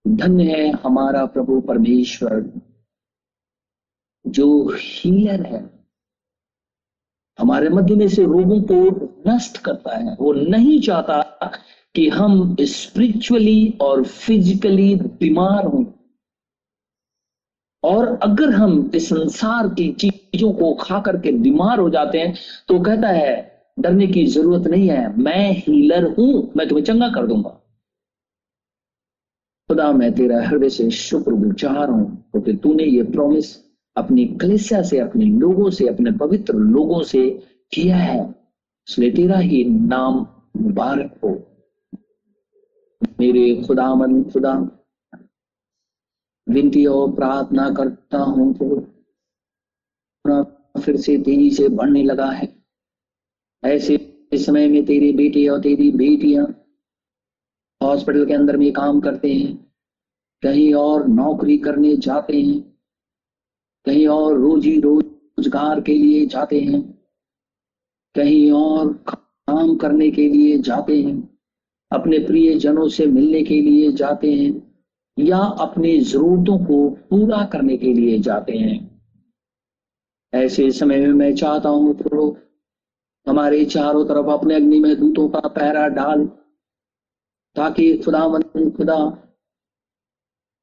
धन्य 0.09 0.45
है 0.45 0.71
हमारा 0.71 1.27
प्रभु 1.27 1.61
परमेश्वर, 1.61 2.61
जो 4.27 4.69
हीलर 4.69 5.47
है। 5.47 5.87
हमारे 7.39 7.69
मध्य 7.69 7.95
में 7.95 8.09
से 8.09 8.25
रोगों 8.25 8.63
को 8.63 9.05
नष्ट 9.31 9.59
करता 9.59 9.97
है। 9.97 10.17
वो 10.21 10.33
नहीं 10.33 10.81
चाहता 10.81 11.23
कि 11.95 12.09
हम 12.09 12.57
स्पिरिचुअली 12.61 13.79
और 13.81 14.05
फिजिकली 14.05 14.95
बीमार 14.95 15.67
हों। 15.67 15.85
और 17.83 18.07
अगर 18.23 18.51
हम 18.51 18.91
इस 18.95 19.09
संसार 19.09 19.69
की 19.69 19.89
चीज़ों 19.93 20.53
को 20.53 20.73
खा 20.75 21.01
करके 21.01 21.33
बीमार 21.33 21.79
हो 21.81 21.89
जाते 21.91 22.19
हैं 22.19 22.35
तो 22.69 22.79
कहता 22.81 23.09
है, 23.09 23.51
डरने 23.79 24.07
की 24.07 24.25
ज़रूरत 24.27 24.67
नहीं 24.67 24.89
है, 24.89 25.17
मैं 25.17 25.51
हीलर 25.53 26.05
हूँ, 26.15 26.53
मैं 26.57 26.69
तुम्हें 26.69 26.85
चंगा 26.85 27.09
कर 27.09 27.27
दूँगा। 27.27 27.51
खुदा, 29.71 29.93
मैं 29.93 30.13
तेरा 30.15 30.43
हृदय 30.43 30.69
से 30.69 30.91
शुक्र 30.91 31.33
गुजार 31.35 31.91
हूँ, 31.91 32.05
क्योंकि 32.33 32.53
तूने 32.55 32.85
ये 32.85 33.03
प्रॉमिस 33.03 33.57
अपनी 33.97 34.25
कलिसिया 34.41 34.83
से, 34.83 34.99
अपने 34.99 35.25
लोगों 35.25 35.71
से, 35.71 35.89
अपने 35.89 36.11
पवित्र 36.19 36.55
लोगों 36.55 37.03
से 37.03 37.29
किया 37.73 37.97
है। 37.97 38.21
इसलिए 38.89 39.11
तेरा 39.11 39.39
ही 39.39 39.65
नाम 39.65 40.27
मुबारक 40.57 41.15
हो। 41.25 41.31
मेरे 43.21 43.55
खुदामन 43.67 44.23
खुदा 44.23 44.55
विनती 46.47 46.85
और 46.87 47.13
प्रार्थना 47.15 47.69
करता 47.71 48.19
हूँ 48.19 48.53
तो 48.55 48.81
फिर 50.75 50.97
से 50.97 51.17
तेज़ी 51.19 51.51
से 51.53 51.69
बढ़ने 51.71 52.03
लगा 52.05 52.31
है। 52.31 52.49
ऐसे 53.63 53.99
समय 54.35 54.69
में 54.69 54.85
तेरी 54.87 55.13
बेटी 55.13 55.47
और 55.49 55.61
तेरी 55.61 55.91
बेटियाँ 55.93 56.47
हॉस्पिटल 57.81 58.27
के 58.27 58.35
अंदर 58.35 58.57
में 58.57 58.73
काम 58.73 59.01
करते 59.01 59.33
हैं, 59.33 59.55
कहीं 60.43 60.73
और 60.75 61.07
नौकरी 61.09 61.57
करने 61.59 61.97
जाते 61.99 62.41
हैं, 62.41 62.61
कहीं 63.87 64.07
और 64.09 64.39
रोजी 64.39 64.79
रोज़गार 64.81 65.81
के 65.81 65.95
लिए 65.95 66.25
जाते 66.27 66.61
हैं, 66.61 66.81
कहीं 68.15 68.51
और 68.53 68.93
काम 69.09 69.77
करने 69.77 70.11
के 70.11 70.29
लिए 70.29 70.59
जाते 70.61 71.01
हैं, 71.03 71.17
अपने 71.91 72.19
प्रिय 72.19 72.55
जनों 72.57 72.89
से 72.89 73.07
मिलने 73.09 73.43
के 73.43 73.61
लिए 73.61 73.93
जाते 73.93 74.33
हैं। 74.33 74.53
या 75.19 75.39
अपनी 75.39 76.01
जरूरतों 76.01 76.59
को 76.59 76.91
पूरा 76.91 77.45
करने 77.45 77.77
के 77.77 77.93
लिए 77.93 78.19
जाते 78.19 78.53
हैं। 78.53 79.01
ऐसे 80.35 80.71
समय 80.71 81.01
में 81.01 81.13
मैं 81.15 81.35
चाहता 81.35 81.69
हूँ, 81.69 81.95
प्रभु, 81.95 82.37
हमारे 83.29 83.65
चारों 83.65 84.05
तरफ़ 84.05 84.27
अपने 84.27 84.55
अग्नि 84.55 84.81
में 84.81 85.01
दूतों 85.01 85.29
का 85.29 85.49
पैरा 85.49 85.89
डाल, 85.89 86.25
ताकि 87.57 87.99
खुदा 87.99 88.29
मन 88.29 88.71
खुदा, 88.71 89.11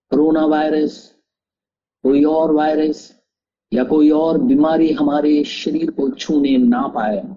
कोरोना 0.10 0.45
वायरस, 0.45 1.16
कोई 2.04 2.24
और 2.24 2.52
वायरस 2.52 3.20
या 3.74 3.84
कोई 3.84 4.10
और 4.10 4.38
बीमारी 4.38 4.91
हमारे 4.91 5.43
शरीर 5.43 5.91
को 5.91 6.10
छूने 6.10 6.58
ना 6.58 6.88
पाए। 6.88 7.36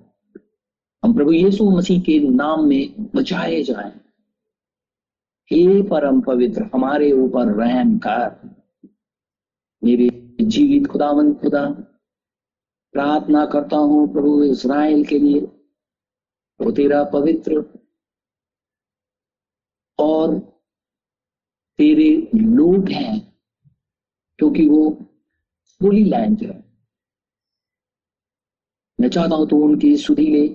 हम 1.05 1.15
प्रभु 1.15 1.33
यीशु 1.33 1.71
मसीह 1.71 2.01
के 2.01 2.19
नाम 2.19 2.65
में 2.65 3.11
बचाए 3.15 3.63
जाएँ। 3.63 4.02
हे 5.53 5.83
परम 5.83 6.21
पवित्र, 6.21 6.63
हमारे 6.75 7.11
ऊपर 7.13 7.49
रहम 7.55 7.97
कर। 7.99 8.51
मेरे 9.83 10.09
जीवित 10.41 10.87
खुदावन, 10.87 11.33
खुदा, 11.35 11.65
प्रार्थना 12.95 13.45
करता 13.47 13.77
हूँ 13.77 14.13
प्रभु 14.13 14.43
इज़राइल 14.45 15.05
के 15.05 15.19
लिए 15.19 15.41
वो 16.61 16.71
तेरा 16.73 17.03
पवित्र 17.05 17.65
और 19.99 20.39
तेरे 21.79 22.11
लोग 22.35 22.89
हैं, 22.89 23.21
क्योंकि 24.39 24.67
वो 24.69 24.89
होली 25.81 26.05
लैंड 26.05 26.43
है। 26.43 26.63
मैं 28.99 29.09
चाहता 29.09 29.35
हूँ 29.35 29.49
तो 29.49 29.57
उनकी 29.59 29.97
सुधी 29.99 30.27
ले 30.31 30.47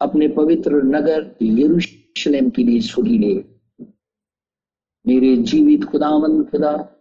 अपने 0.00 0.28
पवित्र 0.28 0.82
नगर 0.86 1.34
यरूशलेम 1.42 1.99
के 2.18 2.64
लिए 2.64 2.80
सुधी 2.80 3.18
ले 3.18 3.34
मेरे 5.06 5.36
जीवित 5.36 5.84
खुदावन 5.84 6.44
खुदा, 6.44 6.96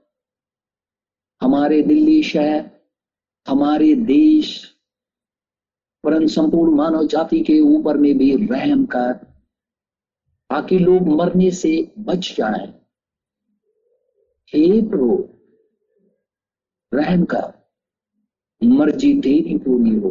हमारे 1.41 1.81
दिल्ली 1.81 2.23
शहर, 2.23 2.71
हमारे 3.47 3.95
देश 3.95 4.75
परन 6.03 6.27
संपूर्ण 6.27 6.75
मानव 6.75 7.07
जाति 7.07 7.39
के 7.39 7.59
ऊपर 7.59 7.97
में 7.97 8.17
भी 8.17 8.47
रहम 8.47 8.85
कर, 8.85 9.13
ताकि 10.49 10.79
लोग 10.79 11.01
मरने 11.07 11.51
से 11.51 11.91
बच 11.99 12.35
जाए। 12.37 12.67
हे 14.53 14.81
प्रभु 14.89 15.29
रहम 16.93 17.25
कर, 17.25 17.69
मर्ज़ी 18.63 19.21
तेरी 19.21 19.57
पूरी 19.57 19.95
हो। 19.95 20.09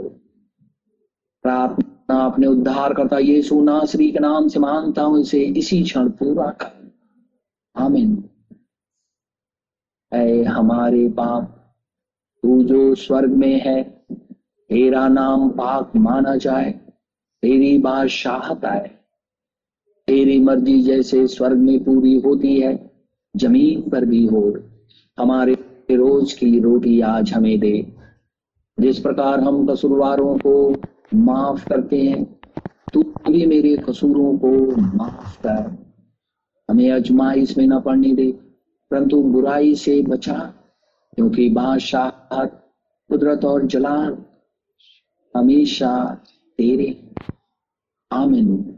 प्रार्थना 1.42 1.88
अपने 2.14 2.46
उद्धार 2.46 2.94
करता 2.94 3.18
ये 3.18 3.42
सोना 3.42 3.84
श्री 3.84 4.11
के 4.11 4.18
नाम 4.18 4.48
से 4.48 4.61
मानता 4.61 5.02
हूँ, 5.02 5.20
इसे 5.20 5.40
इसी 5.40 5.82
क्षण 5.82 6.09
पूरा 6.09 6.46
कर। 6.50 6.92
आमीन। 7.76 8.24
ऐ 10.12 10.42
हमारे 10.42 11.09
बाप 11.09 11.74
तू 12.42 12.62
जो 12.62 12.94
स्वर्ग 12.94 13.30
में 13.30 13.61
है, 13.61 14.04
तेरा 14.68 15.09
नाम 15.09 15.50
पाक 15.50 15.92
माना 15.96 16.36
जाए। 16.36 16.70
तेरी 17.42 17.78
बादशाहत 17.78 18.64
आए। 18.64 18.90
तेरी 20.06 20.40
मर्ज़ी 20.40 20.82
जैसे 20.82 21.26
स्वर्ग 21.26 21.56
में 21.56 21.84
पूरी 21.84 22.20
होती 22.20 22.61
है, 22.61 22.90
ज़मीन 23.36 23.90
पर 23.90 24.04
भी 24.04 24.26
हो। 24.26 24.54
हमारे 25.18 25.54
रोज 25.90 26.32
की 26.32 26.61
रोटी 26.61 27.00
आज 27.00 27.32
हमें 27.32 27.61
दे। 27.61 27.92
जिस 28.80 28.98
प्रकार 28.98 29.40
हम 29.40 29.66
कसूरवारों 29.66 30.38
को 30.38 30.74
माफ़ 31.14 31.68
करते 31.68 32.02
हैं। 32.02 32.40
तू 32.92 33.02
भी 33.02 33.46
मेरे 33.46 33.76
कसूरों 33.76 34.38
को 34.38 34.76
माफ़ 34.80 35.42
कर। 35.42 35.78
हमें 36.70 36.90
अजमाइश 36.90 37.59
में 37.59 37.66
न 37.66 37.80
पढ़ने 37.80 38.14
दे, 38.14 38.32
परंतु 38.90 39.22
बुराई 39.22 39.74
से 39.74 40.02
बचा, 40.02 40.54
क्योंकि 41.14 41.48
बादशाह 41.50 42.44
कुदरत 43.11 43.44
और 43.44 43.66
जलाल 43.66 44.18
हमेशा 45.36 46.14
तेरे 46.59 47.11
आमिन। 48.12 48.77